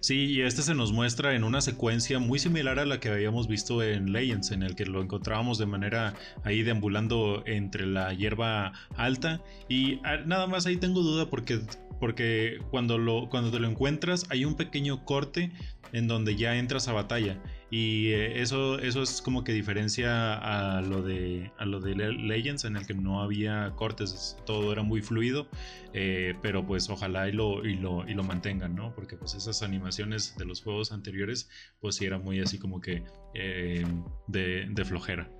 Sí, 0.00 0.26
y 0.26 0.42
este 0.42 0.62
se 0.62 0.74
nos 0.74 0.92
muestra 0.92 1.34
en 1.34 1.44
una 1.44 1.60
secuencia 1.60 2.18
muy 2.18 2.38
similar 2.38 2.78
a 2.78 2.86
la 2.86 3.00
que 3.00 3.08
habíamos 3.08 3.48
visto 3.48 3.82
en 3.82 4.12
Legends, 4.12 4.50
en 4.50 4.62
el 4.62 4.74
que 4.74 4.86
lo 4.86 5.02
encontrábamos 5.02 5.58
de 5.58 5.66
manera 5.66 6.14
ahí 6.44 6.62
deambulando 6.62 7.42
entre 7.46 7.86
la 7.86 8.12
hierba 8.14 8.72
alta. 8.96 9.42
Y 9.68 10.00
ah, 10.04 10.18
nada 10.26 10.46
más 10.46 10.66
ahí 10.66 10.76
tengo 10.76 11.02
duda 11.02 11.28
porque, 11.28 11.60
porque 11.98 12.58
cuando, 12.70 12.98
lo, 12.98 13.28
cuando 13.28 13.50
te 13.50 13.58
lo 13.58 13.68
encuentras 13.68 14.26
hay 14.30 14.44
un 14.44 14.54
pequeño 14.54 15.04
corte 15.04 15.52
en 15.92 16.08
donde 16.08 16.36
ya 16.36 16.56
entras 16.56 16.88
a 16.88 16.92
batalla. 16.92 17.38
Y 17.70 18.08
eh, 18.08 18.42
eso, 18.42 18.80
eso 18.80 19.02
es 19.02 19.22
como 19.22 19.44
que 19.44 19.52
diferencia 19.52 20.34
a 20.34 20.82
lo 20.82 21.02
de 21.02 21.52
a 21.56 21.64
lo 21.64 21.78
de 21.78 21.94
Legends, 21.94 22.64
en 22.64 22.76
el 22.76 22.84
que 22.84 22.94
no 22.94 23.22
había 23.22 23.72
cortes, 23.76 24.36
todo 24.44 24.72
era 24.72 24.82
muy 24.82 25.02
fluido. 25.02 25.46
Eh, 25.92 26.34
pero 26.42 26.66
pues 26.66 26.90
ojalá 26.90 27.28
y 27.28 27.32
lo, 27.32 27.64
y 27.64 27.76
lo, 27.76 28.08
y 28.08 28.14
lo 28.14 28.24
mantengan, 28.24 28.74
¿no? 28.74 28.92
Porque 28.94 29.16
pues 29.16 29.34
esas 29.34 29.62
animaciones 29.62 30.36
de 30.36 30.44
los 30.44 30.62
juegos 30.62 30.90
anteriores, 30.90 31.48
pues 31.80 31.96
sí 31.96 32.04
era 32.06 32.18
muy 32.18 32.40
así 32.40 32.58
como 32.58 32.80
que 32.80 33.04
eh, 33.34 33.84
de, 34.26 34.84
flojera. 34.84 35.30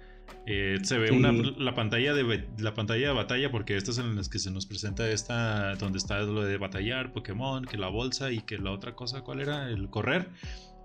se 0.47 0.99
ve 0.99 1.11
una, 1.11 1.33
la 1.33 1.75
pantalla 1.75 2.15
de 2.15 2.49
la 2.59 2.75
pantalla 2.75 3.09
de 3.09 3.15
batalla 3.15 3.51
porque 3.51 3.77
esta 3.77 3.91
es 3.91 3.99
en 3.99 4.15
las 4.15 4.29
que 4.29 4.39
se 4.39 4.51
nos 4.53 4.67
presenta 4.67 5.11
esta 5.11 5.75
donde 5.77 5.99
está 5.99 6.21
lo 6.21 6.43
de 6.45 6.59
batallar 6.59 7.13
Pokémon 7.13 7.65
que 7.65 7.77
la 7.79 7.89
bolsa 7.89 8.31
y 8.31 8.41
que 8.43 8.59
la 8.59 8.71
otra 8.71 8.95
cosa 8.95 9.23
cuál 9.23 9.41
era 9.41 9.69
el 9.69 9.89
correr 9.89 10.29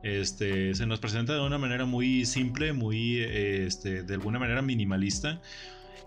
este, 0.05 0.75
se 0.75 0.85
nos 0.85 0.99
presenta 0.99 1.33
de 1.33 1.41
una 1.41 1.57
manera 1.57 1.85
muy 1.85 2.25
simple, 2.25 2.73
muy, 2.73 3.21
este, 3.21 4.03
de 4.03 4.13
alguna 4.13 4.37
manera 4.37 4.61
minimalista. 4.61 5.41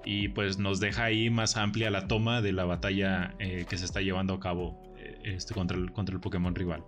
Y 0.04 0.28
pues 0.28 0.56
nos 0.56 0.78
deja 0.78 1.04
ahí 1.04 1.30
más 1.30 1.56
amplia 1.56 1.90
la 1.90 2.06
toma 2.06 2.40
de 2.40 2.52
la 2.52 2.64
batalla 2.64 3.34
eh, 3.40 3.66
que 3.68 3.76
se 3.76 3.84
está 3.84 4.00
llevando 4.00 4.34
a 4.34 4.40
cabo 4.40 4.80
eh, 4.96 5.18
este, 5.24 5.52
contra, 5.52 5.76
el, 5.76 5.90
Pokémon 6.20 6.54
rival. 6.54 6.84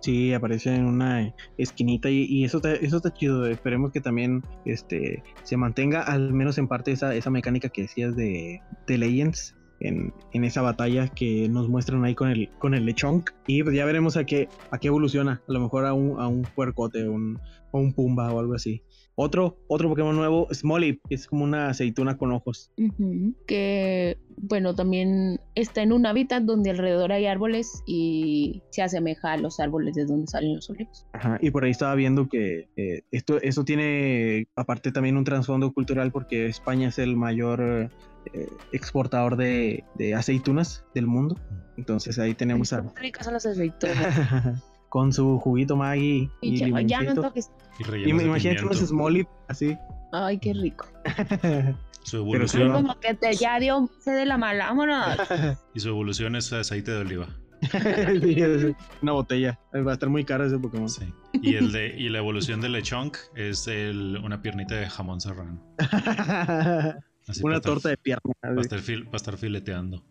Sí, 0.00 0.34
aparece 0.34 0.74
en 0.74 0.84
una 0.84 1.34
esquinita 1.56 2.10
y, 2.10 2.44
eso, 2.44 2.58
está, 2.58 2.74
eso 2.74 3.00
chido. 3.14 3.46
Esperemos 3.46 3.90
que 3.90 4.02
también 4.02 4.42
este, 4.66 5.22
se 5.44 5.56
mantenga 5.56 6.02
al 6.02 6.34
menos 6.34 6.58
en 6.58 6.68
parte 6.68 6.92
esa, 6.92 7.14
esa 7.14 7.30
mecánica 7.30 7.70
que 7.70 7.82
decías 7.82 8.14
de, 8.14 8.60
de 8.86 8.98
Legends 8.98 9.56
en, 9.84 10.44
esa 10.44 10.62
batalla 10.62 11.08
que 11.08 11.48
nos 11.48 11.68
muestran 11.68 12.04
ahí 12.04 12.14
con 12.14 12.30
el, 12.30 12.50
con 12.58 12.74
el 12.74 12.86
lechonk. 12.86 13.30
Y 13.46 13.62
pues 13.62 13.76
ya 13.76 13.84
veremos 13.84 14.16
a 14.16 14.24
qué, 14.24 14.48
a 14.70 14.78
qué 14.78 14.88
evoluciona. 14.88 15.42
A 15.46 15.52
lo 15.52 15.60
mejor 15.60 15.86
a 15.86 15.92
un, 15.92 16.20
a 16.20 16.26
un 16.26 16.42
puercote 16.42 17.08
un, 17.08 17.38
o 17.70 17.78
un 17.78 17.92
pumba 17.92 18.32
o 18.32 18.40
algo 18.40 18.54
así. 18.54 18.82
Otro, 19.16 19.58
otro 19.68 19.88
Pokémon 19.88 20.16
nuevo, 20.16 20.48
Smolly, 20.52 21.00
que 21.08 21.14
es 21.14 21.28
como 21.28 21.44
una 21.44 21.68
aceituna 21.68 22.18
con 22.18 22.32
ojos. 22.32 22.72
Que, 23.46 24.18
bueno, 24.36 24.74
también 24.74 25.40
está 25.54 25.82
en 25.82 25.92
un 25.92 26.04
hábitat 26.06 26.42
donde 26.42 26.70
alrededor 26.70 27.12
hay 27.12 27.26
árboles 27.26 27.82
y 27.86 28.62
se 28.70 28.82
asemeja 28.82 29.32
a 29.32 29.36
los 29.36 29.60
árboles 29.60 29.94
de 29.94 30.04
donde 30.04 30.26
salen 30.26 30.56
los 30.56 30.68
olivos. 30.68 31.06
Ajá, 31.12 31.38
y 31.40 31.50
por 31.52 31.64
ahí 31.64 31.70
estaba 31.70 31.94
viendo 31.94 32.28
que 32.28 32.68
eh, 32.76 33.02
esto, 33.12 33.40
esto 33.40 33.64
tiene, 33.64 34.48
aparte 34.56 34.90
también 34.90 35.16
un 35.16 35.24
trasfondo 35.24 35.72
cultural 35.72 36.10
porque 36.10 36.46
España 36.46 36.88
es 36.88 36.98
el 36.98 37.16
mayor 37.16 37.90
eh, 38.32 38.48
exportador 38.72 39.36
de, 39.36 39.84
aceitunas 40.16 40.84
del 40.92 41.06
mundo. 41.06 41.36
Entonces 41.76 42.18
ahí 42.18 42.34
tenemos 42.34 42.72
a... 42.72 42.80
ricas 42.96 43.24
son 43.24 43.34
las 43.34 43.46
aceitunas. 43.46 44.73
Con 44.94 45.12
su 45.12 45.40
juguito 45.40 45.74
Maggie 45.74 46.30
y, 46.40 46.54
y 46.54 46.86
ya, 46.86 47.02
no 47.02 47.20
toques. 47.20 47.50
Y, 47.80 48.12
me 48.12 48.22
imagínate 48.22 48.64
unos 48.64 48.78
Smolly 48.78 49.26
así. 49.48 49.76
Ay, 50.12 50.38
qué 50.38 50.54
rico. 50.54 50.86
su 52.04 52.18
evolución. 52.18 52.72
Como 52.72 53.00
que 53.00 53.14
te 53.14 53.34
ya 53.34 53.58
dio 53.58 53.90
se 53.98 54.12
de 54.12 54.24
la 54.24 54.38
mala, 54.38 54.66
vámonos. 54.66 55.18
y 55.74 55.80
su 55.80 55.88
evolución 55.88 56.36
es 56.36 56.52
aceite 56.52 56.92
de 56.92 56.98
oliva. 56.98 57.26
una 59.02 59.10
botella. 59.10 59.58
Va 59.74 59.90
a 59.90 59.94
estar 59.94 60.08
muy 60.08 60.24
caro 60.24 60.46
ese 60.46 60.60
Pokémon. 60.60 60.88
Sí. 60.88 61.12
Y, 61.42 61.56
el 61.56 61.72
de, 61.72 61.88
y 61.98 62.08
la 62.08 62.18
evolución 62.18 62.60
de 62.60 62.68
Lechonk 62.68 63.16
es 63.34 63.66
el, 63.66 64.20
una 64.22 64.42
piernita 64.42 64.76
de 64.76 64.88
jamón 64.88 65.20
serrano. 65.20 65.60
una 67.42 67.60
torta 67.60 67.88
de 67.88 67.96
pierna. 67.96 68.32
Va 68.44 68.58
a 68.58 68.60
estar, 68.60 68.78
a 68.78 69.16
estar 69.16 69.36
fileteando. 69.38 70.04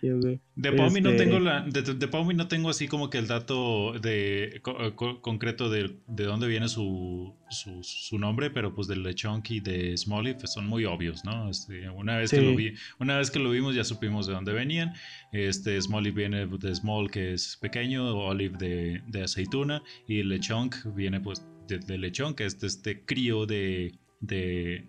De 0.00 0.72
Paumi 0.72 1.00
no 1.00 1.14
tengo 1.16 1.38
la, 1.40 1.62
de, 1.62 1.82
de 1.82 2.34
no 2.34 2.48
tengo 2.48 2.70
así 2.70 2.88
como 2.88 3.10
que 3.10 3.18
el 3.18 3.26
dato 3.26 3.92
de 4.00 4.60
concreto 4.62 5.68
de, 5.68 5.96
de, 6.06 6.24
dónde 6.24 6.46
viene 6.46 6.68
su, 6.68 7.34
su, 7.48 8.18
nombre, 8.18 8.50
pero 8.50 8.74
pues 8.74 8.88
del 8.88 9.02
Lechonk 9.02 9.50
y 9.50 9.60
de 9.60 9.96
Smolly 9.96 10.34
pues 10.34 10.52
son 10.52 10.66
muy 10.66 10.84
obvios, 10.84 11.24
¿no? 11.24 11.50
Este, 11.50 11.88
una 11.90 12.16
vez 12.16 12.30
que 12.30 12.40
lo 12.40 12.54
vi, 12.54 12.74
una 13.00 13.18
vez 13.18 13.30
que 13.30 13.38
lo 13.38 13.50
vimos 13.50 13.74
ya 13.74 13.84
supimos 13.84 14.26
de 14.26 14.34
dónde 14.34 14.52
venían. 14.52 14.92
Este 15.32 15.80
Smolly 15.80 16.10
viene 16.10 16.46
de 16.46 16.74
Small 16.74 17.10
que 17.10 17.34
es 17.34 17.58
pequeño, 17.60 18.16
Olive 18.16 18.56
de, 18.58 19.02
de 19.08 19.22
aceituna 19.22 19.82
y 20.06 20.22
Lechonk 20.22 20.76
viene 20.94 21.20
pues 21.20 21.46
de, 21.68 21.78
de 21.78 21.98
lechón 21.98 22.34
que 22.34 22.44
es 22.44 22.62
este 22.62 23.04
crío 23.04 23.46
de, 23.46 23.94
de, 24.20 24.86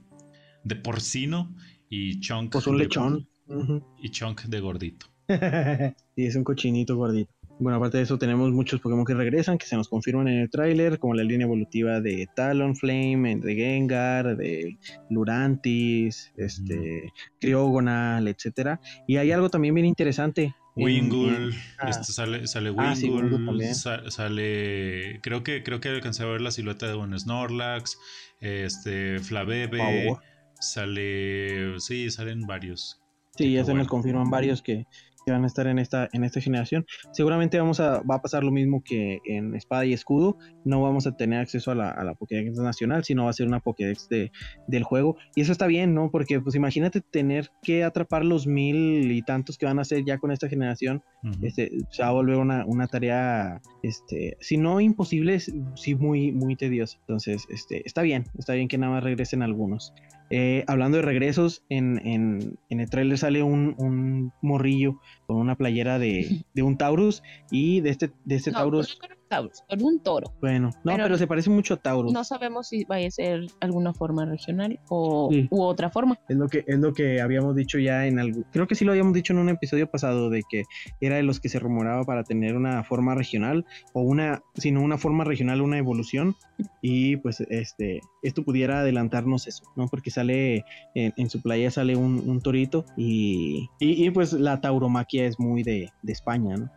de 0.64 0.76
porcino 0.76 1.56
y 1.90 2.20
chunk. 2.20 2.52
Pues 2.52 2.68
un 2.68 2.78
lechón. 2.78 3.28
Y 4.00 4.10
chunk 4.10 4.44
de 4.44 4.60
gordito. 4.60 5.08
sí, 5.28 6.26
es 6.26 6.36
un 6.36 6.44
cochinito 6.44 6.96
gordito. 6.96 7.32
Bueno, 7.58 7.78
aparte 7.78 7.98
de 7.98 8.04
eso, 8.04 8.18
tenemos 8.18 8.52
muchos 8.52 8.82
Pokémon 8.82 9.06
que 9.06 9.14
regresan, 9.14 9.58
que 9.58 9.66
se 9.66 9.78
nos 9.78 9.88
confirman 9.88 10.28
en 10.28 10.40
el 10.40 10.50
tráiler, 10.50 11.00
como 11.00 11.14
la 11.14 11.24
línea 11.24 11.46
evolutiva 11.46 12.02
de 12.02 12.28
Talonflame, 12.36 13.38
de 13.38 13.56
Gengar, 13.56 14.36
de 14.36 14.78
Lurantis, 15.10 16.34
este, 16.36 17.14
Criogonal, 17.40 18.28
etcétera. 18.28 18.82
Y 19.08 19.18
hay 19.18 19.32
algo 19.32 19.50
también 19.50 19.74
bien 19.74 19.86
interesante. 19.86 20.54
Wingull, 20.76 21.56
ah. 21.80 21.90
este 21.90 22.12
sale, 22.12 22.46
sale 22.48 22.74
ah, 22.78 22.94
Wingull, 23.00 23.64
sale, 23.74 25.22
creo 25.22 25.42
que 25.42 25.64
creo 25.64 25.80
que 25.80 25.88
alcancé 25.88 26.24
a 26.24 26.26
ver 26.26 26.42
la 26.42 26.52
silueta 26.52 26.88
de 26.88 26.96
un 26.96 27.18
Snorlax, 27.18 27.98
este, 28.42 29.20
Flavebe, 29.20 30.18
sale, 30.60 31.80
sí, 31.80 32.12
salen 32.12 32.46
varios. 32.46 33.02
Sí, 33.38 33.54
ya 33.54 33.66
se 33.66 33.74
nos 33.74 33.88
confirman 33.88 34.30
varios 34.30 34.62
que, 34.62 34.86
que 35.26 35.32
van 35.32 35.44
a 35.44 35.48
estar 35.48 35.68
en 35.68 35.80
esta, 35.80 36.08
en 36.14 36.24
esta 36.24 36.40
generación. 36.40 36.86
Seguramente 37.12 37.60
vamos 37.60 37.80
a, 37.80 38.02
va 38.02 38.16
a 38.16 38.22
pasar 38.22 38.44
lo 38.44 38.52
mismo 38.52 38.84
que 38.84 39.20
en 39.26 39.56
Espada 39.56 39.86
y 39.86 39.94
Escudo. 39.94 40.38
No 40.64 40.82
vamos 40.82 41.08
a 41.08 41.18
tener 41.18 41.40
acceso 41.40 41.72
a 41.72 41.76
la, 41.76 41.90
a 41.90 42.04
la 42.04 42.14
Pokédex 42.14 42.58
nacional, 42.58 43.04
sino 43.04 43.26
va 43.26 43.32
a 43.32 43.34
ser 43.34 43.48
una 43.48 43.60
Pokédex 43.60 44.08
de, 44.08 44.32
del 44.68 44.84
juego. 44.84 45.18
Y 45.36 45.42
eso 45.42 45.52
está 45.52 45.66
bien, 45.68 45.96
¿no? 45.96 46.12
Porque 46.12 46.40
pues 46.40 46.56
imagínate 46.56 47.02
tener 47.02 47.50
que 47.64 47.84
atrapar 47.84 48.24
los 48.24 48.46
mil 48.46 49.12
y 49.12 49.22
tantos 49.24 49.58
que 49.58 49.66
van 49.66 49.80
a 49.80 49.82
hacer 49.82 50.06
ya 50.06 50.20
con 50.20 50.32
esta 50.32 50.48
generación. 50.48 51.04
este, 51.42 51.72
se 51.90 52.04
va 52.04 52.10
a 52.10 52.12
volver 52.12 52.38
una, 52.38 52.66
una, 52.68 52.88
tarea, 52.88 53.62
este, 53.82 54.38
si 54.40 54.58
no 54.58 54.80
imposible, 54.80 55.40
sí 55.40 55.96
muy, 55.96 56.32
muy 56.32 56.56
tediosa. 56.56 56.98
Entonces, 57.00 57.46
este, 57.50 57.82
está 57.86 58.04
bien, 58.04 58.26
está 58.38 58.54
bien 58.54 58.68
que 58.68 58.78
nada 58.78 58.94
más 58.94 59.04
regresen 59.04 59.42
algunos. 59.42 59.94
Eh, 60.30 60.64
hablando 60.68 60.98
de 60.98 61.04
regresos, 61.04 61.64
en, 61.70 62.00
en, 62.06 62.58
en, 62.70 62.80
el 62.80 62.90
trailer 62.90 63.18
sale 63.18 63.44
un, 63.44 63.76
un, 63.78 64.34
morrillo 64.42 65.00
con 65.28 65.38
una 65.38 65.56
playera 65.56 66.00
de, 66.00 66.46
de, 66.54 66.64
un 66.64 66.78
Taurus 66.78 67.22
y 67.52 67.82
de 67.82 67.92
este, 67.92 68.12
de 68.24 68.36
este 68.36 68.52
Taurus. 68.52 69.00
Taurus, 69.36 69.64
con 69.68 69.84
un 69.84 70.00
toro. 70.00 70.34
Bueno, 70.42 70.70
no, 70.84 70.96
pero, 70.96 71.18
se 71.18 71.28
parece 71.28 71.50
mucho 71.50 71.74
a 71.74 71.78
Taurus. 71.78 72.14
No 72.14 72.24
sabemos 72.24 72.70
si 72.70 72.86
vaya 72.86 73.08
a 73.08 73.12
ser 73.12 73.48
alguna 73.60 73.94
forma 73.94 74.26
regional 74.26 74.80
o 74.90 75.30
u 75.50 75.62
otra 75.62 75.90
forma. 75.90 76.18
Es 76.30 76.38
lo 76.38 76.48
que 76.48 76.64
es 76.68 76.80
lo 76.80 76.94
que 76.94 77.22
habíamos 77.22 77.56
dicho 77.56 77.78
ya 77.78 78.06
en 78.08 78.20
algo. 78.20 78.44
Creo 78.52 78.68
que 78.68 78.76
sí 78.76 78.86
lo 78.86 78.92
habíamos 78.92 79.14
dicho 79.14 79.34
en 79.34 79.40
un 79.40 79.50
episodio 79.50 79.90
pasado 79.90 80.30
de 80.30 80.44
que 80.50 80.64
era 81.02 81.18
de 81.18 81.24
los 81.24 81.40
que 81.40 81.50
se 81.50 81.60
rumoraba 81.60 82.04
para 82.04 82.24
tener 82.24 82.56
una 82.56 82.84
forma 82.84 83.14
regional 83.14 83.66
o 83.94 84.02
una, 84.02 84.42
sino 84.56 84.82
una 84.82 84.98
forma 84.98 85.24
regional, 85.26 85.62
una 85.62 85.78
evolución 85.78 86.36
y 86.82 87.18
pues 87.18 87.42
este 87.42 88.00
esto 88.24 88.44
pudiera 88.44 88.80
adelantarnos 88.80 89.48
eso, 89.48 89.64
¿no? 89.76 89.88
Porque 89.88 90.12
sale 90.12 90.64
en, 90.94 91.30
su 91.30 91.42
playa 91.42 91.72
sale 91.72 91.96
un, 91.96 92.40
torito 92.42 92.86
y, 92.96 93.70
y, 93.80 94.10
pues 94.12 94.34
la 94.34 94.62
tauromaquia 94.62 95.26
es 95.26 95.40
muy 95.40 95.64
de, 95.64 95.90
de 96.04 96.14
España, 96.14 96.56
¿no? 96.56 96.70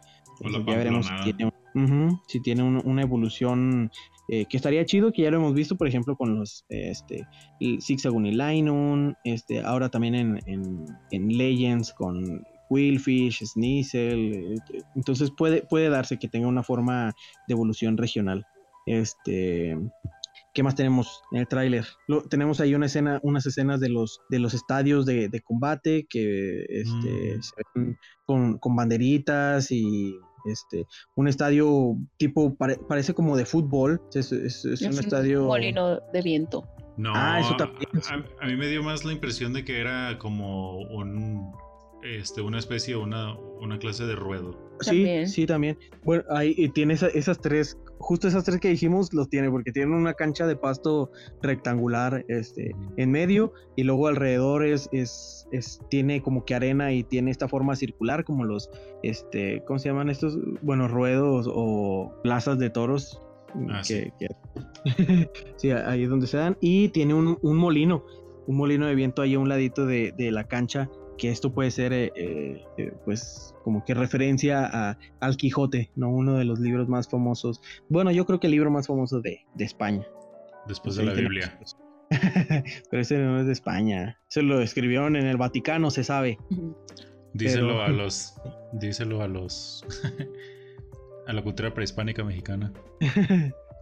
ya 0.66 0.76
veremos 0.76 1.10
si 1.78 1.92
tiene, 1.92 2.18
si 2.26 2.40
tiene 2.40 2.62
una 2.62 3.02
evolución 3.02 3.90
eh, 4.30 4.44
que 4.44 4.58
estaría 4.58 4.84
chido, 4.84 5.10
que 5.10 5.22
ya 5.22 5.30
lo 5.30 5.38
hemos 5.38 5.54
visto, 5.54 5.76
por 5.76 5.88
ejemplo, 5.88 6.14
con 6.14 6.38
los 6.38 6.66
este, 6.68 7.26
Zigzagoon 7.80 8.26
y 8.26 8.32
Lainon, 8.32 9.16
este, 9.24 9.62
ahora 9.62 9.88
también 9.88 10.14
en, 10.14 10.86
en, 11.10 11.28
Legends 11.28 11.94
con 11.94 12.44
Quillfish, 12.68 13.42
Sneasel, 13.42 14.34
eh, 14.34 14.82
entonces 14.94 15.30
puede, 15.34 15.62
puede 15.62 15.88
darse 15.88 16.18
que 16.18 16.28
tenga 16.28 16.46
una 16.46 16.62
forma 16.62 17.14
de 17.46 17.54
evolución 17.54 17.96
regional. 17.96 18.44
Este, 18.84 19.78
¿Qué 20.52 20.62
más 20.62 20.74
tenemos 20.74 21.22
en 21.32 21.38
el 21.38 21.48
tráiler? 21.48 21.86
tenemos 22.28 22.60
ahí 22.60 22.74
una 22.74 22.86
escena, 22.86 23.20
unas 23.22 23.46
escenas 23.46 23.80
de 23.80 23.88
los, 23.88 24.20
de 24.28 24.40
los 24.40 24.52
estadios 24.52 25.06
de, 25.06 25.40
combate 25.42 26.06
que 26.06 26.66
este, 26.68 27.38
mm. 27.38 27.42
se 27.42 27.52
ven 27.74 27.98
con, 28.26 28.58
con, 28.58 28.76
banderitas 28.76 29.70
y 29.70 30.14
este, 30.44 30.86
un 31.14 31.28
estadio 31.28 31.96
tipo, 32.16 32.56
parece 32.56 33.14
como 33.14 33.36
de 33.36 33.46
fútbol, 33.46 34.00
es, 34.14 34.32
un 34.32 34.98
estadio... 34.98 35.44
molino 35.44 36.00
de 36.12 36.22
viento. 36.22 36.66
No, 36.96 37.12
ah, 37.14 37.38
eso 37.40 37.56
también. 37.56 37.88
A, 38.40 38.46
mí 38.46 38.56
me 38.56 38.66
dio 38.66 38.82
más 38.82 39.04
la 39.04 39.12
impresión 39.12 39.52
de 39.52 39.64
que 39.64 39.80
era 39.80 40.18
como 40.18 40.78
un, 40.78 41.52
este, 42.02 42.40
una 42.40 42.58
especie, 42.58 42.96
una, 42.96 43.34
una 43.34 43.78
clase 43.78 44.04
de 44.04 44.16
ruedo. 44.16 44.67
Sí, 44.80 45.26
sí, 45.26 45.46
también. 45.46 45.78
Bueno, 46.04 46.24
ahí 46.30 46.68
tiene 46.70 46.94
esas 46.94 47.40
tres 47.40 47.78
justo 47.98 48.28
esas 48.28 48.44
tres 48.44 48.60
que 48.60 48.68
dijimos 48.68 49.12
los 49.12 49.28
tiene 49.28 49.50
porque 49.50 49.72
tienen 49.72 49.92
una 49.92 50.14
cancha 50.14 50.46
de 50.46 50.56
pasto 50.56 51.10
rectangular 51.42 52.24
este 52.28 52.74
en 52.96 53.10
medio 53.10 53.52
y 53.76 53.82
luego 53.82 54.08
alrededor 54.08 54.64
es, 54.64 54.88
es, 54.92 55.80
tiene 55.90 56.22
como 56.22 56.44
que 56.44 56.54
arena 56.54 56.92
y 56.92 57.02
tiene 57.02 57.30
esta 57.30 57.48
forma 57.48 57.76
circular 57.76 58.24
como 58.24 58.44
los 58.44 58.70
este 59.02 59.62
cómo 59.66 59.78
se 59.78 59.88
llaman 59.88 60.10
estos 60.10 60.38
bueno 60.62 60.88
ruedos 60.88 61.46
o 61.52 62.12
plazas 62.22 62.58
de 62.58 62.70
toros 62.70 63.20
ah, 63.70 63.82
sí. 63.82 64.12
sí. 65.56 65.70
ahí 65.70 66.04
es 66.04 66.08
donde 66.08 66.26
se 66.26 66.36
dan 66.36 66.56
y 66.60 66.88
tiene 66.90 67.14
un, 67.14 67.38
un 67.42 67.56
molino 67.56 68.04
un 68.46 68.56
molino 68.56 68.86
de 68.86 68.94
viento 68.94 69.22
ahí 69.22 69.34
a 69.34 69.38
un 69.38 69.48
ladito 69.48 69.86
de, 69.86 70.12
de 70.16 70.30
la 70.30 70.44
cancha 70.44 70.88
que 71.18 71.28
esto 71.30 71.52
puede 71.52 71.70
ser, 71.70 71.92
eh, 71.92 72.12
eh, 72.16 72.64
eh, 72.78 72.92
pues, 73.04 73.54
como 73.64 73.84
que 73.84 73.92
referencia 73.92 74.64
a 74.64 74.98
Al 75.20 75.36
Quijote, 75.36 75.90
¿no? 75.96 76.08
Uno 76.08 76.38
de 76.38 76.44
los 76.44 76.60
libros 76.60 76.88
más 76.88 77.08
famosos. 77.08 77.60
Bueno, 77.88 78.10
yo 78.10 78.24
creo 78.24 78.40
que 78.40 78.46
el 78.46 78.52
libro 78.52 78.70
más 78.70 78.86
famoso 78.86 79.20
de, 79.20 79.44
España. 79.58 80.06
Después 80.66 80.96
de 80.96 81.04
la 81.04 81.12
Biblia. 81.12 81.58
Pero 82.90 83.02
ese 83.02 83.18
no 83.18 83.40
es 83.40 83.46
de 83.46 83.52
España. 83.52 84.18
Eso 84.30 84.40
lo 84.42 84.62
escribieron 84.62 85.16
en 85.16 85.26
el 85.26 85.36
Vaticano, 85.36 85.90
se 85.90 86.04
sabe. 86.04 86.38
Díselo 87.34 87.82
a 87.82 87.88
los. 87.88 88.34
Díselo 88.72 89.20
a 89.20 89.28
los. 89.28 89.84
a 91.26 91.32
la 91.32 91.42
cultura 91.42 91.74
prehispánica 91.74 92.24
mexicana. 92.24 92.72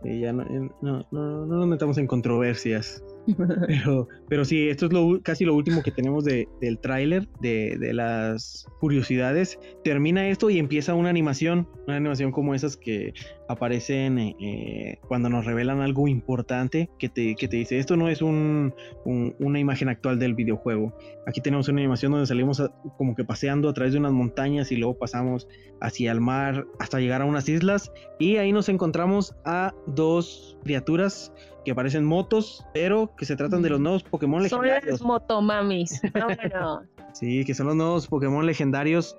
y 0.02 0.20
ya 0.20 0.32
no, 0.32 0.44
no, 0.80 1.06
no, 1.12 1.46
no 1.46 1.46
nos 1.46 1.68
metamos 1.68 1.98
en 1.98 2.06
controversias. 2.06 3.04
Pero, 3.66 4.08
pero 4.28 4.44
sí, 4.44 4.68
esto 4.68 4.86
es 4.86 4.92
lo, 4.92 5.20
casi 5.22 5.44
lo 5.44 5.54
último 5.54 5.82
que 5.82 5.90
tenemos 5.90 6.24
de, 6.24 6.48
del 6.60 6.78
tráiler, 6.78 7.28
de, 7.40 7.76
las 7.92 8.66
curiosidades. 8.80 9.58
Termina 9.84 10.28
esto 10.28 10.50
y 10.50 10.58
empieza 10.58 10.94
una 10.94 11.10
animación, 11.10 11.68
una 11.86 11.96
animación 11.96 12.32
como 12.32 12.54
esas 12.54 12.76
que 12.76 13.14
aparecen 13.48 14.18
eh, 14.18 14.98
cuando 15.08 15.28
nos 15.28 15.44
revelan 15.44 15.80
algo 15.80 16.08
importante, 16.08 16.90
que 16.98 17.08
te, 17.08 17.34
que 17.34 17.48
te 17.48 17.56
dice, 17.56 17.78
esto 17.78 17.96
no 17.96 18.08
es 18.08 18.22
un, 18.22 18.74
una 19.04 19.58
imagen 19.58 19.88
actual 19.88 20.18
del 20.18 20.34
videojuego. 20.34 20.96
Aquí 21.26 21.40
tenemos 21.40 21.68
una 21.68 21.80
animación 21.80 22.12
donde 22.12 22.26
salimos 22.26 22.62
como 22.96 23.14
que 23.14 23.24
paseando 23.24 23.68
a 23.68 23.74
través 23.74 23.92
de 23.92 23.98
unas 23.98 24.12
montañas 24.12 24.70
y 24.70 24.76
luego 24.76 24.98
pasamos 24.98 25.48
hacia 25.80 26.12
el 26.12 26.20
mar 26.20 26.66
hasta 26.78 27.00
llegar 27.00 27.22
a 27.22 27.24
unas 27.24 27.48
islas 27.48 27.92
y 28.18 28.36
ahí 28.36 28.52
nos 28.52 28.68
encontramos 28.68 29.34
a 29.44 29.74
dos 29.86 30.56
criaturas 30.64 31.32
que 31.66 31.74
parecen 31.74 32.04
motos, 32.04 32.64
pero 32.72 33.12
que 33.16 33.24
se 33.24 33.34
tratan 33.34 33.60
de 33.60 33.70
los 33.70 33.80
nuevos 33.80 34.04
Pokémon 34.04 34.40
legendarios. 34.40 34.84
Son 34.84 34.92
las 34.92 35.02
motomamis. 35.02 36.00
sí, 37.12 37.44
que 37.44 37.54
son 37.54 37.66
los 37.66 37.74
nuevos 37.74 38.06
Pokémon 38.06 38.46
legendarios. 38.46 39.18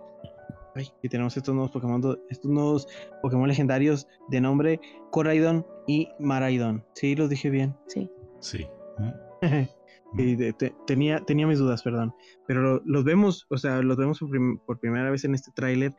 Ay, 0.74 0.90
y 1.04 1.10
tenemos 1.10 1.36
estos 1.36 1.54
nuevos 1.54 1.72
Pokémon, 1.72 2.18
estos 2.30 2.50
nuevos 2.50 2.88
Pokémon 3.22 3.50
legendarios 3.50 4.08
de 4.30 4.40
nombre 4.40 4.80
Coraidon 5.12 5.68
y 5.88 6.08
Maraidon. 6.20 6.86
Sí, 6.94 7.18
los 7.18 7.30
dije 7.30 7.50
bien. 7.50 7.76
Sí. 7.88 8.10
Sí. 8.40 8.66
tenía, 10.86 11.20
tenía 11.20 11.48
mis 11.48 11.60
dudas, 11.60 11.84
perdón. 11.84 12.14
Pero 12.48 12.82
los 12.86 13.04
vemos, 13.04 13.46
o 13.50 13.58
sea, 13.58 13.82
los 13.82 13.98
vemos 13.98 14.20
por, 14.66 14.80
primera 14.80 15.10
vez 15.10 15.24
en 15.26 15.36
este 15.36 15.52
tráiler. 15.52 15.94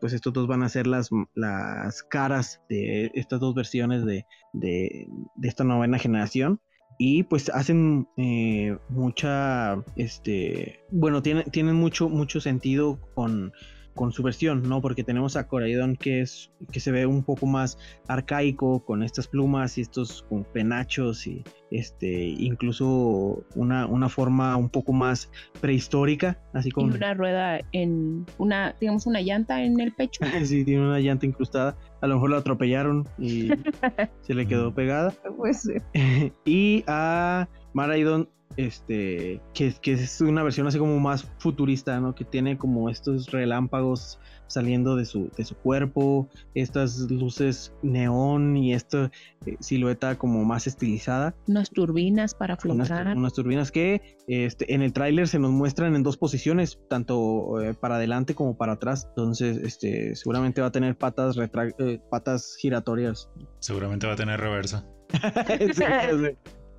pues 0.00 0.12
estos 0.12 0.32
dos 0.32 0.46
van 0.46 0.62
a 0.62 0.68
ser 0.68 0.86
las, 0.86 1.10
las 1.34 2.02
caras 2.04 2.60
de 2.68 3.10
estas 3.14 3.40
dos 3.40 3.54
versiones 3.54 4.04
de, 4.04 4.26
de, 4.52 5.08
esta 5.42 5.64
novena 5.64 5.98
generación. 5.98 6.60
Y 6.98 7.24
pues 7.24 7.48
hacen 7.48 8.06
eh, 8.16 8.76
mucha, 8.88 9.82
este, 9.96 10.84
bueno, 10.90 11.22
tienen, 11.22 11.44
tienen 11.50 11.74
mucho, 11.74 12.08
mucho 12.08 12.40
sentido 12.40 13.00
con, 13.14 13.52
con 13.94 14.12
su 14.12 14.22
versión, 14.22 14.62
¿no? 14.68 14.80
Porque 14.80 15.04
tenemos 15.04 15.36
a 15.36 15.46
Coraidon 15.46 15.96
que 15.96 16.20
es 16.22 16.50
que 16.70 16.80
se 16.80 16.90
ve 16.90 17.06
un 17.06 17.22
poco 17.22 17.46
más 17.46 17.78
arcaico 18.08 18.84
con 18.84 19.02
estas 19.02 19.28
plumas 19.28 19.78
y 19.78 19.82
estos 19.82 20.22
con 20.28 20.44
penachos 20.44 21.26
y 21.26 21.44
este 21.70 22.24
incluso 22.24 23.44
una, 23.54 23.86
una 23.86 24.08
forma 24.08 24.56
un 24.56 24.68
poco 24.68 24.92
más 24.92 25.30
prehistórica, 25.60 26.38
así 26.52 26.70
como 26.70 26.94
una 26.94 27.14
rueda 27.14 27.60
en 27.72 28.26
una 28.38 28.74
digamos 28.80 29.06
una 29.06 29.20
llanta 29.20 29.62
en 29.62 29.80
el 29.80 29.92
pecho. 29.92 30.20
sí, 30.44 30.64
tiene 30.64 30.86
una 30.86 31.00
llanta 31.00 31.26
incrustada. 31.26 31.76
A 32.00 32.06
lo 32.06 32.14
mejor 32.14 32.30
lo 32.30 32.36
atropellaron 32.36 33.08
y 33.18 33.48
se 34.22 34.34
le 34.34 34.46
quedó 34.46 34.74
pegada. 34.74 35.12
Pues 35.36 35.70
y 36.44 36.84
a 36.86 37.48
Maraidon 37.72 38.28
este, 38.56 39.40
que, 39.54 39.74
que, 39.80 39.92
es 39.92 40.20
una 40.20 40.42
versión 40.42 40.66
así 40.66 40.78
como 40.78 40.98
más 40.98 41.24
futurista, 41.38 41.98
¿no? 42.00 42.14
Que 42.14 42.24
tiene 42.24 42.58
como 42.58 42.90
estos 42.90 43.30
relámpagos 43.30 44.18
saliendo 44.46 44.96
de 44.96 45.06
su, 45.06 45.30
de 45.36 45.44
su 45.44 45.56
cuerpo, 45.56 46.28
estas 46.54 47.10
luces 47.10 47.72
neón 47.82 48.56
y 48.56 48.74
esta 48.74 49.10
eh, 49.46 49.56
silueta 49.60 50.16
como 50.16 50.44
más 50.44 50.66
estilizada. 50.66 51.34
Unas 51.46 51.70
turbinas 51.70 52.34
para 52.34 52.56
flotar. 52.56 53.16
Unas, 53.16 53.32
turbinas 53.32 53.72
que 53.72 54.16
este, 54.26 54.74
en 54.74 54.82
el 54.82 54.92
tráiler 54.92 55.26
se 55.28 55.38
nos 55.38 55.52
muestran 55.52 55.96
en 55.96 56.02
dos 56.02 56.18
posiciones, 56.18 56.78
tanto 56.90 57.62
eh, 57.62 57.72
para 57.72 57.96
adelante 57.96 58.34
como 58.34 58.56
para 58.56 58.72
atrás. 58.74 59.06
Entonces, 59.08 59.56
este, 59.56 60.14
seguramente 60.14 60.60
va 60.60 60.66
a 60.66 60.72
tener 60.72 60.96
patas, 60.96 61.36
eh, 61.38 62.00
patas 62.10 62.56
giratorias. 62.58 63.30
Seguramente 63.60 64.06
va 64.06 64.12
a 64.12 64.16
tener 64.16 64.38
reversa. 64.40 64.86
Sí, 65.74 65.84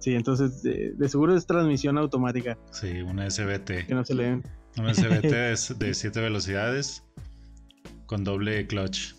entonces 0.07 0.61
de, 0.63 1.09
seguro 1.09 1.35
es 1.35 1.45
transmisión 1.45 1.97
automática. 1.97 2.57
Sí, 2.71 3.01
una 3.01 3.29
SBT. 3.29 3.87
Que 3.87 3.95
no 3.95 4.03
se 4.03 4.15
leen. 4.15 4.43
Una 4.77 4.93
SBT 4.93 5.75
de 5.79 5.93
7 5.93 6.19
velocidades 6.19 7.03
con 8.05 8.23
doble 8.23 8.67
clutch. 8.67 9.15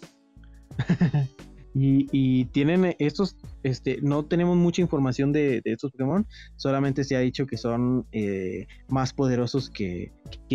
Y, 1.77 2.45
tienen 2.47 2.95
estos, 3.01 3.37
este, 3.65 3.99
no 4.03 4.25
tenemos 4.25 4.57
mucha 4.57 4.83
información 4.83 5.33
de, 5.33 5.63
estos 5.65 5.91
Pokémon, 5.91 6.27
solamente 6.57 7.03
se 7.03 7.17
ha 7.17 7.21
dicho 7.21 7.47
que 7.47 7.57
son 7.57 8.07
eh, 8.13 8.67
más 8.89 9.13
poderosos 9.13 9.71
que, 9.71 10.13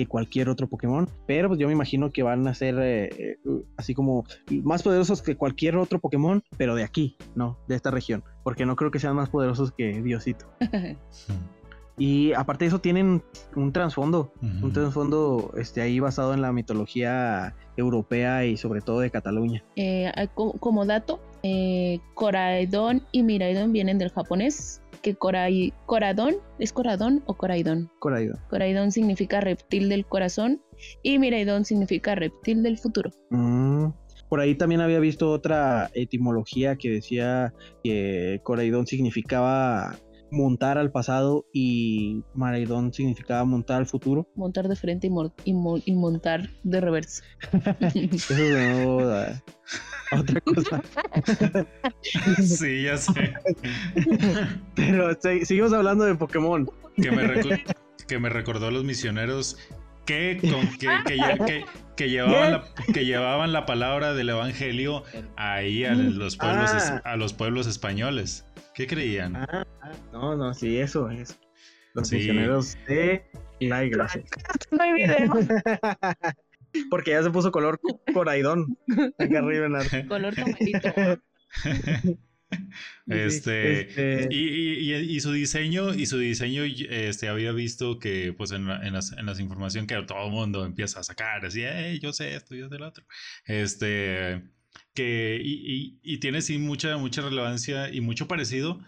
cualquier 0.07 0.47
otro 0.47 0.70
Pokémon, 0.70 1.10
pero 1.28 1.49
pues 1.49 1.60
yo 1.60 1.68
me 1.68 1.74
imagino 1.74 2.10
que 2.10 2.24
van 2.24 2.47
a 2.47 2.53
ser 2.53 2.76
eh, 2.80 3.10
eh, 3.18 3.38
así 3.76 3.93
como 3.93 4.24
más 4.64 4.82
poderosos 4.82 5.22
que 5.22 5.36
cualquier 5.36 5.76
otro 5.76 5.99
Pokémon, 5.99 6.41
pero 6.55 6.74
de 6.76 6.84
aquí, 6.84 7.18
no, 7.36 7.57
de 7.68 7.76
esta 7.76 7.91
región, 7.91 8.24
porque 8.43 8.66
no 8.66 8.78
creo 8.78 8.91
que 8.91 8.99
sean 8.99 9.18
más 9.18 9.30
poderosos 9.30 9.74
que 9.74 10.01
Diosito. 10.01 10.45
Y 11.99 12.32
aparte 12.32 12.64
de 12.64 12.70
eso 12.70 12.80
tienen 12.80 13.22
un 13.57 13.74
trasfondo, 13.74 14.32
un 14.41 14.72
trasfondo 14.72 15.51
este, 15.57 15.82
ahí 15.82 15.99
basado 15.99 16.34
en 16.34 16.41
la 16.41 16.53
mitología 16.53 17.53
europea 17.76 18.45
y 18.45 18.55
sobre 18.55 18.80
todo 18.80 19.01
de 19.01 19.12
Cataluña. 19.12 19.66
Eh, 19.76 20.10
como 20.34 20.86
dato, 20.86 21.20
eh, 21.43 21.99
Coraidon 22.13 23.05
y 23.11 23.23
Miraidon 23.23 23.71
vienen 23.71 23.97
del 23.97 24.09
japonés, 24.09 24.81
que 25.01 25.15
Corai, 25.15 25.73
Coradón, 25.85 26.35
¿es 26.59 26.73
Coradón 26.73 27.23
o 27.25 27.35
Coraidon? 27.35 27.89
Coraidon. 27.99 28.37
Coraidon 28.49 28.91
significa 28.91 29.39
reptil 29.39 29.89
del 29.89 30.05
corazón 30.05 30.61
y 31.03 31.19
Miraidon 31.19 31.65
significa 31.65 32.15
reptil 32.15 32.63
del 32.63 32.77
futuro. 32.77 33.11
Mm, 33.29 33.87
por 34.27 34.39
ahí 34.39 34.55
también 34.55 34.81
había 34.81 34.99
visto 34.99 35.31
otra 35.31 35.89
etimología 35.93 36.75
que 36.75 36.89
decía 36.89 37.53
que 37.83 38.41
Coraidón 38.43 38.87
significaba 38.87 39.95
montar 40.32 40.77
al 40.77 40.91
pasado 40.91 41.45
y 41.53 42.23
Maraidón 42.34 42.93
significaba 42.93 43.43
montar 43.45 43.77
al 43.77 43.88
futuro. 43.88 44.27
Montar 44.36 44.67
de 44.67 44.75
frente 44.75 45.09
y, 45.43 45.51
y, 45.86 45.93
montar 45.93 46.49
de 46.63 46.82
reversa. 46.82 47.23
Eso 47.93 48.34
no 48.38 48.97
otra 50.11 50.41
cosa. 50.41 50.82
sí, 52.41 52.84
ya 52.84 52.97
sé. 52.97 53.34
Pero 54.75 55.17
seguimos 55.21 55.73
hablando 55.73 56.05
de 56.05 56.15
Pokémon. 56.15 56.69
Que 56.95 57.11
me, 57.11 57.63
que 58.07 58.19
me 58.19 58.30
recordó 58.30 58.67
a 58.67 58.71
los 58.71 58.84
misioneros 58.84 59.57
que, 60.05 60.39
que, 60.80 61.65
que, 61.95 62.09
llevaban 62.09 62.51
la, 62.51 62.63
que 62.91 63.05
llevaban 63.05 63.53
la 63.53 63.67
palabra 63.67 64.13
del 64.15 64.30
evangelio 64.30 65.03
ahí 65.38 65.86
a 65.86 65.93
los 65.93 66.36
pueblos, 66.36 66.71
ah. 66.73 67.01
a 67.05 67.15
los 67.15 67.34
pueblos 67.34 67.67
españoles. 67.67 68.45
¿Qué 68.80 68.88
creían? 68.88 69.36
Ah, 69.36 69.65
no, 70.13 70.38
no, 70.38 70.53
sí, 70.53 70.77
eso 70.77 71.09
es. 71.09 71.38
Los 71.95 72.13
misioneros 72.13 72.77
de 72.88 73.25
la 73.59 73.84
iglesia. 73.84 74.23
No 74.71 74.82
hay 74.82 74.93
video. 74.93 75.34
Porque 76.89 77.11
ya 77.11 77.21
se 77.21 77.30
puso 77.30 77.51
color 77.51 77.77
coraidón. 78.13 78.77
Acá 79.17 79.39
arriba 79.39 79.65
en 79.65 80.07
Color 80.07 80.34
camarito. 80.34 81.21
Este, 83.07 83.82
este, 83.82 84.27
Y, 84.32 84.93
y, 84.93 85.19
su 85.19 85.34
diseño, 85.34 85.93
y 85.93 86.05
su 86.05 86.17
diseño, 86.17 86.63
este, 86.63 87.27
había 87.27 87.51
visto 87.51 87.99
que, 87.99 88.32
pues, 88.32 88.53
en, 88.53 88.69
en, 88.69 88.93
las, 88.93 89.11
en 89.11 89.25
las 89.25 89.41
información 89.41 89.88
que 89.88 90.01
todo 90.03 90.27
el 90.27 90.32
mundo 90.32 90.65
empieza 90.65 91.01
a 91.01 91.03
sacar, 91.03 91.45
así, 91.45 91.63
yo 91.99 92.13
sé 92.13 92.34
esto, 92.34 92.55
yo 92.55 92.69
sé 92.69 92.77
el 92.77 92.84
otro. 92.84 93.03
Este, 93.43 94.41
que, 94.93 95.39
y, 95.43 95.99
y, 96.03 96.17
tiene 96.17 96.41
sí 96.41 96.57
mucha, 96.57 96.97
mucha 96.97 97.21
relevancia 97.21 97.93
y 97.93 98.01
mucho 98.01 98.27
parecido 98.27 98.81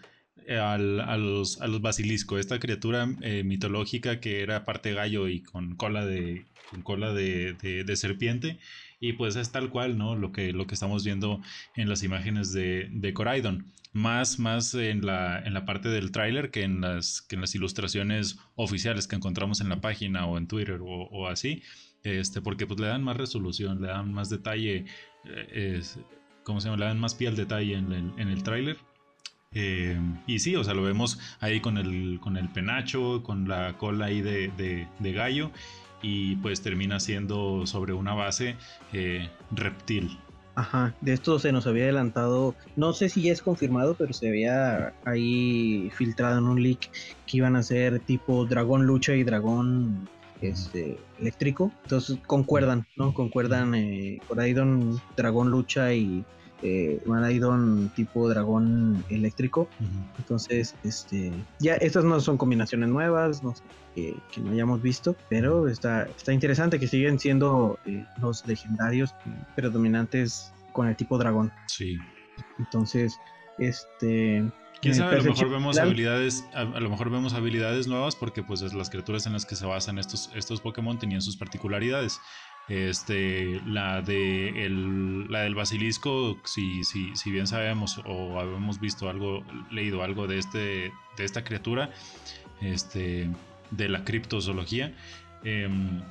eh, 0.46 0.58
al, 0.58 1.00
a, 1.00 1.16
los, 1.16 1.60
a 1.60 1.68
los 1.68 1.80
basiliscos, 1.80 2.40
esta 2.40 2.58
criatura 2.58 3.08
eh, 3.22 3.44
mitológica 3.44 4.20
que 4.20 4.42
era 4.42 4.64
parte 4.64 4.92
gallo 4.92 5.28
y 5.28 5.42
con 5.42 5.76
cola 5.76 6.04
de, 6.04 6.44
con 6.70 6.82
cola 6.82 7.12
de, 7.12 7.54
de, 7.54 7.96
serpiente. 7.96 8.58
Y 8.98 9.14
pues 9.14 9.36
es 9.36 9.52
tal 9.52 9.70
cual, 9.70 9.98
¿no? 9.98 10.16
Lo 10.16 10.32
que, 10.32 10.52
lo 10.52 10.66
que 10.66 10.74
estamos 10.74 11.04
viendo 11.04 11.40
en 11.76 11.88
las 11.88 12.02
imágenes 12.02 12.52
de, 12.52 12.88
de 12.90 13.12
Coraidon. 13.12 13.72
Más, 13.92 14.38
más 14.38 14.74
en, 14.74 15.04
la, 15.04 15.38
en 15.40 15.52
la 15.54 15.66
parte 15.66 15.88
del 15.90 16.12
tráiler 16.12 16.50
que, 16.50 16.62
en 16.62 16.80
las, 16.80 17.20
que 17.20 17.34
en 17.34 17.42
las 17.42 17.54
ilustraciones 17.54 18.38
oficiales 18.54 19.06
que 19.06 19.16
encontramos 19.16 19.60
en 19.60 19.68
la 19.68 19.80
página 19.82 20.26
o 20.26 20.38
en 20.38 20.46
Twitter 20.46 20.80
o, 20.80 20.86
o 20.86 21.28
así. 21.28 21.62
Este, 22.04 22.40
porque 22.40 22.66
pues 22.66 22.80
le 22.80 22.86
dan 22.86 23.04
más 23.04 23.16
resolución, 23.16 23.80
le 23.80 23.88
dan 23.88 24.12
más 24.12 24.28
detalle, 24.28 24.86
es, 25.52 25.98
¿cómo 26.44 26.60
se 26.60 26.68
llama? 26.68 26.78
Le 26.78 26.86
dan 26.86 27.00
más 27.00 27.14
pie 27.14 27.28
al 27.28 27.36
detalle 27.36 27.74
en, 27.74 27.92
el, 27.92 28.12
en 28.16 28.28
el 28.28 28.42
tráiler. 28.42 28.76
Eh, 29.54 29.98
y 30.26 30.38
sí, 30.38 30.56
o 30.56 30.64
sea, 30.64 30.74
lo 30.74 30.82
vemos 30.82 31.18
ahí 31.40 31.60
con 31.60 31.76
el, 31.76 32.18
con 32.20 32.36
el 32.36 32.48
penacho, 32.48 33.22
con 33.22 33.48
la 33.48 33.76
cola 33.76 34.06
ahí 34.06 34.22
de, 34.22 34.50
de, 34.98 35.12
gallo 35.12 35.50
y 36.00 36.36
pues 36.36 36.62
termina 36.62 36.98
siendo 37.00 37.66
sobre 37.66 37.92
una 37.92 38.14
base 38.14 38.56
eh, 38.92 39.28
reptil. 39.50 40.18
Ajá, 40.54 40.94
de 41.00 41.14
esto 41.14 41.38
se 41.38 41.50
nos 41.50 41.66
había 41.66 41.84
adelantado, 41.84 42.54
no 42.76 42.92
sé 42.92 43.08
si 43.08 43.30
es 43.30 43.40
confirmado, 43.40 43.94
pero 43.94 44.12
se 44.12 44.28
había 44.28 44.92
ahí 45.06 45.90
filtrado 45.96 46.38
en 46.38 46.44
un 46.44 46.62
leak 46.62 46.90
que 47.26 47.38
iban 47.38 47.56
a 47.56 47.62
ser 47.62 48.00
tipo 48.00 48.44
dragón 48.44 48.86
lucha 48.86 49.14
y 49.14 49.24
dragón 49.24 50.08
este, 50.42 50.98
eléctrico. 51.18 51.72
Entonces 51.84 52.18
concuerdan, 52.26 52.86
¿no? 52.96 53.14
Concuerdan 53.14 53.74
eh, 53.74 54.20
Coraidon, 54.28 55.00
dragón 55.16 55.50
lucha 55.50 55.92
y 55.94 56.24
eh, 56.62 57.00
Maraidon 57.06 57.90
tipo 57.94 58.28
dragón 58.28 59.04
eléctrico. 59.10 59.68
Entonces, 60.18 60.76
este, 60.84 61.32
ya 61.58 61.74
estas 61.74 62.04
no 62.04 62.20
son 62.20 62.36
combinaciones 62.38 62.88
nuevas, 62.88 63.42
no 63.42 63.54
sé, 63.54 63.62
que, 63.94 64.40
no 64.40 64.52
hayamos 64.52 64.80
visto, 64.80 65.16
pero 65.28 65.68
está, 65.68 66.04
está 66.04 66.32
interesante 66.32 66.78
que 66.78 66.86
siguen 66.86 67.18
siendo 67.18 67.78
eh, 67.84 68.04
los 68.20 68.46
legendarios 68.46 69.12
predominantes 69.56 70.52
con 70.72 70.86
el 70.86 70.94
tipo 70.94 71.18
dragón. 71.18 71.50
Sí. 71.66 71.98
Entonces, 72.58 73.18
este 73.58 74.44
Quién 74.82 74.96
sabe, 74.96 75.14
a 75.14 75.18
lo 75.18 75.30
mejor 75.30 75.48
vemos 75.48 75.78
habilidades, 75.78 76.44
a, 76.52 76.64
lo 76.64 76.90
mejor 76.90 77.08
vemos 77.08 77.34
habilidades 77.34 77.86
nuevas 77.86 78.16
porque 78.16 78.42
pues 78.42 78.60
las 78.74 78.90
criaturas 78.90 79.26
en 79.26 79.32
las 79.32 79.46
que 79.46 79.54
se 79.54 79.64
basan 79.64 79.96
estos, 79.96 80.28
estos 80.34 80.60
Pokémon 80.60 80.98
tenían 80.98 81.22
sus 81.22 81.36
particularidades. 81.36 82.20
Este, 82.68 83.60
la 83.64 84.02
de 84.02 84.66
el, 84.66 85.30
la 85.30 85.42
del 85.42 85.54
basilisco, 85.54 86.36
si, 86.44 86.82
si, 86.82 87.14
si 87.14 87.30
bien 87.30 87.46
sabemos 87.46 88.00
o 88.04 88.40
habemos 88.40 88.80
visto 88.80 89.08
algo, 89.08 89.44
leído 89.70 90.02
algo 90.02 90.26
de 90.26 90.38
este, 90.38 90.92
de 91.16 91.24
esta 91.24 91.44
criatura, 91.44 91.90
este, 92.60 93.28
de 93.70 93.88
la 93.88 94.04
criptozoología, 94.04 94.94
em, 95.44 96.02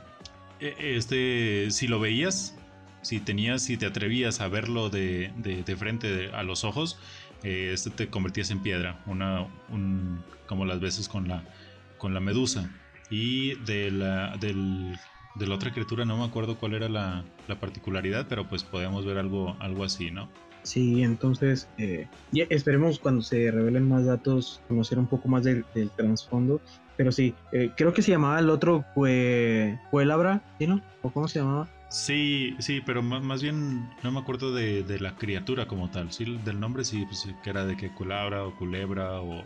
e, 0.61 0.95
este, 0.95 1.72
si 1.72 1.88
lo 1.88 1.99
veías, 1.99 2.57
si 3.01 3.19
tenías, 3.19 3.63
si 3.63 3.78
te 3.78 3.86
atrevías 3.86 4.41
a 4.41 4.47
verlo 4.47 4.89
de, 4.89 5.32
de, 5.38 5.76
frente 5.76 6.30
a 6.34 6.43
los 6.43 6.63
ojos, 6.63 6.99
eh, 7.43 7.71
este 7.73 7.89
te 7.89 8.09
convertías 8.09 8.51
en 8.51 8.59
piedra, 8.59 9.01
una, 9.05 9.47
un, 9.69 10.23
como 10.47 10.65
las 10.65 10.79
veces 10.79 11.07
con 11.07 11.27
la, 11.27 11.43
con 11.97 12.13
la 12.13 12.19
medusa. 12.19 12.69
Y 13.09 13.55
de 13.65 13.91
la, 13.91 14.37
del, 14.37 14.97
de 15.35 15.47
la 15.47 15.55
otra 15.55 15.71
criatura 15.71 16.05
no 16.05 16.17
me 16.17 16.25
acuerdo 16.25 16.57
cuál 16.57 16.75
era 16.75 16.87
la, 16.87 17.25
la 17.47 17.59
particularidad, 17.59 18.25
pero 18.29 18.47
pues 18.47 18.63
podemos 18.63 19.05
ver 19.05 19.17
algo, 19.17 19.55
algo 19.59 19.83
así, 19.83 20.11
¿no? 20.11 20.29
Sí, 20.63 21.01
entonces 21.01 21.67
eh, 21.77 22.07
esperemos 22.49 22.99
cuando 22.99 23.21
se 23.21 23.49
revelen 23.49 23.87
más 23.89 24.05
datos 24.05 24.61
conocer 24.67 24.99
un 24.99 25.07
poco 25.07 25.27
más 25.27 25.43
del, 25.43 25.65
trasfondo. 25.95 26.61
Pero 26.97 27.11
sí, 27.11 27.33
eh, 27.51 27.71
creo 27.75 27.93
que 27.93 28.01
se 28.01 28.11
llamaba 28.11 28.39
el 28.39 28.49
otro 28.49 28.85
fue 28.93 29.77
Labra, 29.91 30.43
¿sí 30.59 30.67
no? 30.67 30.81
¿O 31.01 31.09
cómo 31.09 31.27
se 31.27 31.39
llamaba? 31.39 31.67
Sí, 31.91 32.55
sí, 32.59 32.81
pero 32.85 33.03
más, 33.03 33.43
bien 33.43 33.89
no 34.01 34.13
me 34.13 34.19
acuerdo 34.21 34.53
de, 34.53 34.97
la 35.01 35.13
criatura 35.15 35.67
como 35.67 35.91
tal. 35.91 36.09
Sí, 36.11 36.39
del 36.45 36.57
nombre 36.57 36.85
sí, 36.85 37.05
pues, 37.05 37.27
que 37.43 37.49
era 37.49 37.65
de 37.65 37.75
que 37.75 37.89
culabra 37.89 38.45
o 38.45 38.55
culebra 38.55 39.19
o 39.19 39.43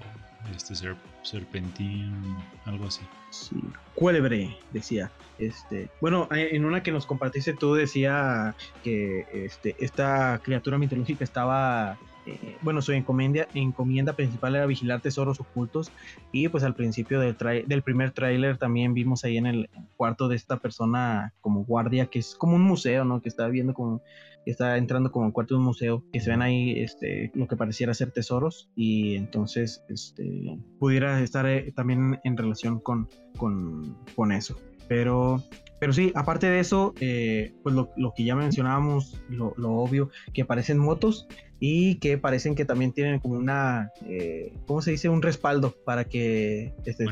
este 0.55 0.75
serpentín, 1.23 2.37
algo 2.65 2.85
así. 2.85 3.01
Sí, 3.31 3.59
cuélebre, 3.95 4.55
decía. 4.71 5.11
Este, 5.39 5.89
bueno, 5.99 6.29
eh, 6.31 6.49
en 6.51 6.65
una 6.65 6.83
que 6.83 6.91
nos 6.91 7.07
compartiste 7.07 7.53
tú 7.53 7.73
decía 7.73 8.55
que 8.83 9.25
este, 9.33 9.75
esta 9.79 10.39
criatura 10.43 10.77
mitológica 10.77 11.23
estaba 11.23 11.97
eh, 12.25 12.57
bueno, 12.61 12.81
su 12.81 12.91
encomienda, 12.91 13.47
encomienda 13.53 14.13
principal 14.13 14.55
era 14.55 14.65
vigilar 14.65 15.01
tesoros 15.01 15.39
ocultos 15.39 15.91
y 16.31 16.47
pues 16.47 16.63
al 16.63 16.73
principio 16.73 17.19
del, 17.19 17.35
del 17.67 17.81
primer 17.83 18.11
tráiler 18.11 18.57
también 18.57 18.93
vimos 18.93 19.23
ahí 19.23 19.37
en 19.37 19.45
el 19.45 19.69
cuarto 19.95 20.27
de 20.27 20.35
esta 20.35 20.57
persona 20.57 21.33
como 21.41 21.63
guardia, 21.63 22.07
que 22.07 22.19
es 22.19 22.35
como 22.35 22.55
un 22.55 22.63
museo, 22.63 23.05
¿no? 23.05 23.21
Que 23.21 23.29
está 23.29 23.47
viendo 23.47 23.73
como, 23.73 24.01
está 24.45 24.77
entrando 24.77 25.11
como 25.11 25.27
el 25.27 25.33
cuarto 25.33 25.55
de 25.55 25.59
un 25.59 25.65
museo, 25.65 26.03
que 26.11 26.19
se 26.19 26.29
ven 26.29 26.41
ahí 26.41 26.79
este, 26.79 27.31
lo 27.33 27.47
que 27.47 27.55
pareciera 27.55 27.93
ser 27.93 28.11
tesoros 28.11 28.69
y 28.75 29.15
entonces 29.15 29.83
este, 29.89 30.59
pudiera 30.79 31.21
estar 31.21 31.45
eh, 31.47 31.71
también 31.75 32.19
en 32.23 32.37
relación 32.37 32.79
con, 32.79 33.07
con, 33.37 33.97
con 34.15 34.31
eso. 34.31 34.57
Pero 34.87 35.43
pero 35.79 35.93
sí, 35.93 36.11
aparte 36.15 36.49
de 36.49 36.59
eso, 36.59 36.93
eh, 36.99 37.53
pues 37.61 37.75
lo, 37.75 38.13
que 38.15 38.23
ya 38.23 38.35
mencionábamos, 38.35 39.21
lo, 39.29 39.53
obvio, 39.57 40.09
que 40.33 40.43
aparecen 40.43 40.77
motos 40.77 41.27
y 41.59 41.95
que 41.95 42.17
parecen 42.17 42.55
que 42.55 42.65
también 42.65 42.93
tienen 42.93 43.19
como 43.19 43.35
una, 43.35 43.91
eh, 44.07 44.53
¿cómo 44.67 44.81
se 44.81 44.91
dice? 44.91 45.09
Un 45.09 45.21
respaldo 45.21 45.75
para 45.85 46.05
que 46.05 46.73
este, 46.85 46.93
te 46.93 47.03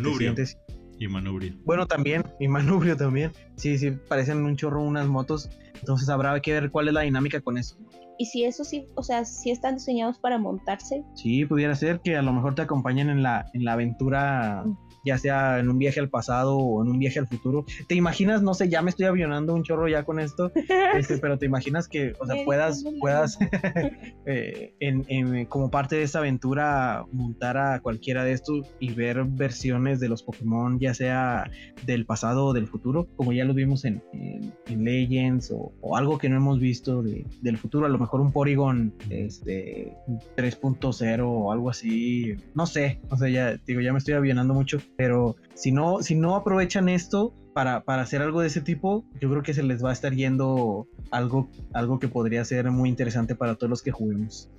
Y 0.97 1.07
manubrio. 1.07 1.53
Bueno, 1.65 1.86
también, 1.86 2.24
y 2.39 2.47
manubrio 2.47 2.95
también. 2.95 3.32
Sí, 3.57 3.78
sí, 3.78 3.91
parecen 3.91 4.43
un 4.45 4.55
chorro 4.55 4.82
unas 4.82 5.07
motos. 5.07 5.49
Entonces 5.76 6.07
habrá 6.07 6.39
que 6.39 6.53
ver 6.53 6.71
cuál 6.71 6.88
es 6.88 6.93
la 6.93 7.01
dinámica 7.01 7.41
con 7.41 7.57
eso. 7.57 7.78
Y 8.18 8.26
si 8.26 8.43
eso 8.43 8.64
sí, 8.64 8.88
o 8.95 9.03
sea, 9.03 9.26
si 9.26 9.51
están 9.51 9.76
diseñados 9.76 10.20
para 10.20 10.38
montarse. 10.38 11.03
Sí, 11.16 11.45
pudiera 11.45 11.76
ser 11.76 11.99
que 12.01 12.16
a 12.16 12.22
lo 12.22 12.34
mejor 12.34 12.55
te 12.55 12.61
acompañen 12.61 13.09
en 13.09 13.24
la, 13.24 13.45
en 13.53 13.66
la 13.66 13.74
aventura 13.74 14.64
mm 14.66 14.93
ya 15.03 15.18
sea 15.18 15.59
en 15.59 15.70
un 15.70 15.78
viaje 15.78 15.99
al 15.99 16.09
pasado 16.09 16.57
o 16.57 16.84
en 16.84 16.91
un 16.91 16.99
viaje 16.99 17.20
al 17.20 17.28
futuro. 17.28 17.66
¿Te 17.88 17.95
imaginas, 17.95 18.41
no 18.41 18.53
sé, 18.53 18.70
ya 18.70 18.82
me 18.82 18.89
estoy 18.89 19.05
avionando 19.05 19.53
un 19.53 19.64
chorro 19.64 19.88
ya 19.88 20.03
con 20.03 20.20
esto, 20.20 20.51
este, 20.97 21.18
pero 21.18 21.38
te 21.38 21.45
imaginas 21.45 21.88
que, 21.88 22.14
o 22.20 22.26
sea, 22.26 22.43
puedas, 22.45 22.84
puedas 22.99 23.38
eh, 24.26 24.74
en, 24.80 25.45
como 25.45 25.70
parte 25.70 25.97
de 25.97 26.03
esa 26.03 26.20
aventura 26.20 27.05
montar 27.11 27.57
a 27.57 27.82
cualquiera 27.82 28.24
de 28.24 28.34
estos 28.34 28.66
y 28.80 28.93
ver 28.93 29.24
versiones 29.26 29.99
de 29.99 30.09
los 30.09 30.24
Pokémon, 30.24 30.80
ya 30.80 30.93
sea 30.93 31.49
del 31.86 32.05
pasado 32.05 32.47
o 32.47 32.53
del 32.53 32.68
futuro, 32.68 33.07
como 33.16 33.34
ya 33.34 33.45
lo 33.45 33.53
vimos 33.53 33.86
en, 33.86 34.01
en, 34.14 34.53
Legends 34.84 35.53
o, 35.55 35.95
algo 35.95 36.18
que 36.18 36.28
no 36.28 36.38
hemos 36.38 36.59
visto 36.59 37.03
de, 37.03 37.26
del 37.41 37.57
futuro, 37.57 37.86
a 37.86 37.89
lo 37.89 37.99
mejor 38.04 38.22
un 38.22 38.32
Porygon 38.32 38.93
este, 39.10 39.95
3.0 40.38 41.22
o 41.26 41.51
algo 41.51 41.70
así, 41.70 42.36
no 42.54 42.66
sé, 42.66 43.01
o 43.10 43.18
sea, 43.18 43.30
ya 43.30 43.58
digo, 43.66 43.82
ya 43.82 43.91
me 43.91 43.99
estoy 43.99 44.14
avionando 44.14 44.54
mucho, 44.54 44.80
pero 44.95 45.36
si 45.56 45.72
no, 45.72 46.01
si 46.01 46.16
no 46.16 46.36
aprovechan 46.36 46.89
esto, 46.89 47.34
para, 47.54 47.84
para 47.84 48.01
hacer 48.01 48.22
algo 48.22 48.41
de 48.41 48.47
ese 48.47 48.62
tipo, 48.62 49.06
yo 49.22 49.30
creo 49.30 49.43
que 49.43 49.54
se 49.54 49.64
les 49.64 49.84
va 49.84 49.91
a 49.91 49.93
estar 49.93 50.14
yendo 50.14 50.88
algo, 51.12 51.49
algo 51.74 51.99
que 51.99 52.08
podría 52.08 52.43
ser 52.43 52.70
muy 52.72 52.89
interesante 52.89 53.36
para 53.36 53.56
todos 53.56 53.70
los 53.70 53.82
que 53.82 53.91
juguemos. 53.91 54.49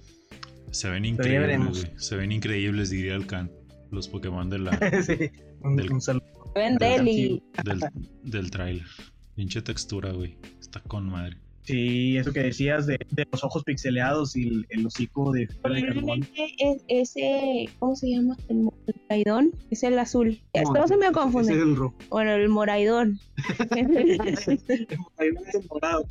Se 0.71 0.89
ven 0.91 1.05
increíbles, 1.05 1.93
Se 1.97 2.17
ven 2.17 2.33
increíbles, 2.33 2.91
diría 2.91 3.15
el 3.15 3.27
Khan. 3.27 3.51
Los 3.91 4.09
Pokémon 4.09 4.51
de 4.51 4.59
la. 4.59 4.73
sí, 5.07 5.31
un, 5.61 5.77
del, 5.77 6.01
saludo. 6.01 6.25
Del, 6.55 7.81
del 8.25 8.51
trailer. 8.51 8.87
Pinche 9.37 9.63
textura, 9.63 10.11
güey. 10.13 10.37
Está 10.61 10.81
con 10.81 11.09
madre. 11.09 11.37
Sí, 11.65 12.19
eso 12.19 12.33
que 12.33 12.43
decías 12.43 12.87
de, 12.87 12.99
los 13.33 13.43
ojos 13.43 13.65
pixeleados 13.65 14.37
y 14.37 14.67
el, 14.69 14.87
hocico 14.87 15.33
de 15.33 15.49
Es, 16.59 16.85
ese, 16.89 17.71
¿cómo 17.79 17.97
se 17.97 18.11
llama? 18.11 18.37
El 18.49 18.69
moraidón, 19.09 19.51
es 19.71 19.83
el 19.83 19.99
azul. 19.99 20.43
Esto 20.53 20.87
se 20.87 20.97
me 20.99 21.11
confunde. 21.11 21.55
Es 21.55 21.59
el 21.59 21.75
rojo. 21.75 21.95
Bueno, 22.11 22.33
el 22.33 22.51
moraidón. 22.51 23.19
el 23.77 24.19
moraidón 24.19 25.47
es 25.49 25.55
el 25.55 25.67
morado. 25.71 26.07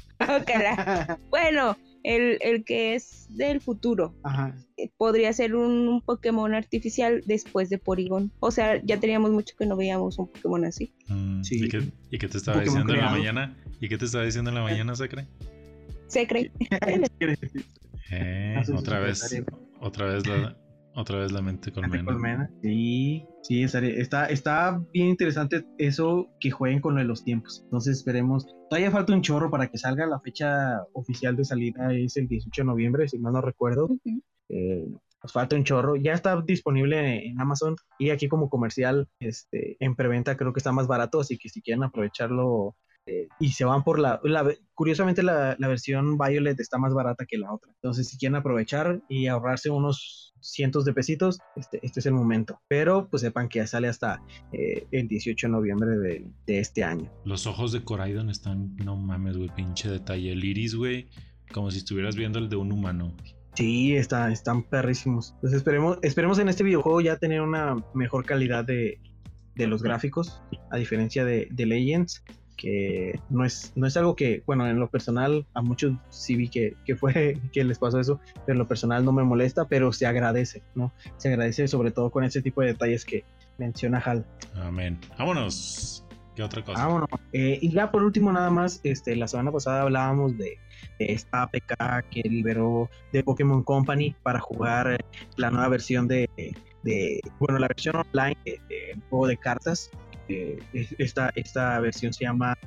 bueno, 1.30 1.78
el, 2.04 2.38
el, 2.42 2.64
que 2.64 2.96
es 2.96 3.28
del 3.30 3.62
futuro. 3.62 4.14
Ajá. 4.24 4.56
Eh, 4.78 4.90
podría 4.98 5.32
ser 5.34 5.56
un, 5.56 6.02
Pokémon 6.02 6.54
artificial 6.54 7.24
después 7.26 7.70
de 7.70 7.78
Porygon. 7.78 8.32
O 8.40 8.52
sea, 8.52 8.82
ya 8.84 9.00
teníamos 9.00 9.32
mucho 9.32 9.56
que 9.58 9.66
no 9.66 9.76
veíamos 9.76 10.20
un 10.20 10.28
Pokémon 10.28 10.66
así. 10.66 10.94
Mm, 11.08 11.44
sí. 11.44 11.66
¿y, 11.66 11.70
qué, 11.70 11.84
¿y, 12.12 12.18
qué, 12.18 12.28
te 12.28 12.38
estaba 12.38 12.62
diciendo 12.62 12.94
en 12.94 13.00
la 13.00 13.12
mañana? 13.12 13.58
¿Y 13.80 13.90
qué 13.90 13.98
te 13.98 14.06
estaba 14.06 14.26
diciendo 14.26 14.50
en 14.50 14.56
la 14.56 14.64
mañana, 14.64 14.96
Secre? 14.96 15.28
Secre. 16.08 16.52
eh, 18.12 18.62
otra 18.76 19.00
vez, 19.00 19.44
otra 19.80 20.06
vez 20.06 20.28
la, 20.28 20.58
otra 20.96 21.20
vez 21.20 21.32
la 21.32 21.42
mente 21.42 21.72
colmena. 21.72 22.50
Sí, 22.62 23.26
sí, 23.42 23.64
está, 23.64 24.28
está 24.28 24.80
bien 24.94 25.10
interesante 25.10 25.66
eso 25.78 26.30
que 26.40 26.52
jueguen 26.52 26.82
con 26.82 27.08
los 27.08 27.24
tiempos. 27.24 27.62
Entonces 27.66 27.98
esperemos. 27.98 28.46
Todavía 28.70 28.92
falta 28.92 29.14
un 29.14 29.22
chorro 29.22 29.50
para 29.50 29.68
que 29.68 29.78
salga. 29.78 30.06
La 30.06 30.20
fecha 30.20 30.84
oficial 30.94 31.36
de 31.36 31.46
salida 31.46 31.94
es 31.94 32.18
el 32.18 32.28
18 32.28 32.62
de 32.62 32.66
noviembre, 32.66 33.08
si 33.08 33.18
mal 33.20 33.34
no 33.34 33.42
recuerdo. 33.42 33.90
Eh, 34.50 34.88
nos 35.24 35.32
falta 35.32 35.56
un 35.56 35.64
chorro. 35.64 35.96
Ya 35.96 36.14
está 36.14 36.40
disponible 36.42 37.28
en 37.28 37.40
Amazon 37.40 37.76
y 37.98 38.10
aquí 38.10 38.28
como 38.28 38.50
comercial, 38.50 39.08
este, 39.20 39.78
en 39.80 39.96
preventa 39.96 40.38
creo 40.38 40.54
que 40.54 40.60
está 40.60 40.72
más 40.72 40.88
barato, 40.88 41.22
así 41.22 41.38
que 41.38 41.50
si 41.50 41.62
quieren 41.62 41.84
aprovecharlo 41.84 42.76
eh, 43.06 43.28
y 43.40 43.50
se 43.50 43.66
van 43.66 43.84
por 43.84 44.00
la, 44.00 44.22
curiosamente 44.74 45.24
la, 45.24 45.56
versión 45.60 46.18
Violet 46.18 46.60
está 46.60 46.78
más 46.78 46.94
barata 46.94 47.26
que 47.26 47.38
la 47.38 47.52
otra. 47.52 47.72
Entonces, 47.74 48.08
si 48.08 48.18
quieren 48.18 48.36
aprovechar 48.36 49.02
y 49.10 49.28
ahorrarse 49.28 49.70
unos 49.70 50.34
cientos 50.40 50.86
de 50.86 50.94
pesitos, 50.94 51.40
este, 51.56 51.80
este 51.84 52.00
es 52.00 52.06
el 52.06 52.14
momento. 52.14 52.62
Pero 52.68 53.10
pues 53.10 53.22
sepan 53.22 53.50
que 53.50 53.60
ya 53.60 53.68
sale 53.68 53.90
hasta 53.90 54.22
eh, 54.52 54.88
el 54.92 55.08
18 55.08 55.48
de 55.48 55.52
noviembre 55.52 55.98
de, 55.98 56.60
este 56.60 56.84
año. 56.84 57.12
Los 57.26 57.46
ojos 57.46 57.72
de 57.72 57.84
Coraidon 57.84 58.30
están, 58.30 58.76
no 58.78 58.96
mames, 58.96 59.38
güey, 59.38 59.50
pinche 59.54 59.90
detalle. 59.90 60.32
El 60.32 60.44
iris, 60.44 60.76
güey, 60.76 61.10
como 61.52 61.72
si 61.72 61.80
estuvieras 61.80 62.16
viendo 62.16 62.40
el 62.40 62.48
de 62.48 62.56
un 62.56 62.72
humano. 62.72 63.16
Sí, 63.56 63.96
está, 63.96 64.32
están 64.32 64.64
perrísimos. 64.64 65.34
Entonces 65.36 65.58
esperemos, 65.58 66.00
esperemos 66.02 66.40
en 66.40 66.50
este 66.50 66.64
videojuego 66.64 67.02
ya 67.02 67.18
tener 67.18 67.42
una 67.42 67.76
mejor 67.94 68.26
calidad 68.26 68.64
de, 68.64 69.00
los 69.56 69.84
gráficos, 69.84 70.42
a 70.72 70.78
diferencia 70.78 71.26
de, 71.26 71.48
de 71.52 71.66
Legends 71.66 72.24
que 72.58 73.20
no 73.30 73.46
es, 73.46 73.74
no 73.76 73.88
es 73.88 73.98
algo 73.98 74.16
que, 74.16 74.44
bueno, 74.46 74.68
en 74.68 74.80
lo 74.80 74.90
personal 74.90 75.46
a 75.54 75.62
muchos 75.62 75.94
sí 76.10 76.36
vi 76.36 76.50
que, 76.50 76.76
que 76.86 76.96
fue 76.96 77.40
que 77.54 77.64
les 77.64 77.80
pasó 77.80 78.00
eso, 78.00 78.20
pero 78.46 78.54
en 78.54 78.60
lo 78.60 78.68
personal 78.68 79.04
no 79.04 79.12
me 79.12 79.24
molesta, 79.24 79.66
pero 79.66 79.92
se 79.94 80.06
agradece, 80.06 80.64
¿no? 80.76 80.92
Se 81.18 81.30
agradece 81.30 81.68
sobre 81.68 81.92
todo 81.92 82.10
con 82.12 82.24
ese 82.24 82.42
tipo 82.42 82.62
de 82.62 82.68
detalles 82.68 83.06
que 83.06 83.24
menciona 83.58 84.00
Hal. 84.00 84.26
Amén. 84.56 85.00
Vámonos. 85.18 86.06
¿Qué 86.36 86.42
otra 86.42 86.64
cosa? 86.64 86.86
Vámonos. 86.86 87.10
Eh, 87.32 87.60
y 87.62 87.72
ya 87.72 87.92
por 87.92 88.04
último 88.04 88.32
nada 88.32 88.50
más, 88.50 88.80
este, 88.84 89.16
la 89.16 89.28
semana 89.28 89.52
pasada 89.52 89.84
hablábamos 89.84 90.38
de, 90.38 90.58
esta 91.00 91.44
APK 91.44 92.10
que 92.10 92.22
liberó 92.24 92.90
de 93.12 93.24
Pokémon 93.24 93.64
Company 93.64 94.16
para 94.24 94.40
jugar 94.40 95.04
la 95.38 95.50
nueva 95.50 95.68
versión 95.70 96.08
de, 96.08 96.30
de 96.84 97.20
bueno, 97.40 97.60
la 97.60 97.68
versión 97.68 97.96
online 97.96 98.38
del 98.46 99.02
juego 99.10 99.28
de 99.28 99.38
cartas 99.38 99.92
eh, 100.30 100.60
esta, 100.98 101.32
esta 101.36 101.80
versión 101.80 102.14
se 102.14 102.26
llama 102.26 102.58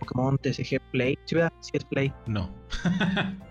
Pokémon 0.00 0.38
TCG 0.38 0.80
Play. 0.92 1.18
¿Sí, 1.26 1.34
verdad? 1.34 1.52
¿Sí 1.60 1.70
es 1.74 1.84
Play? 1.84 2.12
No. 2.26 2.54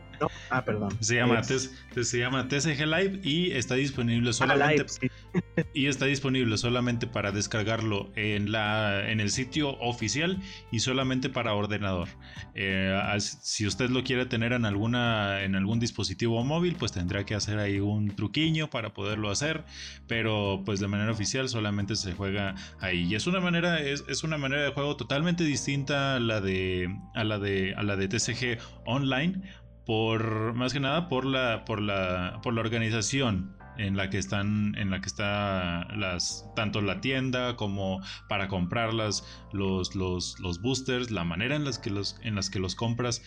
Ah, 0.50 0.64
perdón. 0.64 0.98
Se 1.00 1.16
llama, 1.16 1.42
se 1.44 2.20
llama 2.20 2.48
TCG 2.48 2.86
Live 2.86 3.20
y 3.24 3.52
está 3.52 3.76
disponible 3.76 4.30
ah, 4.30 4.34
solamente 4.34 4.86
y 5.74 5.88
está 5.88 6.06
disponible 6.06 6.58
solamente 6.58 7.08
para 7.08 7.32
descargarlo 7.32 8.12
en 8.16 8.52
la 8.52 9.10
en 9.10 9.20
el 9.20 9.32
sitio 9.32 9.78
oficial 9.80 10.42
y 10.72 10.80
solamente 10.80 11.30
para 11.30 11.54
ordenador. 11.54 12.08
Eh, 12.54 12.98
si 13.20 13.68
usted 13.68 13.90
lo 13.90 14.04
quiere 14.04 14.26
tener 14.26 14.54
en 14.54 14.66
alguna 14.66 15.44
en 15.44 15.56
algún 15.56 15.80
dispositivo 15.80 16.44
móvil, 16.44 16.76
pues 16.76 16.92
tendrá 16.92 17.26
que 17.26 17.36
hacer 17.36 17.60
ahí 17.60 17.80
un 17.80 18.16
truquiño 18.16 18.70
para 18.70 18.94
poderlo 18.94 19.30
hacer, 19.30 19.66
pero 20.08 20.62
pues 20.66 20.80
de 20.80 20.88
manera 20.88 21.12
oficial 21.12 21.50
solamente 21.50 21.96
se 21.96 22.14
juega 22.14 22.56
ahí. 22.80 23.06
Y 23.06 23.16
es 23.16 23.28
una 23.28 23.40
manera 23.40 23.80
es, 23.80 24.04
es 24.08 24.24
una 24.24 24.38
manera 24.38 24.64
de 24.64 24.72
juego 24.72 24.96
totalmente 24.96 25.44
distinta 25.44 26.16
a 26.16 26.20
la 26.20 26.42
de 26.42 26.96
a 27.14 27.24
la 27.24 27.40
de 27.40 27.74
a 27.76 27.84
la 27.84 27.96
de 27.96 28.08
TCG 28.08 28.60
online 28.86 29.42
por 29.86 30.54
más 30.54 30.74
que 30.74 30.80
nada 30.80 31.08
por 31.10 31.26
la 31.26 31.64
por 31.66 31.82
la 31.82 32.40
por 32.44 32.54
la 32.54 32.62
organización 32.62 33.56
en 33.78 33.98
la 33.98 34.10
que 34.10 34.18
están 34.18 34.76
en 34.78 34.90
la 34.90 35.02
que 35.02 35.08
está 35.08 35.88
las 35.96 36.50
tanto 36.56 36.82
la 36.82 37.02
tienda 37.02 37.56
como 37.56 38.02
para 38.30 38.48
comprarlas 38.48 39.24
los, 39.52 39.96
los, 39.96 40.40
los 40.40 40.62
boosters 40.62 41.12
la 41.12 41.24
manera 41.24 41.56
en 41.56 41.66
las 41.66 41.78
que 41.78 41.90
los 41.90 42.20
en 42.22 42.36
las 42.36 42.50
que 42.50 42.60
los 42.60 42.76
compras 42.76 43.22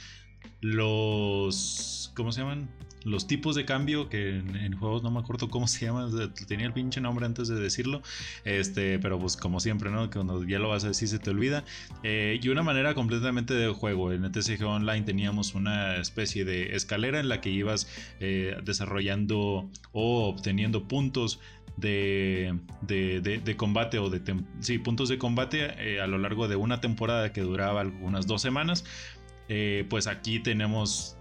los 0.60 2.12
cómo 2.16 2.32
se 2.32 2.40
llaman 2.40 2.70
los 3.04 3.26
tipos 3.26 3.54
de 3.54 3.64
cambio, 3.64 4.08
que 4.08 4.36
en, 4.36 4.76
juegos 4.78 5.02
no 5.02 5.10
me 5.10 5.20
acuerdo 5.20 5.48
cómo 5.48 5.66
se 5.66 5.86
llama, 5.86 6.08
tenía 6.46 6.66
el 6.66 6.72
pinche 6.72 7.00
nombre 7.00 7.26
antes 7.26 7.48
de 7.48 7.56
decirlo, 7.56 8.02
este, 8.44 8.98
pero 8.98 9.18
pues 9.18 9.36
como 9.36 9.60
siempre, 9.60 9.90
¿no? 9.90 10.10
Cuando 10.10 10.44
ya 10.44 10.58
lo 10.58 10.68
vas 10.68 10.84
a 10.84 10.88
decir 10.88 11.08
se 11.08 11.18
te 11.18 11.30
olvida. 11.30 11.64
Eh, 12.02 12.38
y 12.42 12.48
una 12.48 12.62
manera 12.62 12.94
completamente 12.94 13.54
de 13.54 13.68
juego, 13.68 14.12
en 14.12 14.24
el 14.24 14.32
TCG 14.32 14.64
Online 14.64 15.02
teníamos 15.04 15.54
una 15.54 15.96
especie 15.96 16.44
de 16.44 16.74
escalera 16.74 17.20
en 17.20 17.28
la 17.28 17.40
que 17.40 17.50
ibas 17.50 17.88
eh, 18.20 18.56
desarrollando 18.64 19.68
o 19.92 20.28
obteniendo 20.28 20.86
puntos 20.88 21.40
de, 21.76 22.58
de, 22.82 23.56
combate 23.56 24.00
o 24.00 24.10
de 24.10 24.20
sí, 24.58 24.78
puntos 24.78 25.08
de 25.08 25.18
combate 25.18 25.74
eh, 25.78 26.00
a 26.00 26.08
lo 26.08 26.18
largo 26.18 26.48
de 26.48 26.56
una 26.56 26.80
temporada 26.80 27.32
que 27.32 27.40
duraba 27.42 27.80
algunas 27.82 28.26
dos 28.26 28.42
semanas. 28.42 28.84
pues 29.88 30.06
aquí 30.08 30.40
tenemos 30.40 31.17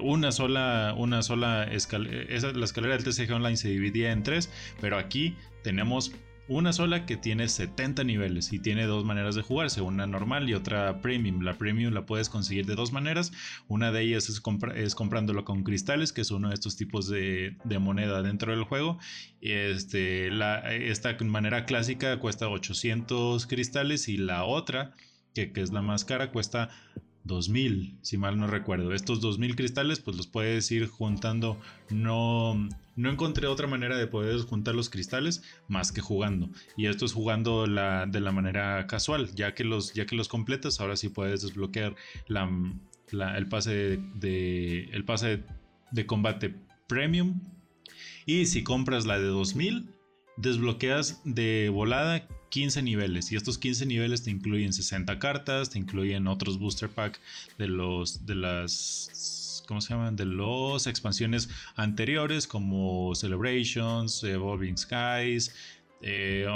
una 0.00 0.32
sola, 0.32 0.94
una 0.96 1.22
sola 1.22 1.64
escalera, 1.64 2.52
la 2.52 2.64
escalera 2.64 2.96
del 2.96 3.04
TCG 3.04 3.32
Online 3.32 3.56
se 3.56 3.68
dividía 3.68 4.12
en 4.12 4.22
tres, 4.22 4.50
pero 4.80 4.98
aquí 4.98 5.36
tenemos 5.62 6.12
una 6.48 6.72
sola 6.72 7.06
que 7.06 7.16
tiene 7.16 7.48
70 7.48 8.04
niveles 8.04 8.52
y 8.52 8.58
tiene 8.58 8.86
dos 8.86 9.04
maneras 9.04 9.34
de 9.34 9.42
jugarse, 9.42 9.80
una 9.80 10.06
normal 10.06 10.48
y 10.48 10.54
otra 10.54 11.00
premium. 11.00 11.42
La 11.42 11.56
premium 11.56 11.94
la 11.94 12.04
puedes 12.04 12.28
conseguir 12.28 12.66
de 12.66 12.74
dos 12.74 12.92
maneras. 12.92 13.32
Una 13.68 13.92
de 13.92 14.02
ellas 14.02 14.28
es, 14.28 14.40
comprándolo 14.94 15.44
con 15.44 15.62
cristales, 15.62 16.12
que 16.12 16.20
es 16.20 16.30
uno 16.30 16.48
de 16.48 16.54
estos 16.54 16.76
tipos 16.76 17.08
de, 17.08 17.56
moneda 17.80 18.22
dentro 18.22 18.52
del 18.52 18.64
juego. 18.64 18.98
Este, 19.40 20.30
esta 20.90 21.16
manera 21.24 21.64
clásica 21.64 22.18
cuesta 22.18 22.48
800 22.48 23.46
cristales 23.46 24.08
y 24.08 24.16
la 24.16 24.44
otra, 24.44 24.94
que 25.34 25.52
es 25.54 25.72
la 25.72 25.82
más 25.82 26.04
cara, 26.04 26.32
cuesta 26.32 26.70
2000, 27.24 27.98
si 28.02 28.18
mal 28.18 28.38
no 28.38 28.46
recuerdo. 28.46 28.92
Estos 28.92 29.20
2000 29.20 29.56
cristales, 29.56 30.00
pues 30.00 30.16
los 30.16 30.26
puedes 30.26 30.70
ir 30.70 30.88
juntando. 30.88 31.58
No, 31.90 32.68
no 32.96 33.10
encontré 33.10 33.46
otra 33.46 33.66
manera 33.66 33.96
de 33.96 34.06
poder 34.06 34.40
juntar 34.40 34.74
los 34.74 34.90
cristales 34.90 35.42
más 35.68 35.92
que 35.92 36.00
jugando. 36.00 36.50
Y 36.76 36.86
esto 36.86 37.04
es 37.04 37.12
jugando 37.12 37.66
de 37.66 38.20
la 38.20 38.32
manera 38.32 38.86
casual. 38.86 39.34
Ya 39.34 39.54
que, 39.54 39.64
los, 39.64 39.94
ya 39.94 40.06
que 40.06 40.16
los 40.16 40.28
completas, 40.28 40.80
ahora 40.80 40.96
sí 40.96 41.08
puedes 41.08 41.42
desbloquear 41.42 41.94
el 42.28 43.48
pase 43.48 43.98
de, 44.14 44.84
el 44.92 45.04
pase 45.04 45.44
de 45.90 46.06
combate 46.06 46.54
premium. 46.88 47.40
Y 48.26 48.46
si 48.46 48.62
compras 48.62 49.06
la 49.06 49.18
de 49.18 49.26
2000, 49.26 49.90
desbloqueas 50.36 51.20
de 51.24 51.70
volada 51.72 52.26
15 52.52 52.82
niveles 52.82 53.32
y 53.32 53.36
estos 53.36 53.56
15 53.56 53.86
niveles 53.86 54.22
te 54.22 54.30
incluyen 54.30 54.74
60 54.74 55.18
cartas, 55.18 55.70
te 55.70 55.78
incluyen 55.78 56.26
otros 56.26 56.58
booster 56.58 56.90
pack 56.90 57.18
de 57.56 57.66
los 57.66 58.26
de 58.26 58.34
las 58.34 59.64
¿cómo 59.66 59.80
se 59.80 59.94
llaman? 59.94 60.16
de 60.16 60.26
los 60.26 60.86
expansiones 60.86 61.48
anteriores 61.76 62.46
como 62.46 63.14
Celebrations, 63.14 64.22
Evolving 64.22 64.76
Skies, 64.76 65.54
eh, 66.02 66.46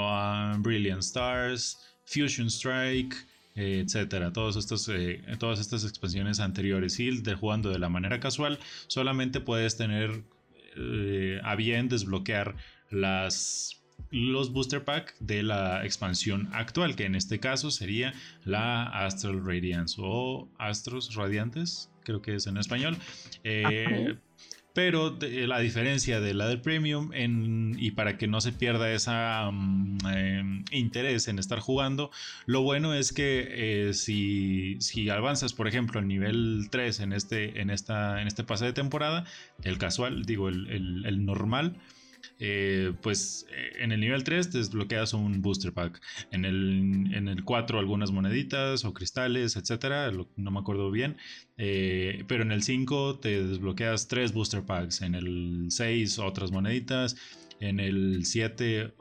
Brilliant 0.58 1.00
Stars, 1.02 1.78
Fusion 2.04 2.48
Strike, 2.48 3.16
etcétera. 3.54 4.34
Todos 4.34 4.56
estos, 4.56 4.90
eh, 4.90 5.22
todas 5.38 5.60
estas 5.60 5.84
expansiones 5.84 6.40
anteriores 6.40 7.00
y 7.00 7.22
de 7.22 7.34
jugando 7.34 7.70
de 7.70 7.78
la 7.78 7.88
manera 7.88 8.20
casual, 8.20 8.58
solamente 8.86 9.40
puedes 9.40 9.78
tener 9.78 10.24
eh, 10.76 11.40
a 11.42 11.56
bien 11.56 11.88
desbloquear 11.88 12.54
las 12.90 13.80
los 14.16 14.50
booster 14.50 14.82
pack 14.82 15.14
de 15.20 15.42
la 15.42 15.84
expansión 15.84 16.48
actual, 16.52 16.96
que 16.96 17.04
en 17.04 17.14
este 17.14 17.38
caso 17.38 17.70
sería 17.70 18.14
la 18.44 18.84
Astral 18.84 19.44
Radiance 19.44 19.96
o 19.98 20.48
Astros 20.58 21.14
Radiantes, 21.14 21.90
creo 22.02 22.22
que 22.22 22.34
es 22.36 22.46
en 22.46 22.56
español. 22.56 22.96
Eh, 23.44 24.16
pero 24.72 25.16
la 25.20 25.58
diferencia 25.58 26.20
de 26.20 26.34
la 26.34 26.48
del 26.48 26.60
premium 26.60 27.10
y 27.78 27.90
para 27.92 28.18
que 28.18 28.26
no 28.26 28.42
se 28.42 28.52
pierda 28.52 28.92
ese 28.92 29.10
mm, 29.10 29.98
em, 30.06 30.64
interés 30.70 31.28
en 31.28 31.38
estar 31.38 31.60
jugando, 31.60 32.10
lo 32.44 32.60
bueno 32.60 32.92
es 32.92 33.12
que 33.12 33.88
eh, 33.88 33.94
si, 33.94 34.76
si, 34.80 35.08
avanzas, 35.08 35.54
por 35.54 35.66
ejemplo, 35.66 36.00
el 36.00 36.08
nivel 36.08 36.68
3 36.70 37.00
en 37.00 37.12
este, 37.14 37.60
en 37.60 37.70
esta, 37.70 38.20
en 38.20 38.28
este 38.28 38.44
pase 38.44 38.66
de 38.66 38.72
temporada, 38.74 39.24
el 39.62 39.78
casual, 39.78 40.24
digo, 40.24 40.48
el 40.50 41.24
normal, 41.24 41.76
eh, 42.38 42.92
pues 43.02 43.46
eh, 43.50 43.82
en 43.82 43.92
el 43.92 44.00
nivel 44.00 44.22
3 44.22 44.52
desbloqueas 44.52 45.14
un 45.14 45.40
booster 45.40 45.72
pack. 45.72 46.00
En 46.30 46.44
el, 46.44 47.14
en 47.14 47.28
el 47.28 47.44
4 47.44 47.78
algunas 47.78 48.10
moneditas 48.12 48.84
o 48.84 48.92
cristales, 48.92 49.56
etcétera, 49.56 50.10
no 50.10 50.50
me 50.50 50.58
acuerdo 50.58 50.90
bien. 50.90 51.16
Eh, 51.56 52.24
pero 52.28 52.42
en 52.42 52.52
el 52.52 52.62
5 52.62 53.20
te 53.20 53.42
desbloqueas 53.42 54.08
3 54.08 54.32
booster 54.32 54.64
packs. 54.64 55.02
En 55.02 55.14
el 55.14 55.66
6 55.70 56.18
otras 56.18 56.50
moneditas. 56.50 57.16
En 57.60 57.80
el 57.80 58.26
7 58.26 58.94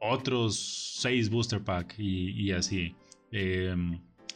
otros 0.00 0.98
6 1.00 1.30
booster 1.30 1.62
pack 1.62 1.94
y, 1.98 2.30
y 2.30 2.52
así. 2.52 2.96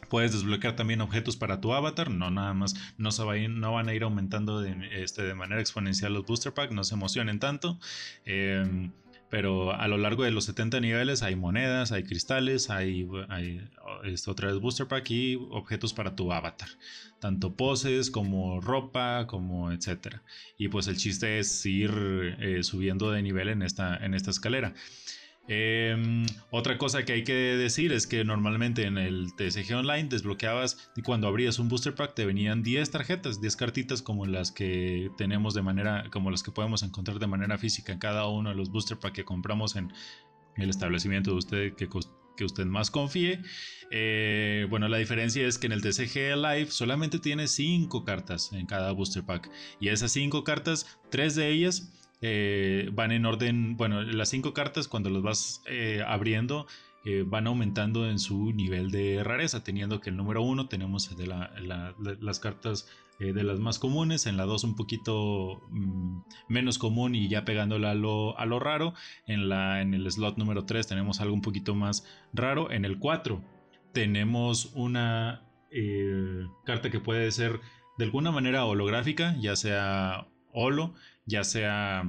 Puedes 0.09 0.31
desbloquear 0.33 0.75
también 0.75 1.01
objetos 1.01 1.35
para 1.37 1.61
tu 1.61 1.73
avatar, 1.73 2.09
no 2.09 2.31
nada 2.31 2.53
más, 2.53 2.75
no, 2.97 3.11
se 3.11 3.23
van 3.23 3.89
a 3.89 3.93
ir 3.93 4.03
aumentando 4.03 4.61
de, 4.61 4.75
este, 5.03 5.23
de 5.23 5.35
manera 5.35 5.61
exponencial 5.61 6.13
los 6.13 6.25
booster 6.25 6.53
packs, 6.53 6.73
no 6.73 6.83
se 6.83 6.95
emocionen 6.95 7.39
tanto. 7.39 7.79
Em, 8.25 8.91
pero 9.29 9.73
a 9.73 9.87
lo 9.87 9.97
largo 9.97 10.23
de 10.23 10.31
los 10.31 10.45
70 10.45 10.79
niveles 10.79 11.21
hay 11.21 11.35
monedas, 11.35 11.91
hay 11.91 12.03
cristales, 12.03 12.69
hay, 12.69 13.07
hay 13.27 13.61
esto, 14.05 14.31
otra 14.31 14.47
vez 14.47 14.59
booster 14.59 14.87
pack 14.87 15.09
y 15.11 15.35
objetos 15.35 15.93
para 15.93 16.15
tu 16.15 16.31
avatar. 16.31 16.69
Tanto 17.19 17.53
poses 17.53 18.09
como 18.09 18.61
ropa, 18.61 19.27
como 19.27 19.71
etcétera. 19.71 20.23
Y 20.57 20.69
pues 20.69 20.87
el 20.87 20.97
chiste 20.97 21.39
es 21.39 21.65
ir 21.65 21.91
eh, 22.39 22.63
subiendo 22.63 23.11
de 23.11 23.21
nivel 23.21 23.49
en 23.49 23.61
en 23.61 24.13
esta 24.13 24.31
escalera. 24.31 24.73
Em, 25.49 26.25
otra 26.51 26.77
cosa 26.77 27.05
que 27.05 27.13
hay 27.13 27.23
que 27.23 27.33
decir 27.33 27.93
es 27.93 28.05
que 28.05 28.25
normalmente 28.25 28.83
en 28.83 28.97
el 28.97 29.33
TSG 29.33 29.75
Online 29.75 30.09
desbloqueabas 30.09 30.91
y 30.97 31.01
cuando 31.01 31.27
abrías 31.27 31.57
un 31.57 31.69
booster 31.69 31.95
pack 31.95 32.15
te 32.15 32.25
venían 32.25 32.63
10 32.63 32.91
tarjetas, 32.91 33.39
10 33.39 33.55
cartitas 33.55 34.01
como 34.01 34.25
las 34.25 34.51
que 34.51 35.09
tenemos 35.17 35.53
de 35.53 35.61
manera, 35.61 36.09
como 36.11 36.31
las 36.31 36.43
que 36.43 36.51
podemos 36.51 36.83
encontrar 36.83 37.19
de 37.19 37.27
manera 37.27 37.57
física 37.57 37.93
en 37.93 37.99
cada 37.99 38.27
uno 38.27 38.49
de 38.49 38.55
los 38.55 38.69
booster 38.69 38.97
pack 38.99 39.13
que 39.13 39.23
compramos 39.23 39.77
en 39.77 39.93
el 40.57 40.69
establecimiento 40.69 41.31
de 41.31 41.37
usted 41.37 41.73
que, 41.75 41.87
que 42.35 42.45
usted 42.45 42.65
más 42.65 42.91
confíe. 42.91 43.41
Eh, 43.89 44.67
bueno, 44.69 44.89
la 44.89 44.97
diferencia 44.97 45.47
es 45.47 45.57
que 45.57 45.67
en 45.67 45.71
el 45.73 45.81
TCG 45.81 46.35
Live 46.35 46.71
solamente 46.71 47.19
tiene 47.19 47.47
5 47.47 48.03
cartas 48.03 48.51
en 48.51 48.65
cada 48.65 48.91
booster 48.91 49.23
pack 49.23 49.49
y 49.79 49.87
esas 49.87 50.11
5 50.11 50.43
cartas, 50.43 50.99
3 51.09 51.35
de 51.35 51.49
ellas 51.51 51.93
eh, 52.21 52.89
van 52.93 53.11
en 53.11 53.25
orden, 53.25 53.77
bueno, 53.77 54.01
las 54.01 54.29
cinco 54.29 54.53
cartas 54.53 54.87
cuando 54.87 55.09
los 55.09 55.21
vas 55.21 55.61
eh, 55.67 56.03
abriendo 56.05 56.65
eh, 57.05 57.23
van 57.25 57.45
aumentando 57.45 58.09
en 58.09 58.17
su 58.17 58.53
nivel 58.53 58.89
de 58.89 59.23
rareza, 59.23 59.63
teniendo 59.63 60.01
que 60.01 60.09
el 60.09 60.17
número 60.17 60.41
uno 60.41 60.67
tenemos 60.67 61.15
las 62.19 62.39
cartas 62.39 62.89
de 63.19 63.43
las 63.43 63.59
más 63.59 63.79
comunes, 63.79 64.27
en 64.27 64.37
la 64.37 64.45
2 64.45 64.63
un 64.63 64.75
poquito 64.75 65.63
mm, 65.71 66.19
menos 66.49 66.77
común 66.77 67.15
y 67.15 67.29
ya 67.29 67.45
pegándola 67.45 67.91
a 67.91 67.95
lo, 67.95 68.37
a 68.37 68.45
lo 68.45 68.59
raro, 68.59 68.93
en, 69.25 69.49
la, 69.49 69.81
en 69.81 69.95
el 69.95 70.11
slot 70.11 70.37
número 70.37 70.65
3 70.65 70.85
tenemos 70.85 71.19
algo 71.19 71.33
un 71.33 71.41
poquito 71.41 71.73
más 71.73 72.05
raro, 72.33 72.71
en 72.71 72.85
el 72.85 72.99
4 72.99 73.41
tenemos 73.93 74.71
una 74.75 75.43
carta 76.63 76.89
que 76.91 76.99
puede 76.99 77.31
ser 77.31 77.59
de 77.97 78.05
alguna 78.05 78.31
manera 78.31 78.65
holográfica, 78.65 79.35
ya 79.39 79.55
sea 79.55 80.27
holo, 80.53 80.93
ya 81.27 81.43
sea, 81.43 82.03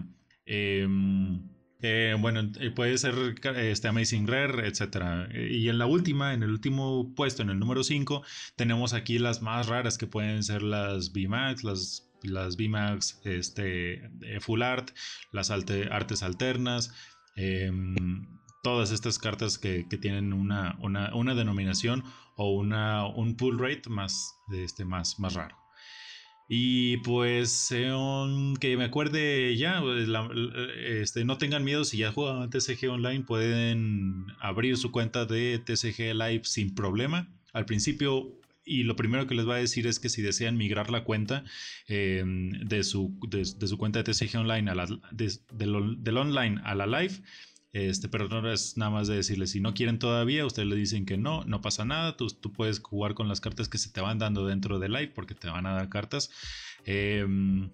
em, 0.47 1.43
eh, 1.83 2.17
bueno, 2.19 2.51
eh, 2.61 2.71
puede 2.71 2.97
ser 2.99 3.15
este 3.57 3.89
Amazing 3.89 4.27
Rare, 4.27 4.67
etc. 4.67 5.29
Y 5.35 5.69
en 5.69 5.79
la 5.79 5.87
última, 5.87 6.33
en 6.33 6.43
el 6.43 6.51
último 6.51 7.15
puesto, 7.15 7.43
en 7.43 7.51
el 7.51 7.59
número 7.59 7.85
5, 7.85 8.23
tenemos 8.57 8.95
aquí 8.95 9.19
las 9.19 9.43
más 9.43 9.69
raras 9.69 9.99
que 9.99 10.07
pueden 10.07 10.43
ser 10.43 10.63
las 10.63 11.13
VMAX, 11.13 11.65
las, 11.65 12.11
las 12.23 12.57
VMAX 12.57 13.21
este, 13.25 14.11
Full 14.41 14.63
Art, 14.63 14.91
las 15.33 15.51
artes 15.51 16.23
alternas. 16.23 16.95
Em, 17.37 18.27
todas 18.63 18.91
estas 18.91 19.19
cartas 19.19 19.59
que, 19.59 19.85
tienen 19.85 20.33
una, 20.33 20.77
una, 20.81 21.35
denominación 21.35 22.05
o 22.37 22.53
una, 22.53 23.07
un 23.07 23.37
pull 23.37 23.59
rate 23.59 23.89
más, 23.89 24.35
este, 24.53 24.85
más, 24.85 25.19
más 25.19 25.35
raro. 25.35 25.57
Y 26.51 26.97
pues, 26.99 27.69
que 27.69 28.77
me 28.79 28.85
acuerde 28.85 29.55
ya, 29.57 29.83
pues, 29.83 30.09
este, 30.79 31.27
no 31.27 31.37
tengan 31.37 31.63
miedo 31.63 31.85
si 31.85 31.99
ya 31.99 32.11
juegan 32.11 32.49
TCG 32.49 32.89
Online, 32.89 33.23
pueden 33.23 34.27
abrir 34.41 34.79
su 34.79 34.91
cuenta 34.91 35.27
de 35.27 35.59
TCG 35.59 36.15
Live 36.15 36.45
sin 36.45 36.75
problema. 36.75 37.29
Al 37.53 37.67
principio, 37.67 38.35
y 38.65 38.85
lo 38.85 38.97
primero 38.97 39.27
que 39.27 39.35
les 39.35 39.47
va 39.47 39.57
a 39.57 39.59
decir 39.59 39.87
es 39.87 40.01
que 40.01 40.09
si 40.09 40.23
desean 40.23 40.57
migrar 40.57 40.91
la 40.91 41.05
cuenta 41.05 41.45
em, 41.87 42.51
de, 42.51 42.83
su, 42.83 43.15
de, 43.29 43.45
su 43.45 43.77
cuenta 43.77 44.03
de 44.03 44.11
TCG 44.11 44.39
Online 44.39 44.71
a 44.71 44.87
del 45.11 46.17
online 46.17 46.63
a 46.65 46.75
la 46.75 46.87
live, 46.87 47.15
este, 47.73 48.09
pero 48.09 48.29
no 48.29 48.51
es 48.51 48.77
nada 48.77 48.91
más 48.91 49.09
de 49.09 49.17
decirles, 49.17 49.51
si 49.51 49.61
no 49.61 49.75
quieren 49.75 49.99
todavía, 49.99 50.47
ustedes 50.47 50.69
le 50.69 50.77
dicen 50.77 51.05
que 51.05 51.19
no, 51.19 51.45
no 51.45 51.61
pasa 51.61 51.85
nada, 51.85 52.17
tú, 52.17 52.29
puedes 52.53 52.81
jugar 52.81 53.15
con 53.15 53.29
las 53.29 53.41
cartas 53.41 53.69
que 53.69 53.79
se 53.79 53.91
te 53.91 54.01
van 54.01 54.19
dando 54.19 54.47
dentro 54.47 54.79
de 54.79 54.89
live 54.89 55.09
porque 55.09 55.35
te 55.35 55.49
van 55.49 55.67
a 55.67 55.75
dar 55.75 55.89
cartas. 55.89 56.31
Em, 56.85 57.71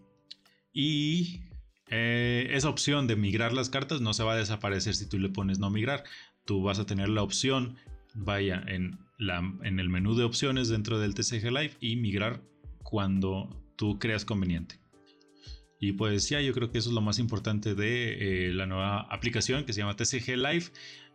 y 0.72 1.42
eh, 1.88 2.48
esa 2.52 2.68
opción 2.68 3.06
de 3.06 3.16
migrar 3.16 3.52
las 3.52 3.70
cartas 3.70 4.00
no 4.00 4.14
se 4.14 4.24
va 4.24 4.32
a 4.32 4.36
desaparecer 4.36 4.94
si 4.94 5.08
tú 5.08 5.18
le 5.18 5.28
pones 5.28 5.58
no 5.58 5.70
migrar. 5.70 6.04
Tú 6.44 6.62
vas 6.62 6.78
a 6.78 6.86
tener 6.86 7.08
la 7.08 7.22
opción, 7.22 7.76
vaya, 8.14 8.62
en, 8.66 8.98
la, 9.18 9.38
en 9.62 9.78
el 9.78 9.88
menú 9.88 10.16
de 10.16 10.24
opciones 10.24 10.68
dentro 10.68 10.98
del 10.98 11.14
TCG 11.14 11.50
Live 11.52 11.76
y 11.80 11.96
migrar 11.96 12.42
cuando 12.82 13.48
tú 13.76 13.98
creas 13.98 14.24
conveniente. 14.24 14.83
Y 15.86 15.92
pues 15.92 16.30
ya, 16.30 16.40
yo 16.40 16.54
creo 16.54 16.70
que 16.70 16.78
eso 16.78 16.88
es 16.88 16.94
lo 16.94 17.02
más 17.02 17.18
importante 17.18 17.74
de 17.74 18.46
eh, 18.48 18.54
la 18.54 18.64
nueva 18.64 19.02
aplicación 19.10 19.66
que 19.66 19.74
se 19.74 19.82
llama 19.82 19.96
TCG 19.96 20.34
Live, 20.34 20.64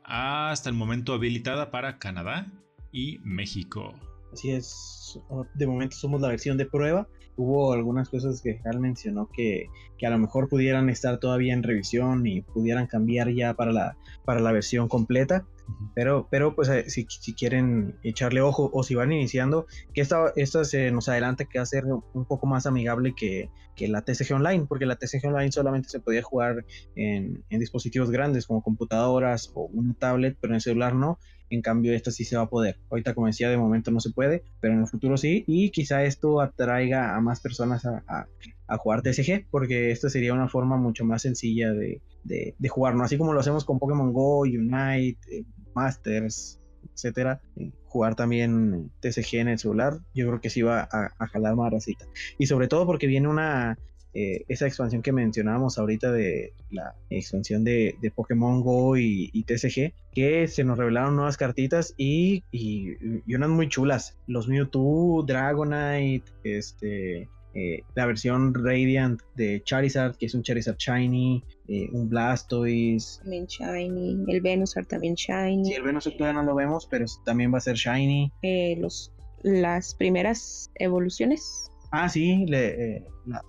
hasta 0.03 0.69
el 0.69 0.75
momento 0.75 1.13
habilitada 1.13 1.71
para 1.71 1.97
Canadá 1.97 2.45
y 2.91 3.17
México. 3.23 3.95
Así 4.31 4.51
es, 4.51 5.19
de 5.55 5.65
momento 5.65 5.95
somos 5.95 6.21
la 6.21 6.27
versión 6.27 6.55
de 6.57 6.67
prueba. 6.67 7.07
Hubo 7.35 7.73
algunas 7.73 8.09
cosas 8.09 8.43
que 8.43 8.59
Hal 8.63 8.79
mencionó 8.79 9.27
que, 9.33 9.65
que, 9.97 10.05
a 10.05 10.11
lo 10.11 10.19
mejor 10.19 10.49
pudieran 10.49 10.87
estar 10.89 11.19
todavía 11.19 11.55
en 11.55 11.63
revisión 11.63 12.27
y 12.27 12.41
pudieran 12.43 12.85
cambiar 12.85 13.33
ya 13.33 13.55
para 13.55 13.71
la, 13.71 13.97
para 14.23 14.39
la 14.39 14.51
versión 14.51 14.87
completa. 14.87 15.47
Pero, 15.95 16.27
pero 16.29 16.55
pues 16.55 16.69
eh, 16.69 16.89
si, 16.89 17.05
si, 17.09 17.33
quieren 17.33 17.97
echarle 18.03 18.41
ojo 18.41 18.69
o 18.73 18.83
si 18.83 18.95
van 18.95 19.11
iniciando, 19.11 19.65
que 19.93 20.01
esta, 20.01 20.31
esta 20.35 20.63
se 20.63 20.91
nos 20.91 21.09
adelanta 21.09 21.45
que 21.45 21.59
va 21.59 21.63
a 21.63 21.65
ser 21.65 21.85
un 21.85 22.25
poco 22.25 22.47
más 22.47 22.65
amigable 22.65 23.13
que, 23.15 23.49
que 23.75 23.87
la 23.87 24.01
TCG 24.01 24.33
Online, 24.33 24.65
porque 24.67 24.85
la 24.85 24.97
TCG 24.97 25.27
Online 25.27 25.51
solamente 25.51 25.89
se 25.89 25.99
podía 25.99 26.21
jugar 26.21 26.65
en, 26.95 27.43
en, 27.49 27.59
dispositivos 27.59 28.11
grandes 28.11 28.45
como 28.45 28.61
computadoras 28.61 29.51
o 29.53 29.69
una 29.73 29.93
tablet, 29.93 30.37
pero 30.39 30.53
en 30.53 30.55
el 30.55 30.61
celular 30.61 30.95
no. 30.95 31.17
En 31.51 31.63
cambio, 31.63 31.93
esta 31.93 32.11
sí 32.11 32.25
se 32.25 32.37
va 32.37 32.43
a 32.43 32.49
poder. 32.49 32.77
Ahorita, 32.91 33.15
como 33.15 33.25
decía, 33.25 33.49
de 33.49 33.57
momento 33.57 33.89
no 33.89 33.99
se 33.99 34.11
puede, 34.11 34.43
pero 34.59 34.75
en 34.75 34.81
el 34.81 34.87
futuro 34.87 35.17
sí. 35.17 35.43
Y 35.47 35.71
quizá 35.71 36.03
esto 36.03 36.41
atraiga 36.41 37.15
a 37.15 37.21
más 37.21 37.39
personas 37.39 37.85
a, 37.85 38.03
a, 38.07 38.27
a 38.67 38.77
jugar 38.77 39.01
TCG, 39.01 39.47
porque 39.49 39.89
esta 39.89 40.09
sería 40.09 40.33
una 40.33 40.47
forma 40.47 40.77
mucho 40.77 41.05
más 41.05 41.23
sencilla 41.23 41.73
de, 41.73 42.01
de, 42.23 42.69
jugar, 42.69 42.95
¿no? 42.95 43.03
Así 43.03 43.17
como 43.17 43.33
lo 43.33 43.39
hacemos 43.39 43.65
con 43.65 43.79
Pokémon 43.79 44.13
Go, 44.13 44.41
Unite, 44.41 45.19
eh, 45.31 45.45
Masters, 45.75 46.59
etcétera, 46.93 47.41
jugar 47.85 48.15
también 48.15 48.91
TCG 49.01 49.35
en 49.35 49.47
el 49.49 49.59
celular, 49.59 49.99
yo 50.13 50.27
creo 50.27 50.41
que 50.41 50.49
sí 50.49 50.61
va 50.61 50.87
a, 50.91 51.27
jalar 51.27 51.55
más 51.55 51.71
racita. 51.71 52.05
Y 52.37 52.45
sobre 52.45 52.67
todo 52.67 52.85
porque 52.85 53.07
viene 53.07 53.27
una 53.27 53.77
eh, 54.13 54.43
esa 54.47 54.65
expansión 54.65 55.03
que 55.03 55.11
mencionábamos 55.11 55.77
ahorita 55.77 56.11
de 56.11 56.53
la 56.71 56.95
expansión 57.09 57.63
de, 57.63 57.95
Pokémon 58.15 58.61
Go 58.61 58.97
y, 58.97 59.43
TCG, 59.43 59.93
que 60.13 60.47
se 60.47 60.63
nos 60.63 60.77
revelaron 60.77 61.15
nuevas 61.15 61.37
cartitas 61.37 61.93
y, 61.97 62.43
y, 62.51 63.21
y, 63.25 63.35
unas 63.35 63.49
muy 63.49 63.69
chulas. 63.69 64.17
Los 64.27 64.47
Mewtwo, 64.47 65.23
Dragonite, 65.23 66.31
este, 66.43 67.29
eh, 67.53 67.81
la 67.95 68.05
versión 68.05 68.53
Radiant 68.53 69.21
de 69.35 69.61
Charizard, 69.63 70.15
que 70.17 70.27
es 70.27 70.35
un 70.35 70.43
Charizard 70.43 70.77
Shiny, 70.77 71.43
eh, 71.67 71.89
un 71.91 72.09
Blastoise. 72.09 73.19
También 73.19 73.47
Shiny, 73.47 74.25
el 74.27 74.41
Venusaur 74.41 74.85
también 74.85 75.15
Shiny. 75.15 75.65
Sí, 75.65 75.73
el 75.73 75.83
Venusaur 75.83 76.15
todavía 76.15 76.41
no 76.41 76.47
lo 76.47 76.55
vemos, 76.55 76.85
pero 76.85 77.05
también 77.25 77.53
va 77.53 77.57
a 77.57 77.61
ser 77.61 77.75
Shiny. 77.75 78.31
Eh, 78.43 78.77
los, 78.79 79.11
las 79.41 79.95
primeras 79.95 80.71
evoluciones. 80.75 81.71
Ah, 81.91 82.07
sí, 82.07 82.45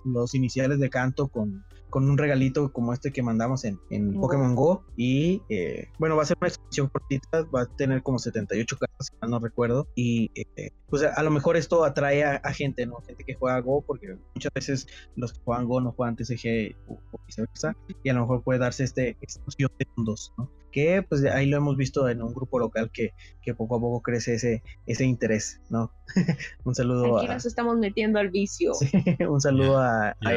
los 0.03 0.33
iniciales 0.33 0.79
de 0.79 0.89
canto 0.89 1.27
con, 1.27 1.63
con 1.91 2.09
un 2.09 2.17
regalito 2.17 2.71
como 2.71 2.93
este 2.93 3.11
que 3.11 3.21
mandamos 3.21 3.65
en, 3.65 3.79
en 3.91 4.19
Pokémon 4.19 4.55
Go. 4.55 4.83
Y 4.97 5.43
eh, 5.49 5.89
bueno, 5.99 6.15
va 6.15 6.23
a 6.23 6.25
ser 6.25 6.37
una 6.39 6.47
expansión 6.47 6.87
cortita, 6.87 7.43
va 7.55 7.63
a 7.63 7.65
tener 7.67 8.01
como 8.01 8.17
78 8.17 8.77
cartas, 8.79 9.11
si 9.11 9.29
no 9.29 9.37
recuerdo. 9.37 9.87
Y 9.93 10.31
eh, 10.33 10.71
pues 10.89 11.03
a, 11.03 11.21
lo 11.21 11.29
mejor 11.29 11.57
esto 11.57 11.83
atrae 11.83 12.23
a, 12.23 12.53
gente, 12.53 12.85
¿no? 12.87 13.01
Gente 13.05 13.23
que 13.23 13.35
juega 13.35 13.59
Go, 13.59 13.83
porque 13.85 14.17
muchas 14.33 14.53
veces 14.53 14.87
los 15.15 15.33
que 15.33 15.39
juegan 15.43 15.67
Go 15.67 15.81
no 15.81 15.91
juegan 15.91 16.15
TCG 16.15 16.75
o, 16.87 16.97
viceversa. 17.27 17.75
Y 18.03 18.09
a 18.09 18.13
lo 18.13 18.21
mejor 18.21 18.43
puede 18.43 18.59
darse 18.59 18.85
este 18.85 19.17
explosión 19.21 19.69
de 19.77 19.85
mundos, 19.95 20.33
¿no? 20.37 20.49
que 20.71 21.03
pues 21.03 21.21
ahí 21.25 21.47
lo 21.47 21.57
hemos 21.57 21.75
visto 21.75 22.07
en 22.07 22.21
un 22.21 22.33
grupo 22.33 22.57
local 22.57 22.89
que, 22.93 23.11
que 23.41 23.53
poco 23.53 23.75
a 23.75 23.79
poco 23.81 24.01
crece 24.01 24.35
ese, 24.35 24.63
ese 24.87 25.03
interés, 25.03 25.59
¿no? 25.69 25.91
un 26.63 26.73
saludo 26.73 27.17
Aquí 27.17 27.27
nos 27.27 27.45
estamos 27.45 27.77
metiendo 27.77 28.19
al 28.19 28.29
vicio. 28.29 28.71
un 29.29 29.41
saludo 29.41 29.79
a, 29.79 30.15
a 30.21 30.33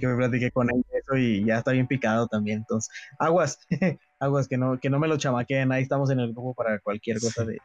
que 0.00 0.06
me 0.06 0.16
platiqué 0.16 0.50
con 0.50 0.70
él 0.70 0.84
eso 0.92 1.16
y 1.16 1.44
ya 1.44 1.58
está 1.58 1.72
bien 1.72 1.86
picado 1.86 2.26
también. 2.26 2.58
Entonces, 2.58 2.92
aguas, 3.18 3.58
aguas, 4.20 4.48
que 4.48 4.56
no, 4.56 4.78
que 4.78 4.90
no 4.90 4.98
me 4.98 5.08
lo 5.08 5.16
chamaqueen, 5.16 5.72
ahí 5.72 5.82
estamos 5.82 6.10
en 6.10 6.20
el 6.20 6.32
grupo 6.32 6.54
para 6.54 6.78
cualquier 6.80 7.20
cosa 7.20 7.44
de, 7.44 7.58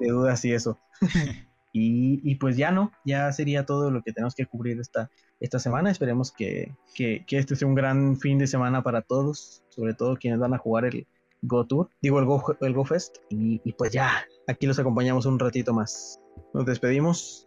dudas 0.00 0.44
y 0.44 0.52
eso. 0.52 0.78
y, 1.72 2.20
y, 2.22 2.34
pues 2.36 2.56
ya 2.56 2.70
no, 2.70 2.92
ya 3.04 3.32
sería 3.32 3.66
todo 3.66 3.90
lo 3.90 4.02
que 4.02 4.12
tenemos 4.12 4.34
que 4.34 4.46
cubrir 4.46 4.80
esta, 4.80 5.10
esta 5.40 5.58
semana. 5.58 5.90
Esperemos 5.90 6.32
que, 6.32 6.74
que, 6.94 7.24
que 7.26 7.38
este 7.38 7.56
sea 7.56 7.68
un 7.68 7.74
gran 7.74 8.18
fin 8.18 8.38
de 8.38 8.46
semana 8.46 8.82
para 8.82 9.02
todos, 9.02 9.62
sobre 9.70 9.94
todo 9.94 10.16
quienes 10.16 10.40
van 10.40 10.54
a 10.54 10.58
jugar 10.58 10.84
el 10.84 11.06
Go 11.42 11.66
Tour, 11.66 11.90
digo 12.00 12.18
el 12.18 12.24
Go, 12.24 12.56
el 12.60 12.72
Go 12.72 12.84
Fest. 12.84 13.18
Y, 13.30 13.60
y 13.64 13.72
pues 13.72 13.92
ya, 13.92 14.24
aquí 14.46 14.66
los 14.66 14.78
acompañamos 14.78 15.26
un 15.26 15.38
ratito 15.38 15.72
más. 15.72 16.20
Nos 16.52 16.66
despedimos. 16.66 17.45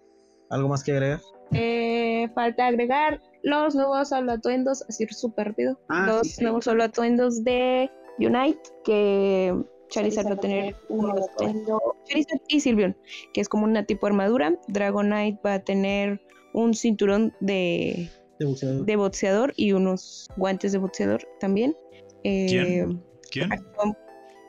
¿Algo 0.50 0.70
más 0.70 0.84
que 0.84 0.92
agregar? 0.92 1.22
Eh, 1.54 2.30
falta 2.36 2.68
agregar 2.68 3.22
los 3.44 3.76
nuevos 3.76 4.12
atuendos, 4.12 4.84
así 4.88 5.08
súper 5.08 5.48
rápido. 5.48 5.80
Ah, 5.90 6.06
los 6.08 6.40
nuevos 6.42 6.68
atuendos 6.68 7.44
de 7.44 7.90
Unite, 8.20 8.60
que 8.84 9.56
Charizard 9.90 10.28
va 10.28 10.34
a 10.34 10.38
tener 10.38 10.76
un 10.90 11.12
atuendo. 11.12 11.96
Charizard 12.06 12.42
y 12.48 12.60
Sylveon, 12.60 12.96
que 13.34 13.42
es 13.42 13.50
como 13.50 13.64
una 13.64 13.84
tipo 13.86 14.08
armadura. 14.08 14.56
Dragonite 14.68 15.40
va 15.46 15.56
a 15.56 15.64
tener 15.64 16.22
un 16.54 16.74
cinturón 16.74 17.34
de, 17.40 18.10
de, 18.40 18.96
boxeador. 18.96 19.54
y 19.56 19.72
unos 19.74 20.28
guantes 20.38 20.72
de 20.72 20.78
boxeador 20.78 21.22
también. 21.40 21.76
Eh, 22.24 22.86
¿Quién? 23.32 23.50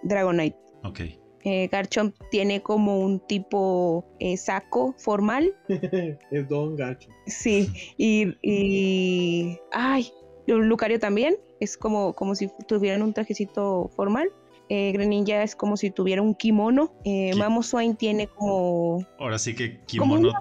Dragonite. 0.02 0.58
Ok. 0.82 1.00
Eh, 1.44 1.68
Garchomp 1.68 2.14
tiene 2.30 2.62
como 2.62 3.00
un 3.00 3.20
tipo 3.20 4.04
eh, 4.18 4.36
saco 4.36 4.94
formal. 4.98 5.54
es 6.30 6.48
Don 6.48 6.76
Garchomp. 6.76 7.14
Sí, 7.26 7.68
y, 7.96 8.34
y, 8.42 9.58
Ay, 9.72 10.10
Lucario 10.46 10.98
también. 10.98 11.36
Es 11.60 11.76
como, 11.76 12.14
como 12.14 12.34
si 12.34 12.50
tuvieran 12.66 13.02
un 13.02 13.12
trajecito 13.12 13.90
formal. 13.94 14.30
Eh, 14.68 14.92
Greninja 14.92 15.42
es 15.42 15.56
como 15.56 15.76
si 15.76 15.90
tuviera 15.90 16.22
un 16.22 16.34
kimono. 16.34 16.94
Eh, 17.04 17.34
Mamoswine 17.34 17.96
tiene 17.96 18.28
como. 18.28 19.04
Ahora 19.18 19.38
sí 19.38 19.54
que 19.54 19.80
kimono. 19.86 20.32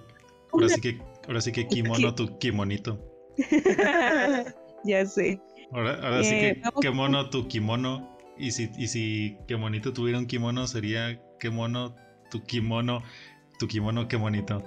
ahora, 0.51 0.69
sí 0.69 0.81
que, 0.81 1.01
ahora 1.27 1.41
sí 1.41 1.51
que 1.51 1.67
kimono 1.67 2.13
tu 2.15 2.37
kimonito. 2.37 2.99
ya 4.83 5.05
sé. 5.05 5.41
Ahora, 5.71 6.23
sí 6.23 6.29
que 6.29 6.61
kimono 6.79 7.29
tu 7.29 7.47
kimono. 7.47 8.18
Y 8.39 8.51
si, 8.51 8.71
y 8.77 8.87
si 8.87 9.37
qué 9.47 9.55
bonito 9.55 9.91
tuviera 9.91 10.17
un 10.17 10.25
kimono, 10.25 10.65
sería 10.65 11.21
qué 11.39 11.49
mono, 11.49 11.93
tu 12.31 12.41
kimono, 12.41 13.03
tu 13.59 13.67
kimono, 13.67 14.07
qué 14.07 14.15
bonito. 14.15 14.63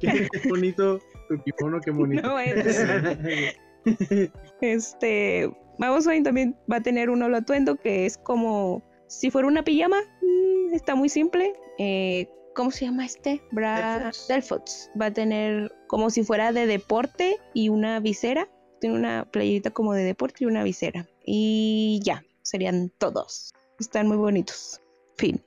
Qué, 0.00 0.28
bonito, 0.48 1.00
tu 1.28 1.42
kimono, 1.42 1.80
qué 1.80 1.90
bonito. 1.90 2.38
este, 4.60 5.50
vamos 5.80 6.06
a 6.06 6.22
también 6.22 6.56
va 6.70 6.76
a 6.76 6.82
tener 6.82 7.10
un 7.10 7.22
holo 7.22 7.38
atuendo 7.38 7.74
que 7.74 8.06
es 8.06 8.18
como 8.18 8.84
si 9.08 9.32
fuera 9.32 9.48
una 9.48 9.64
pijama. 9.64 10.00
Mm, 10.22 10.74
está 10.74 10.94
muy 10.94 11.08
simple. 11.08 11.54
Eh, 11.78 12.28
¿Cómo 12.54 12.70
se 12.70 12.84
llama 12.84 13.04
este? 13.04 13.42
Brad 13.50 14.12
Delfox. 14.28 14.92
Va 15.00 15.06
a 15.06 15.12
tener 15.12 15.74
como 15.88 16.08
si 16.08 16.22
fuera 16.22 16.52
de 16.52 16.68
deporte 16.68 17.36
y 17.52 17.68
una 17.68 17.98
visera. 17.98 18.48
Tiene 18.80 18.96
una 18.96 19.24
playerita 19.24 19.72
como 19.72 19.92
de 19.92 20.04
deporte 20.04 20.44
y 20.44 20.46
una 20.46 20.62
visera. 20.62 21.08
Y 21.26 22.00
ya 22.04 22.22
serían 22.44 22.92
todos. 22.98 23.52
Están 23.80 24.06
muy 24.06 24.16
bonitos. 24.16 24.80
Fin. 25.16 25.42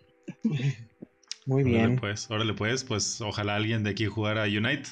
Muy 1.46 1.64
bien. 1.64 1.86
Órale 1.86 2.00
pues, 2.00 2.30
órale 2.30 2.54
pues, 2.54 2.84
pues 2.84 3.22
ojalá 3.22 3.56
alguien 3.56 3.84
de 3.84 3.92
aquí 3.92 4.06
jugara 4.06 4.44
a 4.44 4.48
Unite. 4.48 4.90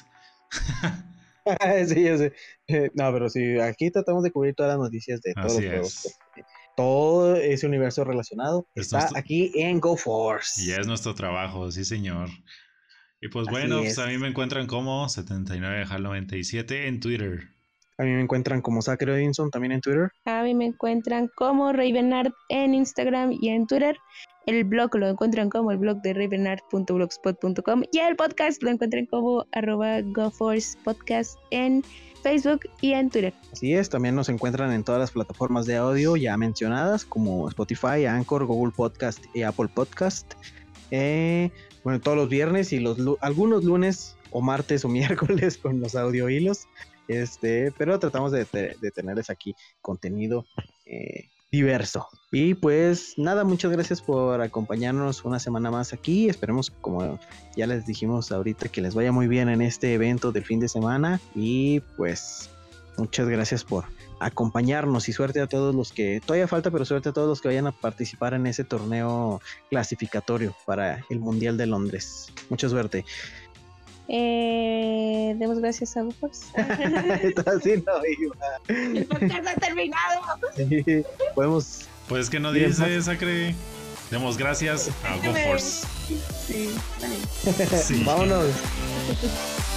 sí, 1.86 2.04
yo 2.04 2.16
sé. 2.16 2.32
Eh, 2.68 2.90
no, 2.94 3.12
pero 3.12 3.28
sí, 3.28 3.60
aquí 3.60 3.90
tratamos 3.90 4.22
de 4.22 4.30
cubrir 4.30 4.54
todas 4.54 4.72
las 4.72 4.78
noticias 4.78 5.20
de 5.20 5.34
todos 5.34 5.54
los 5.54 5.64
juegos. 5.64 6.18
Todo 6.76 7.36
ese 7.36 7.66
universo 7.66 8.04
relacionado 8.04 8.66
está 8.74 9.08
aquí 9.14 9.52
en 9.54 9.80
GoForce. 9.80 10.62
Y 10.62 10.72
es 10.72 10.86
nuestro 10.86 11.14
trabajo, 11.14 11.70
sí, 11.70 11.84
señor. 11.84 12.28
Y 13.20 13.28
pues 13.28 13.46
bueno, 13.48 13.80
pues 13.80 13.98
a 13.98 14.06
mí 14.06 14.18
me 14.18 14.28
encuentran 14.28 14.66
como 14.66 15.06
79HAL97 15.06 16.86
en 16.86 17.00
Twitter. 17.00 17.55
A 17.98 18.02
mí 18.04 18.10
me 18.10 18.20
encuentran 18.20 18.60
como 18.60 18.82
Zachary 18.82 19.12
Edinson 19.12 19.50
también 19.50 19.72
en 19.72 19.80
Twitter. 19.80 20.10
A 20.26 20.42
mí 20.42 20.54
me 20.54 20.66
encuentran 20.66 21.30
como 21.34 21.72
Ravenart 21.72 22.34
en 22.50 22.74
Instagram 22.74 23.32
y 23.40 23.48
en 23.48 23.66
Twitter. 23.66 23.96
El 24.44 24.64
blog 24.64 24.94
lo 24.96 25.08
encuentran 25.08 25.48
como 25.48 25.70
el 25.70 25.78
blog 25.78 26.02
de 26.02 26.12
ravenart.blogspot.com 26.12 27.82
y 27.90 27.98
el 27.98 28.14
podcast 28.14 28.62
lo 28.62 28.70
encuentran 28.70 29.06
como 29.06 29.44
arroba 29.52 30.02
GoForcePodcast 30.02 31.38
en 31.50 31.82
Facebook 32.22 32.60
y 32.80 32.92
en 32.92 33.08
Twitter. 33.08 33.32
Así 33.52 33.72
es, 33.72 33.88
también 33.88 34.14
nos 34.14 34.28
encuentran 34.28 34.72
en 34.72 34.84
todas 34.84 35.00
las 35.00 35.10
plataformas 35.10 35.64
de 35.64 35.76
audio 35.76 36.16
ya 36.16 36.36
mencionadas 36.36 37.04
como 37.04 37.48
Spotify, 37.48 38.04
Anchor, 38.06 38.44
Google 38.44 38.72
Podcast 38.76 39.24
y 39.34 39.42
Apple 39.42 39.68
Podcast. 39.72 40.34
Eh, 40.90 41.50
bueno, 41.82 41.98
todos 42.00 42.16
los 42.16 42.28
viernes 42.28 42.72
y 42.72 42.78
los 42.78 42.98
algunos 43.20 43.64
lunes 43.64 44.16
o 44.30 44.42
martes 44.42 44.84
o 44.84 44.88
miércoles 44.90 45.56
con 45.56 45.80
los 45.80 45.96
audio 45.96 46.28
hilos. 46.28 46.68
Este, 47.08 47.72
pero 47.76 47.98
tratamos 47.98 48.32
de, 48.32 48.44
tenerles 48.94 49.30
aquí 49.30 49.54
contenido 49.80 50.44
eh, 50.84 51.28
diverso. 51.50 52.08
Y 52.32 52.54
pues 52.54 53.14
nada, 53.16 53.44
muchas 53.44 53.72
gracias 53.72 54.02
por 54.02 54.40
acompañarnos 54.40 55.24
una 55.24 55.38
semana 55.38 55.70
más 55.70 55.92
aquí. 55.92 56.28
Esperemos, 56.28 56.70
como 56.70 57.18
ya 57.56 57.66
les 57.66 57.86
dijimos 57.86 58.32
ahorita, 58.32 58.68
que 58.68 58.80
les 58.80 58.94
vaya 58.94 59.12
muy 59.12 59.28
bien 59.28 59.48
en 59.48 59.62
este 59.62 59.94
evento 59.94 60.32
del 60.32 60.44
fin 60.44 60.60
de 60.60 60.68
semana. 60.68 61.20
Y 61.34 61.80
pues 61.96 62.50
muchas 62.98 63.28
gracias 63.28 63.64
por 63.64 63.84
acompañarnos 64.18 65.08
y 65.08 65.12
suerte 65.12 65.40
a 65.40 65.46
todos 65.46 65.74
los 65.74 65.92
que, 65.92 66.20
todavía 66.24 66.48
falta, 66.48 66.70
pero 66.70 66.84
suerte 66.84 67.10
a 67.10 67.12
todos 67.12 67.28
los 67.28 67.40
que 67.40 67.48
vayan 67.48 67.66
a 67.66 67.72
participar 67.72 68.34
en 68.34 68.46
ese 68.46 68.64
torneo 68.64 69.40
clasificatorio 69.68 70.54
para 70.64 71.04
el 71.10 71.20
Mundial 71.20 71.56
de 71.56 71.66
Londres. 71.66 72.32
Mucha 72.48 72.68
suerte. 72.68 73.04
Eh, 74.08 75.34
demos 75.38 75.58
gracias 75.58 75.96
a 75.96 76.02
GoForce. 76.02 76.46
Así 77.46 77.82
no 77.84 77.92
iba. 78.20 78.36
El 78.68 79.04
podcast 79.06 79.46
ha 79.46 79.54
terminado. 79.54 80.20
podemos. 81.34 81.88
Pues 82.08 82.30
que 82.30 82.38
no 82.38 82.52
dice, 82.52 83.02
Sacre. 83.02 83.54
Demos 84.10 84.36
gracias 84.36 84.90
a 85.04 85.16
GoForce. 85.16 85.86
Sí, 86.46 86.70
vale. 87.00 87.16
Sí. 87.82 88.02
Vámonos. 88.04 88.46